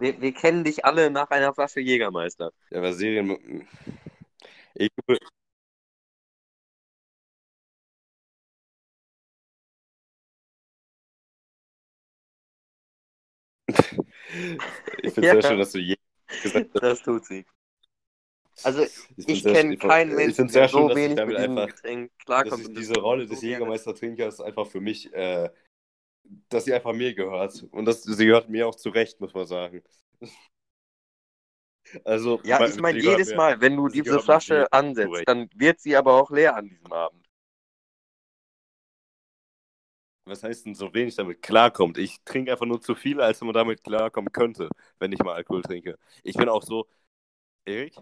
Wir, 0.00 0.20
wir, 0.20 0.32
kennen 0.32 0.64
dich 0.64 0.84
alle 0.84 1.10
nach 1.10 1.28
einer 1.30 1.52
Flasche 1.52 1.80
Jägermeister. 1.80 2.52
Ja, 2.70 2.78
aber 2.78 2.92
Serien... 2.92 3.66
Ich... 4.74 4.90
ich 13.68 13.76
finde 14.32 14.78
es 15.02 15.16
ja. 15.16 15.32
sehr 15.32 15.42
schön, 15.42 15.58
dass 15.58 15.72
du 15.72 15.78
je 15.80 15.96
gesagt 16.42 16.70
hast. 16.74 16.82
Das 16.82 17.02
tut 17.02 17.24
sie. 17.26 17.44
Also 18.64 18.82
ich, 19.16 19.28
ich 19.28 19.44
kenne 19.44 19.76
keinen 19.76 20.14
Menschen, 20.14 20.48
der 20.48 20.68
so 20.68 20.88
schön, 20.88 20.96
wenig 20.96 21.16
mit 21.16 21.38
diesem 21.38 21.58
einfach, 21.58 21.74
Getränk 21.74 22.10
klarkommt. 22.24 22.76
Diese 22.76 22.98
Rolle 22.98 23.26
des 23.26 23.42
Jägermeister-Trinkers 23.42 24.40
einfach 24.40 24.66
für 24.66 24.80
mich, 24.80 25.12
äh, 25.12 25.50
dass 26.48 26.64
sie 26.64 26.74
einfach 26.74 26.92
mir 26.92 27.14
gehört. 27.14 27.66
Und 27.70 27.84
das, 27.84 28.02
sie 28.02 28.26
gehört 28.26 28.48
mir 28.48 28.66
auch 28.66 28.74
zurecht, 28.74 29.20
muss 29.20 29.34
man 29.34 29.46
sagen. 29.46 29.82
Also, 32.04 32.38
ja, 32.44 32.62
ich 32.66 32.78
meine, 32.78 32.98
jedes 32.98 33.34
Mal, 33.34 33.62
wenn 33.62 33.74
du 33.74 33.88
diese 33.88 34.20
Flasche 34.20 34.70
ansetzt, 34.74 35.08
zurecht. 35.08 35.26
dann 35.26 35.48
wird 35.54 35.80
sie 35.80 35.96
aber 35.96 36.20
auch 36.20 36.30
leer 36.30 36.54
an 36.54 36.68
diesem 36.68 36.92
Abend. 36.92 37.26
Was 40.26 40.42
heißt 40.42 40.66
denn 40.66 40.74
so 40.74 40.92
wenig 40.92 41.14
damit 41.14 41.40
klarkommt? 41.40 41.96
Ich 41.96 42.22
trinke 42.24 42.52
einfach 42.52 42.66
nur 42.66 42.82
zu 42.82 42.94
viel, 42.94 43.22
als 43.22 43.40
man 43.40 43.54
damit 43.54 43.82
klarkommen 43.82 44.30
könnte, 44.30 44.68
wenn 44.98 45.12
ich 45.12 45.18
mal 45.20 45.34
Alkohol 45.34 45.62
trinke. 45.62 45.98
Ich 46.22 46.36
bin 46.36 46.50
auch 46.50 46.62
so, 46.62 46.86
Erik, 47.64 47.94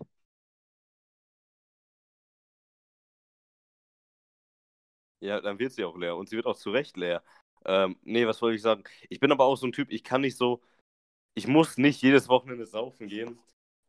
Ja, 5.20 5.40
dann 5.40 5.58
wird 5.58 5.72
sie 5.72 5.84
auch 5.84 5.96
leer 5.96 6.16
und 6.16 6.28
sie 6.28 6.36
wird 6.36 6.46
auch 6.46 6.56
zu 6.56 6.70
Recht 6.70 6.96
leer. 6.96 7.22
Ähm, 7.64 7.96
nee, 8.02 8.26
was 8.26 8.40
wollte 8.42 8.56
ich 8.56 8.62
sagen? 8.62 8.84
Ich 9.08 9.20
bin 9.20 9.32
aber 9.32 9.44
auch 9.44 9.56
so 9.56 9.66
ein 9.66 9.72
Typ, 9.72 9.90
ich 9.90 10.04
kann 10.04 10.20
nicht 10.20 10.36
so, 10.36 10.60
ich 11.34 11.46
muss 11.46 11.78
nicht 11.78 12.02
jedes 12.02 12.28
Wochenende 12.28 12.66
saufen 12.66 13.08
gehen, 13.08 13.38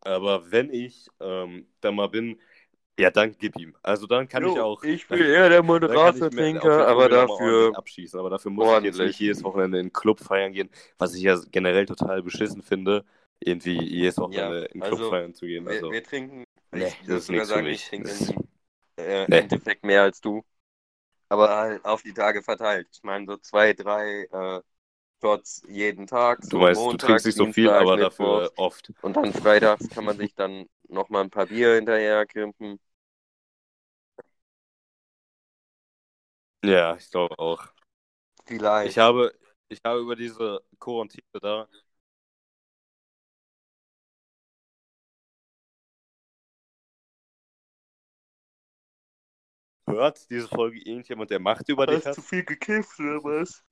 aber 0.01 0.51
wenn 0.51 0.73
ich 0.73 1.07
ähm, 1.19 1.67
da 1.81 1.91
mal 1.91 2.07
bin, 2.09 2.39
ja, 2.99 3.11
dann 3.11 3.35
gib 3.37 3.55
ihm. 3.59 3.75
Also 3.83 4.07
dann 4.07 4.27
kann 4.27 4.41
jo, 4.41 4.53
ich 4.53 4.59
auch. 4.59 4.83
Ich 4.83 5.07
bin 5.07 5.19
eher 5.19 5.49
der 5.49 5.61
Moderator-Trinker, 5.61 6.87
aber 6.87 7.09
dafür. 7.09 7.71
Abschießen. 7.75 8.19
Aber 8.19 8.31
dafür 8.31 8.49
muss 8.49 8.65
ordentlich. 8.65 8.95
ich 8.95 8.97
jetzt 8.97 9.07
nicht 9.07 9.19
jedes 9.19 9.43
Wochenende 9.43 9.77
in 9.79 9.87
den 9.87 9.93
Club 9.93 10.19
feiern 10.19 10.51
gehen, 10.51 10.71
was 10.97 11.13
ich 11.13 11.21
ja 11.21 11.39
generell 11.51 11.85
total 11.85 12.23
beschissen 12.23 12.63
finde, 12.63 13.05
irgendwie 13.39 13.79
jedes 13.79 14.17
Wochenende 14.17 14.61
ja, 14.61 14.65
in 14.65 14.79
den 14.79 14.81
Club 14.81 14.99
also, 14.99 15.09
feiern 15.11 15.33
zu 15.35 15.45
gehen. 15.45 15.67
Also, 15.67 15.87
wir, 15.87 15.91
wir 15.91 16.03
trinken. 16.03 16.43
Nee, 16.71 16.91
das 17.05 17.23
ist 17.23 17.29
nichts 17.29 17.51
für 17.51 17.61
mich. 17.61 17.83
Ich 17.83 17.89
trinke 17.89 18.09
im 18.09 19.03
äh, 19.05 19.25
nee. 19.27 19.37
Endeffekt 19.37 19.85
mehr 19.85 20.01
als 20.01 20.19
du 20.19 20.43
aber 21.29 21.49
halt 21.49 21.85
auf 21.85 22.01
die 22.01 22.13
Tage 22.13 22.41
verteilt. 22.41 22.87
Ich 22.91 23.03
meine, 23.03 23.25
so 23.25 23.37
zwei, 23.37 23.73
drei 23.73 24.27
äh, 24.31 24.61
Shots 25.21 25.63
jeden 25.67 26.07
Tag. 26.07 26.43
So 26.43 26.57
du 26.57 26.61
weißt, 26.61 26.79
Montag, 26.79 26.99
du 26.99 27.05
trinkst 27.07 27.25
nicht 27.25 27.37
so 27.37 27.51
viel, 27.51 27.69
aber 27.69 27.97
Mittwoch. 27.97 28.09
dafür 28.09 28.51
oft. 28.57 28.93
Und 29.01 29.17
dann 29.17 29.33
freitags 29.33 29.89
kann 29.89 30.05
man 30.05 30.17
sich 30.17 30.33
dann 30.35 30.67
nochmal 30.87 31.23
ein 31.23 31.29
paar 31.29 31.47
Bier 31.47 31.75
hinterher 31.75 32.25
krimpen. 32.25 32.79
Ja, 36.63 36.95
ich 36.95 37.09
glaube 37.09 37.37
auch. 37.39 37.67
Vielleicht. 38.45 38.91
Ich 38.91 38.97
habe, 38.97 39.33
ich 39.69 39.79
habe 39.85 39.99
über 39.99 40.15
diese 40.15 40.61
Quarantäne 40.79 41.23
da 41.41 41.67
hört 49.87 50.29
diese 50.29 50.47
Folge 50.47 50.79
irgendjemand, 50.79 51.31
der 51.31 51.39
Macht 51.39 51.67
über 51.69 51.87
dich 51.87 51.97
hat? 51.97 52.05
Hast 52.07 52.17
du 52.17 52.21
viel 52.21 52.43
gekifft 52.43 52.99
oder 52.99 53.23
was? 53.23 53.63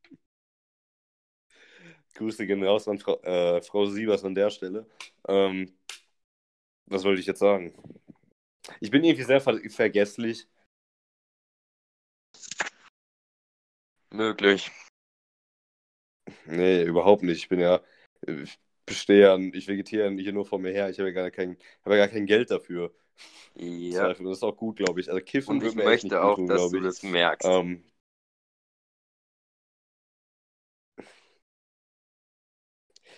Grüße 2.16 2.48
gehen 2.48 2.64
raus 2.64 2.88
an 2.88 2.98
Frau, 2.98 3.22
äh, 3.22 3.62
Frau 3.62 3.86
Siebers 3.86 4.24
an 4.24 4.36
der 4.36 4.50
Stelle. 4.50 4.88
Ähm, 5.28 5.78
was 6.86 7.04
wollte 7.04 7.20
ich 7.20 7.28
jetzt 7.28 7.40
sagen? 7.40 7.74
Ich 8.80 8.90
bin 8.90 9.04
irgendwie 9.04 9.24
sehr 9.24 9.42
ver 9.42 9.60
vergesslich. 9.70 10.48
Möglich. 14.12 14.72
Nee, 16.46 16.84
überhaupt 16.84 17.24
nicht. 17.24 17.38
Ich 17.38 17.50
bin 17.50 17.60
ja, 17.60 17.82
ich 18.26 18.58
bestehe 18.86 19.22
ja, 19.22 19.38
ich 19.38 19.68
vegetiere 19.68 20.10
hier 20.12 20.34
nur 20.34 20.46
vor 20.46 20.60
mir 20.60 20.72
her. 20.72 20.90
Ich 20.90 21.00
habe 21.00 21.10
ja 21.10 21.14
gar 21.16 21.32
kein, 21.32 21.58
habe 21.84 21.98
ja 21.98 22.06
gar 22.06 22.14
kein 22.14 22.26
Geld 22.26 22.50
dafür. 22.52 22.94
Ja. 23.56 24.10
Das 24.14 24.20
ist 24.20 24.44
auch 24.44 24.56
gut, 24.56 24.78
glaube 24.78 25.00
ich. 25.00 25.10
Also 25.10 25.22
Kiffen 25.24 25.58
Und 25.60 25.66
ich 25.66 25.76
möchte 25.76 26.22
auch, 26.22 26.36
tun, 26.36 26.48
dass 26.48 26.72
du 26.72 26.80
das 26.80 27.04
merkst. 27.04 27.48
Ähm, 27.48 27.84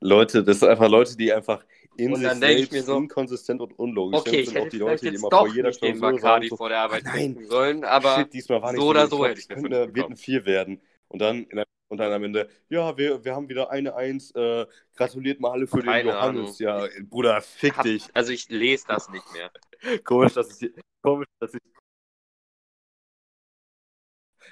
Leute, 0.00 0.44
das 0.44 0.60
sind 0.60 0.68
einfach 0.68 0.88
Leute, 0.88 1.16
die 1.16 1.32
einfach 1.32 1.64
in 1.96 2.12
Und 2.12 2.18
sich 2.20 2.28
dann 2.28 2.36
ich 2.38 2.40
selbst 2.40 2.72
mir 2.72 2.82
so, 2.82 2.96
inkonsistent 2.96 3.60
und 3.60 3.78
unlogisch 3.78 4.20
Okay, 4.20 4.30
sind. 4.30 4.40
ich 4.40 4.48
sind 4.48 4.56
auch 4.58 4.64
hätte 4.64 4.70
die 4.70 4.78
Leute, 4.78 5.10
die 5.10 5.16
immer 5.16 5.30
vor 5.30 5.48
jeder 5.48 5.70
den 5.70 5.98
Klausur 5.98 6.18
sagen 6.20 6.48
so, 6.48 6.56
vor 6.56 6.68
der 6.68 6.80
Arbeit 6.80 7.02
"Ah, 7.06 7.10
nein, 7.14 7.44
sollen, 7.44 7.84
aber 7.84 8.16
shit, 8.16 8.32
diesmal 8.32 8.62
war 8.62 8.72
nicht 8.72 8.80
so 8.80 8.88
oder 8.88 9.06
so 9.06 9.24
hätte 9.24 9.40
ich 9.40 9.50
eine 9.50 9.60
könnte, 9.62 9.84
5 9.84 9.94
wird 9.96 10.10
ein 10.10 10.16
4 10.16 10.46
werden. 10.46 10.80
Und 11.08 11.20
dann, 11.20 11.46
und 11.88 11.98
dann 11.98 12.12
am 12.12 12.24
Ende, 12.24 12.48
ja, 12.68 12.96
wir, 12.96 13.24
wir 13.24 13.34
haben 13.36 13.48
wieder 13.48 13.70
eine 13.70 13.94
Eins. 13.94 14.32
Äh, 14.32 14.66
gratuliert 14.96 15.38
mal 15.40 15.52
alle 15.52 15.66
für 15.66 15.76
den 15.76 15.86
Keine 15.86 16.10
Johannes. 16.10 16.58
Ja, 16.58 16.88
Bruder, 17.08 17.40
fick 17.40 17.76
Hab, 17.76 17.84
dich. 17.84 18.08
also 18.14 18.32
ich 18.32 18.48
lese 18.48 18.86
das 18.88 19.08
nicht 19.10 19.24
mehr. 19.32 19.50
Komisch, 20.04 20.32
dass 20.32 20.60
ich, 20.60 20.72
komisch, 21.02 21.28
dass 21.38 21.54
ich, 21.54 21.60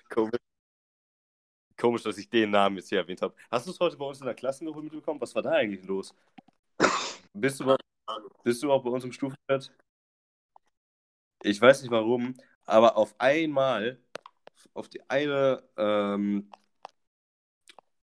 komisch, 0.09 0.37
komisch, 1.83 2.05
dass 2.05 2.17
ich 2.17 2.31
den 2.31 2.51
Namen 2.51 2.77
jetzt 2.77 2.91
hier 2.91 2.99
erwähnt 2.99 3.21
habe. 3.23 3.35
Hast 3.51 3.67
du 3.67 3.73
es 3.73 3.81
heute 3.81 3.97
bei 3.97 4.05
uns 4.05 4.21
in 4.21 4.27
der 4.27 4.35
Klassengruppe 4.35 4.83
mitbekommen? 4.83 5.21
Was 5.21 5.35
war 5.35 5.43
da 5.43 5.51
eigentlich 5.51 5.85
los? 5.85 6.15
Bist 7.33 7.59
du, 7.59 7.77
bist 8.45 8.63
du 8.63 8.67
überhaupt 8.67 8.85
bei 8.85 8.91
uns 8.91 9.03
im 9.03 9.11
Stufenbett? 9.11 9.73
Ich 11.43 11.61
weiß 11.61 11.83
nicht 11.83 11.91
warum, 11.91 12.35
aber 12.67 12.97
auf 12.97 13.17
einmal, 13.19 13.99
auf 14.75 14.89
die 14.89 15.01
eine, 15.11 15.65
ähm, 15.77 16.53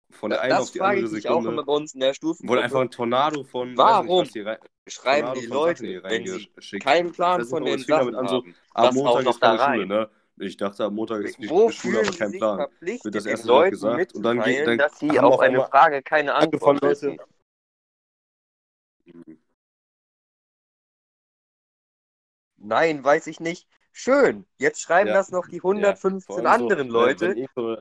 von 0.10 0.32
der 0.32 0.42
einen 0.42 0.50
Das 0.50 0.62
auf 0.62 0.72
die 0.72 0.80
frage 0.80 0.98
andere 0.98 1.06
ich 1.06 1.12
mich 1.12 1.30
auch 1.30 1.42
Sekunde 1.42 1.52
immer 1.52 1.64
bei 1.64 1.74
uns 1.74 1.94
in 1.94 2.00
der 2.00 2.16
Stufengruppe. 2.16 2.50
wurde 2.50 2.64
einfach 2.64 2.82
ein 2.82 2.90
Tornado 2.90 3.44
von, 3.44 3.78
Warum 3.78 4.24
nicht, 4.24 4.36
rein, 4.38 4.58
schreiben 4.88 5.28
Tornado 5.28 5.40
die 5.40 5.46
Leute, 5.46 6.04
wenn 6.04 6.26
sie 6.26 6.80
keinen 6.80 7.12
Plan 7.12 7.46
von 7.46 7.64
den 7.64 7.78
Sachen 7.78 8.16
an, 8.16 8.28
so, 8.28 8.38
haben? 8.38 8.56
Am 8.74 8.86
das 8.86 8.98
auch 8.98 9.04
Montag 9.04 9.24
noch 9.26 9.32
ist 9.34 9.44
da 9.44 9.58
keine 9.58 9.60
Schule, 9.60 9.82
rein. 9.82 9.88
ne? 9.88 10.10
Ich 10.40 10.56
dachte, 10.58 10.84
am 10.86 10.96
Montag 10.96 11.24
ist 11.24 11.38
die 11.40 11.50
Wo 11.50 11.72
Schule, 11.72 12.00
aber 12.00 12.12
kein 12.12 12.32
Plan. 12.32 12.68
Wird 12.82 13.16
das 13.16 13.26
erste 13.26 13.48
Leuten 13.48 13.72
gesagt 13.72 14.14
und 14.14 14.24
dann, 14.24 14.42
geht, 14.44 14.68
dann 14.68 14.78
dass 14.78 15.00
sie 15.00 15.20
auf 15.20 15.40
eine 15.40 15.66
Frage 15.66 16.02
keine 16.04 16.36
Antwort 16.36 16.82
wissen? 16.84 17.20
Nein, 22.58 23.04
weiß 23.04 23.28
ich 23.28 23.40
nicht. 23.40 23.68
Schön, 23.92 24.46
jetzt 24.60 24.82
schreiben 24.82 25.08
Ja, 25.08 25.16
das 25.16 25.32
noch 25.32 25.48
die 25.48 25.56
ja. 25.56 25.64
115 25.64 26.26
Vor 26.36 26.38
allem 26.38 26.60
so, 26.60 26.70
anderen 26.70 26.88
wenn, 26.88 26.94
Leute. 26.94 27.30
wenn 27.30 27.38
ich 27.38 27.50
so, 27.56 27.78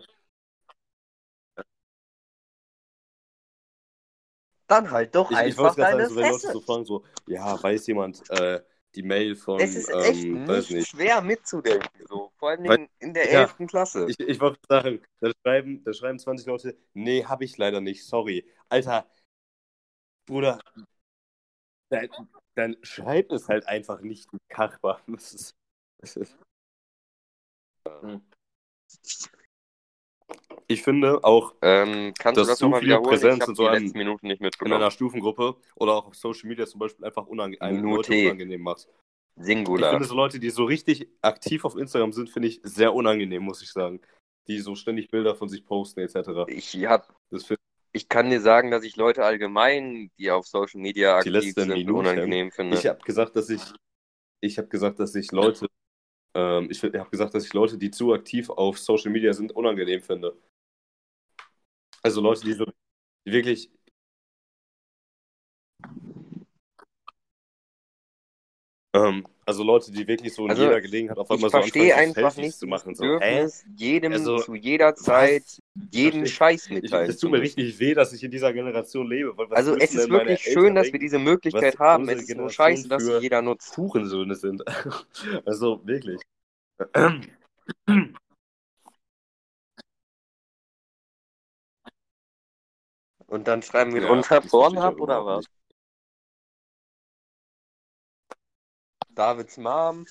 Dann 4.67 4.91
halt 4.91 5.15
doch 5.15 5.31
ich, 5.31 5.37
ich 5.39 5.39
einfach 5.39 5.77
gerade 5.77 5.97
deine 5.97 6.09
so, 6.09 6.17
wenn 6.17 6.29
Leute 6.29 6.47
Fresse. 6.47 6.53
so 6.55 6.61
fragen, 6.61 6.85
so, 6.85 7.05
ja, 7.27 7.63
weiß 7.63 7.87
jemand 7.87 8.31
äh, 8.31 8.61
die 8.97 9.03
Mail 9.03 9.37
von, 9.37 9.61
Es 9.61 9.77
ist 9.77 9.91
echt 9.91 10.25
ähm, 10.25 10.49
weiß 10.49 10.71
nicht 10.71 10.89
schwer 10.89 11.21
mitzudenken, 11.21 12.07
so. 12.09 12.33
Vor 12.37 12.51
allen 12.51 12.67
Weil- 12.67 12.77
Dingen 12.79 12.91
in 12.99 13.15
der 13.15 13.31
ja, 13.31 13.43
11. 13.43 13.67
Klasse. 13.69 14.07
Ich, 14.09 14.19
ich 14.19 14.41
wollte 14.41 14.59
sagen, 14.69 15.03
da 15.21 15.31
schreiben, 15.43 15.85
da 15.85 15.93
schreiben 15.93 16.19
20 16.19 16.47
Leute, 16.47 16.77
nee, 16.95 17.25
habe 17.25 17.45
ich 17.45 17.57
leider 17.59 17.81
nicht, 17.81 18.05
sorry. 18.05 18.51
Alter, 18.69 19.09
Bruder, 20.27 20.59
dann, 21.91 22.09
dann 22.55 22.77
schreib 22.83 23.31
es 23.31 23.49
halt 23.49 23.67
einfach 23.69 24.01
nicht 24.01 24.33
mit 24.33 24.43
Kachbar. 24.49 25.01
Das 25.07 25.35
ist, 25.35 25.55
das 25.99 26.17
ist. 26.17 26.37
Ich 30.69 30.83
finde 30.83 31.23
auch 31.23 31.55
Ähm, 31.63 32.13
kannst 32.19 32.39
dass 32.39 32.47
du 32.47 32.51
das 32.51 32.59
zu 32.59 32.65
nochmal 32.65 32.81
viel 32.81 32.89
wiederholen? 32.89 33.15
Ich 33.15 33.21
Präsenz 33.21 33.49
in 33.49 33.55
so 33.55 33.67
einem- 33.67 33.93
Minuten 33.93 34.27
nicht 34.27 34.41
in 34.43 34.73
einer 34.73 34.91
Stufengruppe 34.91 35.57
oder 35.77 35.95
auch 35.95 36.07
auf 36.09 36.15
Social 36.17 36.49
Media 36.49 36.67
zum 36.67 36.81
Beispiel 36.81 37.05
einfach 37.05 37.27
unange 37.27 37.61
einem 37.61 37.85
Leute 37.85 38.11
Minute. 38.11 38.27
unangenehm 38.27 38.63
macht. 38.63 38.89
Ich 39.39 39.45
Singular. 39.45 39.91
finde 39.91 40.07
so 40.07 40.15
Leute, 40.15 40.41
die 40.41 40.51
so 40.51 40.65
richtig 40.65 41.09
aktiv 41.23 41.65
auf 41.65 41.77
Instagram 41.77 42.13
sind, 42.13 42.31
finde 42.31 42.49
ich 42.49 42.61
sehr 42.65 42.95
unangenehm, 42.95 43.43
muss 43.43 43.63
ich 43.63 43.71
sagen. 43.71 44.01
Die 44.49 44.59
so 44.59 44.75
ständig 44.75 45.09
Bilder 45.11 45.35
von 45.35 45.49
sich 45.49 45.65
posten 45.65 46.01
etc. 46.01 46.47
Ich 46.49 46.75
hab, 46.87 47.15
Das 47.31 47.47
ich 47.93 48.09
kann 48.09 48.31
dir 48.31 48.41
sagen, 48.41 48.71
dass 48.71 48.83
ich 48.85 48.97
Leute 48.97 49.25
allgemein, 49.25 50.11
die 50.19 50.31
auf 50.31 50.47
Social 50.47 50.81
Media 50.81 51.17
aktiv 51.17 51.53
sind, 51.55 51.69
Minuten. 51.69 51.99
unangenehm 51.99 52.51
finde. 52.51 52.77
Ich 52.79 52.87
habe 52.87 53.01
gesagt, 53.05 53.37
dass 53.37 53.51
ich, 53.51 53.63
ich 54.41 54.59
habe 54.59 54.69
gesagt, 54.69 54.99
dass 55.01 55.15
ich 55.15 55.31
Leute, 55.33 55.67
ähm, 56.37 56.69
ich 56.71 56.83
habe 56.83 57.11
gesagt, 57.11 57.35
dass 57.35 57.47
ich 57.47 57.55
Leute, 57.55 57.79
die 57.79 57.91
zu 57.91 58.13
aktiv 58.13 58.51
auf 58.51 58.79
Social 58.79 59.11
Media 59.11 59.33
sind, 59.33 59.53
unangenehm 59.53 60.03
finde. 60.03 60.37
Also 62.03 62.21
Leute, 62.21 62.43
die 62.45 62.53
so, 62.55 62.67
wirklich, 63.25 63.71
ähm, 68.97 69.27
also 69.45 69.63
Leute, 69.63 69.93
die 69.93 70.07
wirklich 70.07 70.35
so 70.35 70.45
in 70.45 70.51
Also, 70.51 70.63
jeder 70.65 70.81
Gelegenheit 70.81 71.19
auf 71.19 71.31
einmal 71.31 71.51
so 71.51 71.59
anfangen, 71.59 71.93
einfach 71.93 72.37
nicht 72.37 72.59
zu 72.59 72.67
machen. 72.67 72.95
So? 72.95 73.03
Bedürfnis, 73.05 73.65
jedem 73.77 74.13
Also, 74.13 74.39
zu 74.39 74.55
jeder 74.55 74.95
Zeit 74.95 75.45
jeden 75.93 76.21
verstehe- 76.23 76.27
Scheiß 76.27 76.71
mitteilen 76.71 77.11
es 77.11 77.19
tut 77.19 77.31
mir 77.31 77.41
richtig 77.41 77.79
weh, 77.79 77.95
dass 77.95 78.13
ich 78.13 78.23
in 78.25 78.31
dieser 78.31 78.53
Generation 78.53 79.09
lebe. 79.09 79.35
Also 79.51 79.77
es 79.77 79.95
ist 79.95 80.09
wirklich 80.11 80.41
schön, 80.41 80.75
dass 80.75 80.93
wir 80.93 80.99
diese 80.99 81.19
Möglichkeit 81.19 81.79
haben. 81.79 82.09
Es 82.09 82.23
ist 82.23 82.29
nur 82.29 82.49
Generation 82.49 82.53
scheiße, 82.53 82.89
dass 82.89 83.05
sie 83.05 83.19
jeder 83.19 83.43
nutzt. 83.43 83.77
Hurensöhne 83.77 84.35
sind. 84.35 84.63
Also 85.45 85.81
wirklich. 85.87 86.21
Und 93.27 93.49
dann 93.49 93.63
schreiben 93.63 93.95
wir 93.95 94.03
Ja, 94.03 94.09
drunter 94.09 94.41
Pornhub 94.41 95.01
oder 95.01 95.25
was? 95.25 95.45
Davids 99.17 99.57
Mom. 99.57 100.07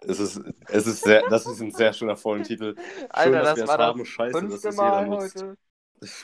Es 0.00 0.18
ist, 0.18 0.40
es 0.68 0.86
ist 0.86 1.02
sehr, 1.04 1.28
das 1.28 1.46
ist 1.46 1.60
ein 1.60 1.70
sehr 1.70 1.92
schöner 1.92 2.16
Folgentitel. 2.16 2.74
Schön, 3.22 3.34
Alter, 3.34 3.42
dass 3.42 3.58
das 3.58 3.58
wir 3.58 3.68
war 3.68 3.78
es 3.78 3.80
haben. 3.80 4.04
Scheiße, 4.06 4.48
dass 4.48 4.62
fünfte 4.62 4.68
es 4.68 4.80
jeder 4.80 5.02
Mal 5.02 5.06
nutzt. 5.06 5.36
heute. 5.36 5.56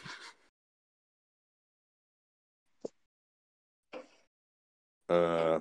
Äh, 5.09 5.61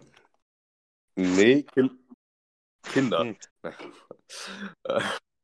nee, 1.15 1.61
kind, 1.61 1.91
Kinder. 2.82 3.19
Hm. 3.19 3.38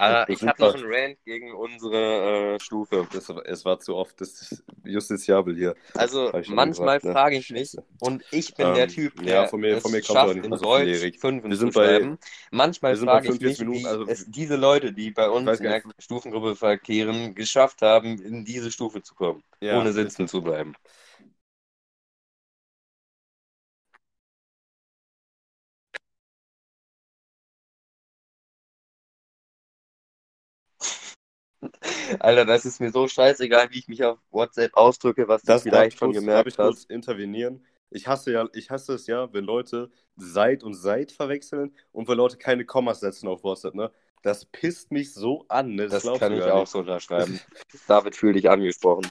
Äh, 0.00 0.04
Ah, 0.04 0.24
Das 0.26 0.40
ich 0.40 0.46
habe 0.46 0.62
noch 0.62 0.74
einen 0.74 0.84
Rant 0.86 1.18
gegen 1.24 1.52
unsere 1.52 2.54
äh, 2.54 2.60
Stufe. 2.60 3.08
das, 3.12 3.28
es 3.46 3.64
war 3.64 3.80
zu 3.80 3.96
oft 3.96 4.20
das 4.20 4.42
ist 4.42 4.64
justiziabel 4.84 5.56
hier. 5.56 5.74
Also 5.94 6.30
manchmal 6.46 7.00
ne? 7.02 7.12
frage 7.12 7.36
ich 7.36 7.50
mich, 7.50 7.76
und 8.00 8.24
ich 8.30 8.54
bin 8.54 8.68
Ähm, 8.68 8.74
der 8.74 8.86
Typ, 8.88 9.18
ja, 9.20 9.24
der 9.42 9.48
von 9.48 9.60
mir- 9.60 9.76
es 9.76 9.82
von 9.82 9.90
mir 9.90 10.00
kommt 10.02 10.16
schafft, 10.18 10.36
in 10.36 10.50
Deutsch. 10.52 11.18
Fünfen 11.20 11.50
Wir 11.50 11.56
zu 11.56 11.60
sind 11.60 11.74
bei- 11.74 11.84
schreiben. 11.98 12.18
Manchmal 12.52 12.96
frage 12.96 13.26
ich 13.28 13.38
45 13.38 13.42
mich, 13.42 13.58
Minuten, 13.58 13.80
wie 13.84 13.86
also- 13.88 14.06
es 14.06 14.24
diese 14.30 14.54
Leute, 14.54 14.92
die 14.92 15.10
bei 15.10 15.28
uns 15.28 15.58
in 15.58 15.64
der 15.64 15.82
Stufengruppe 15.98 16.54
verkehren, 16.54 17.34
geschafft 17.34 17.82
haben, 17.82 18.22
in 18.22 18.44
diese 18.44 18.70
Stufe 18.70 19.02
zu 19.02 19.16
kommen, 19.16 19.42
Ja, 19.60 19.80
ohne 19.80 19.88
ist 19.88 19.96
sitzen 19.96 20.28
zu 20.28 20.42
bleiben. 20.42 20.74
Alter, 32.20 32.44
das 32.44 32.64
ist 32.64 32.80
mir 32.80 32.90
so 32.90 33.08
scheißegal, 33.08 33.70
wie 33.70 33.78
ich 33.78 33.88
mich 33.88 34.04
auf 34.04 34.18
WhatsApp 34.30 34.76
ausdrücke, 34.76 35.28
was 35.28 35.42
du 35.42 35.48
Das 35.48 35.64
ich 35.64 35.70
vielleicht 35.70 35.98
schon 35.98 36.12
gemerkt 36.12 36.52
ich 36.52 36.58
hast. 36.58 36.90
intervenieren. 36.90 37.64
Ich 37.90 38.06
hasse 38.06 38.32
ja, 38.32 38.48
ich 38.52 38.70
hasse 38.70 38.94
es 38.94 39.06
ja, 39.06 39.32
wenn 39.32 39.44
Leute 39.44 39.90
seit 40.16 40.62
und 40.62 40.74
seit 40.74 41.10
verwechseln 41.10 41.74
und 41.92 42.06
wenn 42.08 42.16
Leute 42.16 42.36
keine 42.36 42.64
Kommas 42.64 43.00
setzen 43.00 43.28
auf 43.28 43.42
WhatsApp, 43.44 43.74
ne? 43.74 43.90
Das 44.22 44.44
pisst 44.44 44.90
mich 44.90 45.14
so 45.14 45.44
an, 45.48 45.74
ne? 45.74 45.88
Das, 45.88 46.02
das 46.02 46.18
kann 46.18 46.32
ich 46.32 46.42
auch 46.42 46.66
so 46.66 46.80
unterschreiben. 46.80 47.40
David 47.88 48.16
fühl 48.16 48.32
dich 48.34 48.50
angesprochen. 48.50 49.08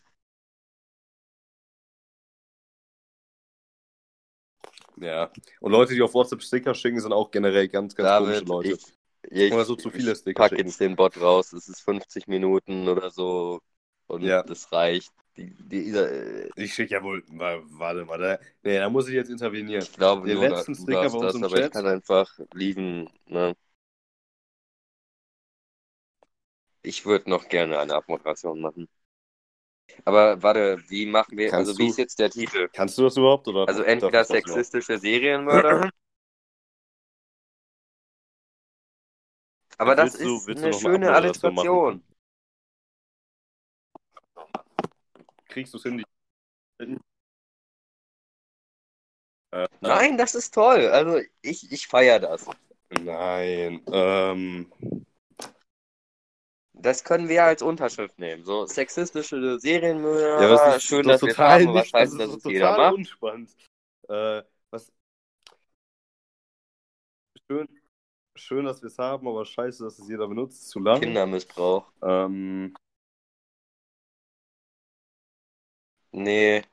Ja. 4.99 5.31
Und 5.59 5.71
Leute, 5.71 5.93
die 5.93 6.01
auf 6.01 6.13
WhatsApp 6.13 6.41
Sticker 6.41 6.73
schicken, 6.73 6.99
sind 6.99 7.13
auch 7.13 7.31
generell 7.31 7.67
ganz, 7.67 7.95
ganz 7.95 8.07
David, 8.07 8.45
komische 8.45 8.45
Leute. 8.45 8.69
Ich, 8.73 8.93
ich, 9.29 9.53
oder 9.53 9.65
so 9.65 9.75
zu 9.75 9.89
viele 9.89 10.15
Sticker. 10.15 10.43
Pack 10.43 10.49
schicken. 10.49 10.65
jetzt 10.65 10.79
den 10.79 10.95
Bot 10.95 11.19
raus. 11.19 11.53
Es 11.53 11.67
ist 11.67 11.81
50 11.81 12.27
Minuten 12.27 12.87
oder 12.87 13.09
so. 13.11 13.59
Und 14.07 14.23
ja. 14.23 14.43
das 14.43 14.71
reicht. 14.71 15.11
Die, 15.35 15.53
die, 15.59 15.89
äh, 15.91 16.49
ich 16.55 16.73
schicke 16.73 16.95
ja 16.95 17.03
wohl. 17.03 17.23
Warte, 17.27 18.07
warte. 18.07 18.39
Nee, 18.63 18.79
da 18.79 18.89
muss 18.89 19.07
ich 19.07 19.13
jetzt 19.13 19.29
intervenieren. 19.29 19.83
Ich 19.83 19.93
glaube, 19.93 20.27
den 20.27 20.39
letzten 20.39 20.73
Sticker 20.73 21.09
bei 21.09 21.17
uns 21.17 21.21
das, 21.21 21.35
im 21.35 21.43
aber 21.43 21.55
Chat. 21.55 21.65
ich 21.65 21.71
kann 21.71 21.85
einfach 21.85 22.39
liegen. 22.53 23.09
Ne? 23.25 23.55
Ich 26.81 27.05
würde 27.05 27.29
noch 27.29 27.49
gerne 27.49 27.79
eine 27.79 27.95
Abmoderation 27.95 28.61
machen. 28.61 28.87
Aber 30.05 30.41
warte, 30.41 30.81
wie 30.87 31.05
machen 31.05 31.37
wir, 31.37 31.49
Kannst 31.49 31.69
also 31.69 31.79
wie 31.79 31.87
ist 31.87 31.97
jetzt 31.97 32.19
der 32.19 32.29
Titel? 32.29 32.69
Kannst 32.71 32.97
du 32.97 33.03
das 33.03 33.17
überhaupt? 33.17 33.47
Oder 33.47 33.67
also 33.67 33.83
entweder 33.83 34.23
sexistische 34.23 34.97
Serienmörder. 34.97 35.89
Aber 39.77 39.95
das 39.95 40.15
ist 40.15 40.47
du, 40.47 40.51
eine 40.51 40.73
schöne 40.73 41.13
Alliteration. 41.13 42.03
Kriegst 45.47 45.73
du 45.73 45.77
es 45.77 45.83
hin? 45.83 46.03
Äh, 49.51 49.67
Nein, 49.81 50.17
das 50.17 50.35
ist 50.35 50.53
toll. 50.53 50.87
Also 50.87 51.19
ich, 51.41 51.71
ich 51.71 51.87
feiere 51.87 52.19
das. 52.19 52.45
Nein. 53.01 53.81
Ähm, 53.91 54.71
das 56.73 57.03
können 57.03 57.27
wir 57.27 57.43
als 57.43 57.61
Unterschrift 57.61 58.19
nehmen. 58.19 58.43
So 58.43 58.65
sexistische 58.65 59.59
Serienmörder. 59.59 60.41
Ja, 60.41 60.49
das 60.49 60.77
ist, 60.77 60.83
schön, 60.83 61.07
das 61.07 61.21
dass 61.21 61.29
wir 61.29 61.37
haben, 61.37 61.69
aber 61.69 61.83
scheiße, 61.83 62.17
das 62.17 62.27
dass 62.29 62.37
es 62.37 62.43
jeder 62.45 62.77
macht. 62.77 62.93
unspannend. 62.93 63.55
Äh, 64.09 64.43
was? 64.69 64.91
Schön, 67.49 67.67
schön, 68.37 68.65
dass 68.65 68.81
wir 68.81 68.87
es 68.87 68.97
haben, 68.97 69.27
aber 69.27 69.45
scheiße, 69.45 69.83
dass 69.83 69.99
es 69.99 70.07
jeder 70.07 70.27
benutzt. 70.27 70.69
Zu 70.69 70.79
lang. 70.79 70.99
Kindermissbrauch. 70.99 71.85
Ähm, 72.01 72.73
Nee, 76.11 76.63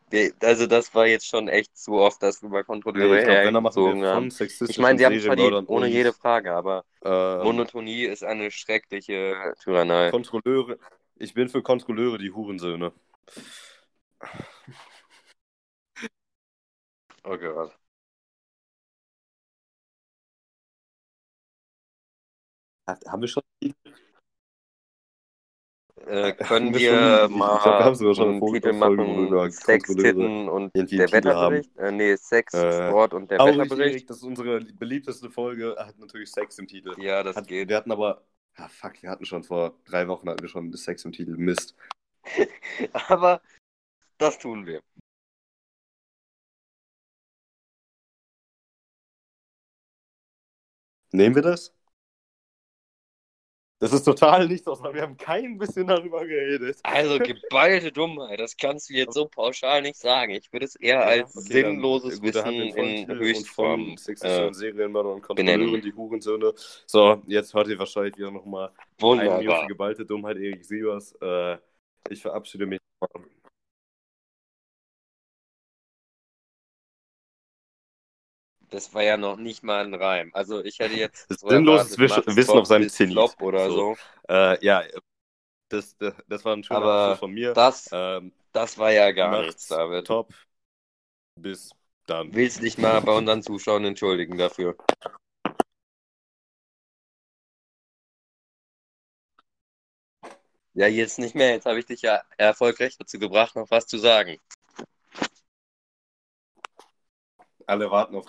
also 0.40 0.66
das 0.66 0.94
war 0.94 1.06
jetzt 1.06 1.26
schon 1.26 1.48
echt 1.48 1.76
zu 1.76 1.94
oft, 1.94 2.22
dass 2.22 2.40
wir 2.40 2.48
mal 2.48 2.64
Kontrolleure 2.64 3.16
nee, 3.16 3.24
hergezogen 3.24 4.04
haben. 4.04 4.28
Ich 4.28 4.78
meine, 4.78 4.98
sie 4.98 5.04
haben 5.04 5.14
es 5.14 5.24
verdient, 5.24 5.68
ohne 5.68 5.86
jede 5.86 6.14
Frage, 6.14 6.54
aber 6.54 6.84
ähm, 7.04 7.42
Monotonie 7.42 8.04
ist 8.04 8.24
eine 8.24 8.50
schreckliche 8.50 9.54
Tyrannei. 9.62 10.10
Kontrolleure, 10.10 10.78
ich 11.16 11.34
bin 11.34 11.50
für 11.50 11.62
Kontrolleure 11.62 12.16
die 12.16 12.30
Hurensöhne. 12.30 12.92
Oh 17.24 17.36
Gott. 17.36 17.76
Haben 22.87 23.20
wir 23.22 23.28
schon 23.28 23.43
äh, 26.07 26.32
können 26.35 26.74
wir 26.74 27.28
schon, 27.28 27.39
mal 27.39 27.57
ich 27.57 27.62
glaub, 27.62 27.78
wir 27.78 27.85
haben 27.85 27.95
sogar 27.95 28.14
schon 28.14 28.28
einen 28.30 28.53
Titel 28.53 28.72
machen, 28.74 29.51
Sex, 29.51 29.95
Titten 29.95 30.49
und 30.51 30.74
der 30.74 31.12
Wetterbericht? 31.12 31.76
Äh, 31.78 31.93
nee, 31.93 32.16
Sex, 32.16 32.53
äh, 32.53 32.89
Sport 32.89 33.14
und 33.14 33.30
der 33.30 33.39
Wetterbericht. 33.39 34.11
Das 34.11 34.18
ist 34.18 34.22
unsere 34.24 34.61
beliebteste 34.61 35.30
Folge, 35.30 35.74
hat 35.78 35.99
natürlich 35.99 36.30
Sex 36.30 36.59
im 36.59 36.66
Titel. 36.66 36.95
Ja, 36.99 37.22
das 37.22 37.37
hat, 37.37 37.47
geht. 37.47 37.70
Wir 37.70 37.76
hatten 37.76 37.91
aber, 37.91 38.22
ah 38.57 38.68
fuck, 38.68 39.03
wir 39.03 39.09
hatten 39.09 39.24
schon 39.24 39.45
vor 39.45 39.78
drei 39.87 40.07
Wochen 40.07 40.28
hatten 40.28 40.43
wir 40.43 40.49
schon 40.49 40.70
Sex 40.74 41.07
im 41.07 41.12
Titel, 41.12 41.37
Mist. 41.39 41.74
aber 43.09 43.41
das 44.18 44.39
tun 44.39 44.66
wir. 44.66 44.82
Nehmen 51.12 51.35
wir 51.35 51.43
das? 51.43 51.72
Das 53.80 53.92
ist 53.92 54.04
total 54.04 54.46
nichts 54.46 54.66
aus, 54.68 54.82
wir 54.82 55.02
haben 55.02 55.16
kein 55.16 55.58
bisschen 55.58 55.86
darüber 55.86 56.24
geredet. 56.24 56.78
Also 56.84 57.18
geballte 57.18 57.90
Dummheit, 57.90 58.38
das 58.38 58.56
kannst 58.56 58.88
du 58.88 58.94
jetzt 58.94 59.14
so 59.14 59.26
pauschal 59.26 59.82
nicht 59.82 59.96
sagen. 59.96 60.32
Ich 60.32 60.52
würde 60.52 60.66
es 60.66 60.76
eher 60.76 61.04
als 61.04 61.36
okay, 61.36 61.62
sinnloses 61.62 62.20
dann, 62.20 62.54
Wissen 62.54 62.76
in 62.76 63.08
Höchstform 63.08 63.96
äh, 64.06 64.52
Serienmörder 64.52 65.10
und 65.10 65.22
Kontrolleuren, 65.22 65.82
die 65.82 65.92
Hurensöhne. 65.92 66.54
So, 66.86 67.20
jetzt 67.26 67.52
hört 67.52 67.68
ihr 67.68 67.78
wahrscheinlich 67.78 68.16
wieder 68.16 68.30
nochmal 68.30 68.70
eine 69.02 69.66
geballte 69.66 70.06
Dummheit, 70.06 70.36
Erik 70.36 70.64
Sievers. 70.64 71.12
Äh, 71.20 71.58
ich 72.08 72.22
verabschiede 72.22 72.66
mich. 72.66 72.80
Das 78.74 78.92
war 78.92 79.04
ja 79.04 79.16
noch 79.16 79.36
nicht 79.36 79.62
mal 79.62 79.84
ein 79.84 79.94
Reim. 79.94 80.32
Also 80.34 80.64
ich 80.64 80.80
hätte 80.80 80.96
jetzt 80.96 81.28
sinnloses 81.38 81.96
Wissen 81.96 82.58
auf 82.58 82.66
seinem 82.66 82.88
Zenit. 82.88 83.16
oder 83.40 83.70
so. 83.70 83.94
so. 83.94 83.96
Äh, 84.28 84.64
ja, 84.64 84.82
das, 85.68 85.96
das, 85.96 86.14
das, 86.26 86.44
war 86.44 86.56
ein 86.56 86.64
schöner 86.64 86.80
Aber 86.80 87.16
von 87.16 87.30
mir. 87.30 87.52
Das, 87.52 87.88
ähm, 87.92 88.32
das 88.50 88.76
war 88.76 88.90
ja 88.90 89.12
gar 89.12 89.42
nichts, 89.42 89.68
David. 89.68 90.08
Top. 90.08 90.34
Bis 91.36 91.70
dann. 92.06 92.34
Willst 92.34 92.62
dich 92.62 92.76
mal 92.76 93.00
bei 93.00 93.12
unseren 93.12 93.44
Zuschauern 93.44 93.84
entschuldigen 93.84 94.38
dafür? 94.38 94.76
Ja, 100.72 100.88
jetzt 100.88 101.20
nicht 101.20 101.36
mehr. 101.36 101.50
Jetzt 101.50 101.66
habe 101.66 101.78
ich 101.78 101.86
dich 101.86 102.02
ja 102.02 102.22
erfolgreich 102.36 102.98
dazu 102.98 103.20
gebracht, 103.20 103.54
noch 103.54 103.70
was 103.70 103.86
zu 103.86 103.98
sagen. 103.98 104.40
Alle 107.68 107.88
warten 107.88 108.16
auf 108.16 108.26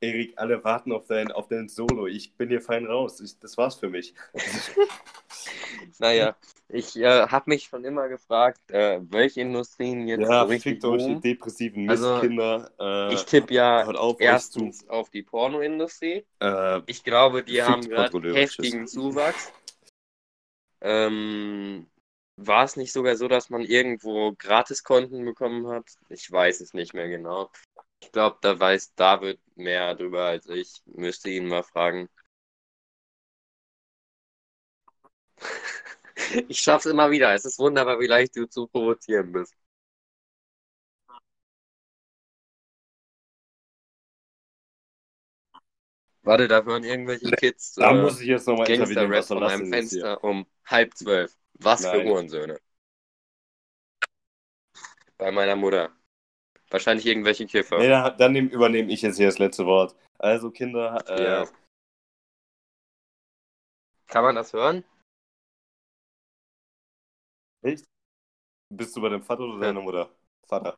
Erik, 0.00 0.34
alle 0.36 0.62
warten 0.62 0.92
auf 0.92 1.06
dein, 1.06 1.32
auf 1.32 1.48
dein 1.48 1.68
Solo. 1.68 2.06
Ich 2.06 2.34
bin 2.34 2.48
hier 2.48 2.60
fein 2.60 2.86
raus. 2.86 3.20
Ich, 3.20 3.38
das 3.38 3.56
war's 3.56 3.76
für 3.76 3.88
mich. 3.88 4.14
naja, 5.98 6.36
ich 6.68 6.96
äh, 6.96 7.26
habe 7.28 7.50
mich 7.50 7.64
schon 7.64 7.84
immer 7.84 8.08
gefragt, 8.08 8.70
äh, 8.70 9.00
welche 9.10 9.40
Industrien 9.40 10.06
jetzt 10.06 10.28
ja, 10.28 10.42
so 10.42 10.48
richtig 10.48 10.84
euch 10.84 11.04
die 11.04 11.20
depressiven 11.20 11.86
Mistkinder. 11.86 12.70
Also, 12.76 13.14
äh, 13.14 13.14
ich 13.14 13.24
tippe 13.24 13.54
ja 13.54 13.86
auf, 13.86 14.20
erstens 14.20 14.88
auf 14.88 15.08
die 15.10 15.22
Pornoindustrie. 15.22 16.26
Äh, 16.40 16.82
ich 16.86 17.02
glaube, 17.02 17.42
die 17.42 17.62
haben 17.62 17.88
gerade 17.88 18.34
heftigen 18.34 18.86
Zuwachs. 18.86 19.52
Ähm, 20.82 21.86
war 22.36 22.64
es 22.64 22.76
nicht 22.76 22.92
sogar 22.92 23.16
so, 23.16 23.28
dass 23.28 23.48
man 23.48 23.62
irgendwo 23.62 24.34
Gratiskonten 24.36 25.24
bekommen 25.24 25.68
hat? 25.68 25.84
Ich 26.10 26.30
weiß 26.30 26.60
es 26.60 26.74
nicht 26.74 26.92
mehr 26.92 27.08
genau. 27.08 27.50
Ich 28.00 28.12
glaube, 28.12 28.38
da 28.40 28.58
weiß 28.58 28.94
David 28.94 29.40
mehr 29.56 29.94
drüber 29.94 30.24
als 30.26 30.46
ich. 30.48 30.82
Müsste 30.86 31.30
ihn 31.30 31.48
mal 31.48 31.62
fragen. 31.62 32.08
ich 36.48 36.60
schaff's 36.60 36.86
immer 36.86 37.10
wieder. 37.10 37.34
Es 37.34 37.44
ist 37.44 37.58
wunderbar, 37.58 38.00
wie 38.00 38.06
leicht 38.06 38.36
du 38.36 38.46
zu 38.48 38.66
provozieren 38.66 39.32
bist. 39.32 39.54
Warte, 46.22 46.48
da 46.48 46.64
hören 46.64 46.82
irgendwelche 46.82 47.30
Kids 47.30 47.74
da 47.74 47.92
äh, 47.92 48.02
muss 48.02 48.20
ich 48.20 48.26
jetzt 48.26 48.48
nochmal 48.48 48.66
Gangster-Rap 48.66 49.24
von 49.24 49.38
meinem 49.38 49.68
Fenster 49.68 50.22
um 50.24 50.44
halb 50.64 50.92
zwölf. 50.96 51.32
Was 51.54 51.82
Nein. 51.82 52.00
für 52.00 52.06
Uhrensöhne. 52.06 52.58
Bei 55.16 55.30
meiner 55.30 55.54
Mutter. 55.54 55.92
Wahrscheinlich 56.70 57.06
irgendwelche 57.06 57.46
Kiffer. 57.46 57.78
Nee, 57.78 57.88
dann, 57.88 58.16
dann 58.18 58.34
übernehme 58.34 58.90
ich 58.92 59.02
jetzt 59.02 59.16
hier 59.16 59.26
das 59.26 59.38
letzte 59.38 59.66
Wort. 59.66 59.94
Also, 60.18 60.50
Kinder. 60.50 60.98
Äh, 61.08 61.24
ja. 61.24 61.48
Kann 64.08 64.24
man 64.24 64.34
das 64.34 64.52
hören? 64.52 64.84
Echt? 67.62 67.84
Bist 68.68 68.96
du 68.96 69.00
bei 69.00 69.08
deinem 69.08 69.22
Vater 69.22 69.42
oder 69.44 69.60
deiner 69.60 69.80
Mutter? 69.80 70.10
Vater. 70.46 70.76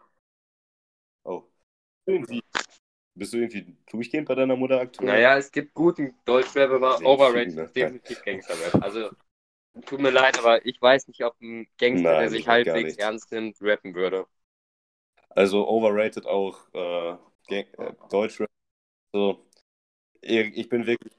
Oh. 1.25 1.45
Irgendwie. 2.07 2.43
Bist 3.15 3.33
du 3.33 3.39
irgendwie 3.39 3.77
durchgehend 3.91 4.29
bei 4.29 4.35
deiner 4.35 4.57
Mutter 4.57 4.81
aktuell? 4.81 5.09
Naja, 5.09 5.37
es 5.37 5.51
gibt 5.51 5.75
guten 5.75 6.15
Deutschrap, 6.25 6.71
aber 6.71 7.01
overrated 7.03 7.55
ne? 7.55 7.69
definitiv 7.69 8.23
Gangsterrap. 8.23 8.83
Also, 8.83 9.11
tut 9.87 10.01
mir 10.01 10.11
leid, 10.11 10.39
aber 10.39 10.65
ich 10.65 10.81
weiß 10.81 11.09
nicht, 11.09 11.25
ob 11.25 11.39
ein 11.41 11.67
Gangster, 11.79 12.11
Nein, 12.11 12.21
der 12.21 12.31
sich 12.31 12.47
halbwegs 12.47 12.97
ernst 12.97 13.33
nimmt, 13.33 13.57
rappen 13.61 13.95
würde. 13.95 14.27
Also 15.31 15.69
overrated 15.69 16.27
auch 16.27 16.59
äh, 16.75 17.17
äh, 17.51 17.93
Deutschrap. 18.11 18.49
So, 19.13 19.47
ich 20.21 20.69
bin 20.69 20.87
wirklich. 20.87 21.13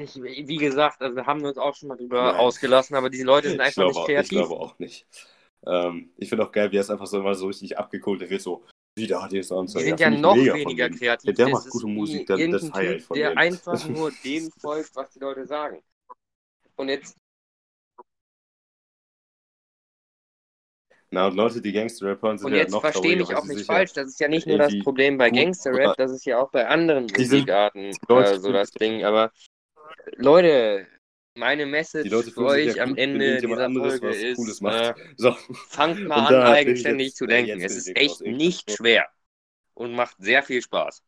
Ich, 0.00 0.14
wie 0.22 0.56
gesagt, 0.56 1.02
also 1.02 1.16
wir 1.16 1.26
haben 1.26 1.44
uns 1.44 1.58
auch 1.58 1.74
schon 1.74 1.88
mal 1.88 1.96
drüber 1.96 2.32
Nein. 2.32 2.36
ausgelassen, 2.36 2.96
aber 2.96 3.10
diese 3.10 3.24
Leute 3.24 3.48
sind 3.50 3.60
einfach 3.60 3.84
nicht 3.86 4.04
kreativ. 4.04 4.22
ich 4.22 4.28
glaube 4.30 4.54
auch 4.54 4.78
nicht. 4.78 5.06
Ähm, 5.66 6.12
ich 6.16 6.28
finde 6.28 6.46
auch 6.46 6.52
geil, 6.52 6.72
wie 6.72 6.76
er 6.76 6.80
es 6.80 6.90
einfach 6.90 7.06
so 7.06 7.18
immer 7.18 7.34
so 7.34 7.46
richtig 7.46 7.78
abgekult 7.78 8.28
wird, 8.28 8.40
so 8.40 8.64
wieder 8.96 9.22
hat 9.22 9.32
jetzt 9.32 9.50
Die 9.50 9.66
sind 9.68 10.00
ja, 10.00 10.10
ja 10.10 10.18
noch 10.18 10.34
weniger 10.36 10.90
kreativ. 10.90 11.28
Ja, 11.28 11.32
der 11.32 11.48
macht 11.48 11.68
gute 11.70 11.86
Musik, 11.86 12.26
das, 12.26 12.40
das 12.50 12.62
ich 12.62 13.04
von 13.04 13.16
Der 13.16 13.30
dem. 13.30 13.38
einfach 13.38 13.88
nur 13.88 14.10
dem 14.24 14.50
folgt, 14.60 14.94
was 14.94 15.10
die 15.12 15.20
Leute 15.20 15.46
sagen. 15.46 15.82
Und 16.76 16.88
jetzt 16.88 17.16
Na, 21.14 21.26
und 21.26 21.34
Leute, 21.34 21.60
die 21.60 21.72
Gangster-Rap 21.72 22.22
hören, 22.22 22.38
sind 22.38 22.46
und 22.46 22.52
ja 22.54 22.64
noch 22.68 22.82
jetzt 22.82 22.92
verstehe 22.94 23.16
mich 23.16 23.34
auch 23.34 23.44
nicht 23.44 23.66
falsch, 23.66 23.92
das 23.92 24.08
ist 24.08 24.20
ja 24.20 24.28
nicht 24.28 24.46
nur 24.46 24.56
das 24.56 24.72
Problem 24.78 25.18
bei 25.18 25.28
Gangster-Rap, 25.28 25.94
das 25.98 26.10
ist 26.10 26.24
ja 26.24 26.38
auch 26.38 26.50
bei 26.50 26.66
anderen 26.66 27.04
Musikarten 27.04 27.90
äh, 28.08 28.38
so 28.38 28.50
das 28.50 28.70
Ding. 28.70 29.04
Aber 29.04 29.30
Leute, 30.16 30.86
meine 31.36 31.66
Message 31.66 32.08
für 32.32 32.46
euch 32.46 32.80
am 32.80 32.96
Ende 32.96 33.36
dieser 33.36 33.70
Folge 33.70 34.08
ist, 34.08 34.62
äh, 34.62 34.94
so. 35.16 35.32
fangt 35.68 36.06
mal 36.06 36.34
an, 36.34 36.54
eigenständig 36.54 37.08
jetzt, 37.08 37.18
zu 37.18 37.26
denken. 37.26 37.60
Es 37.60 37.76
ist 37.76 37.94
echt 37.94 38.22
nicht 38.22 38.70
schwer 38.70 39.06
und 39.74 39.94
macht 39.94 40.16
sehr 40.18 40.42
viel 40.42 40.62
Spaß. 40.62 41.02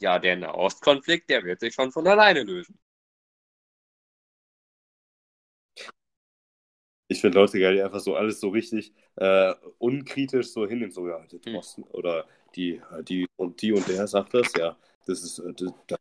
Ja, 0.00 0.18
der 0.18 0.36
Nahostkonflikt, 0.36 1.28
der 1.28 1.44
wird 1.44 1.60
sich 1.60 1.74
schon 1.74 1.90
von 1.90 2.06
alleine 2.06 2.42
lösen. 2.42 2.78
Ich 7.10 7.20
finde 7.20 7.38
Leute 7.38 7.58
geil, 7.58 7.74
die 7.74 7.82
einfach 7.82 8.00
so 8.00 8.14
alles 8.14 8.38
so 8.38 8.50
richtig 8.50 8.92
äh, 9.16 9.54
unkritisch 9.78 10.52
so 10.52 10.66
hinnehmen, 10.66 10.92
so 10.92 11.08
ja, 11.08 11.24
der 11.26 11.40
Thorsten 11.40 11.84
hm. 11.84 11.90
oder 11.92 12.26
die, 12.54 12.82
die 13.02 13.26
und 13.36 13.60
die 13.62 13.72
und 13.72 13.88
der 13.88 14.06
sagt 14.06 14.34
das, 14.34 14.52
ja, 14.56 14.76
das 15.06 15.22
ist 15.22 15.38
äh, 15.38 15.52
das, 15.54 15.72
das, 15.86 15.98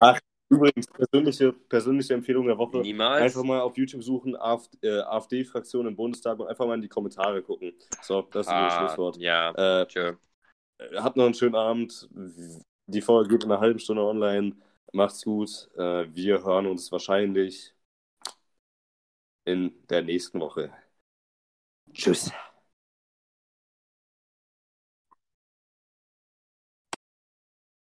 Ach, 0.00 0.20
übrigens, 0.50 0.86
persönliche, 0.86 1.52
persönliche 1.52 2.14
Empfehlung 2.14 2.46
der 2.46 2.58
Woche. 2.58 2.78
Niemals. 2.78 3.22
Einfach 3.22 3.42
mal 3.42 3.60
auf 3.60 3.78
YouTube 3.78 4.02
suchen, 4.02 4.36
AfD-Fraktion 4.36 5.86
im 5.86 5.96
Bundestag 5.96 6.38
und 6.38 6.48
einfach 6.48 6.66
mal 6.66 6.74
in 6.74 6.82
die 6.82 6.88
Kommentare 6.88 7.42
gucken. 7.42 7.72
So, 8.02 8.22
das 8.22 8.46
ist 8.46 8.52
ah, 8.52 8.68
das 8.68 8.76
Schlusswort. 8.76 9.16
Ja, 9.16 9.80
äh, 9.82 9.86
tschö. 9.86 10.14
Habt 10.96 11.16
noch 11.16 11.24
einen 11.24 11.34
schönen 11.34 11.54
Abend. 11.54 12.08
Die 12.86 13.02
Folge 13.02 13.28
geht 13.28 13.44
in 13.44 13.52
einer 13.52 13.60
halben 13.60 13.78
Stunde 13.78 14.02
online. 14.04 14.56
Macht's 14.92 15.22
gut. 15.24 15.68
Äh, 15.76 16.06
wir 16.14 16.42
hören 16.44 16.66
uns 16.66 16.90
wahrscheinlich 16.92 17.74
in 19.46 19.72
der 19.88 20.02
nächsten 20.02 20.38
Woche. 20.40 20.70
Tschüss. 21.94 22.30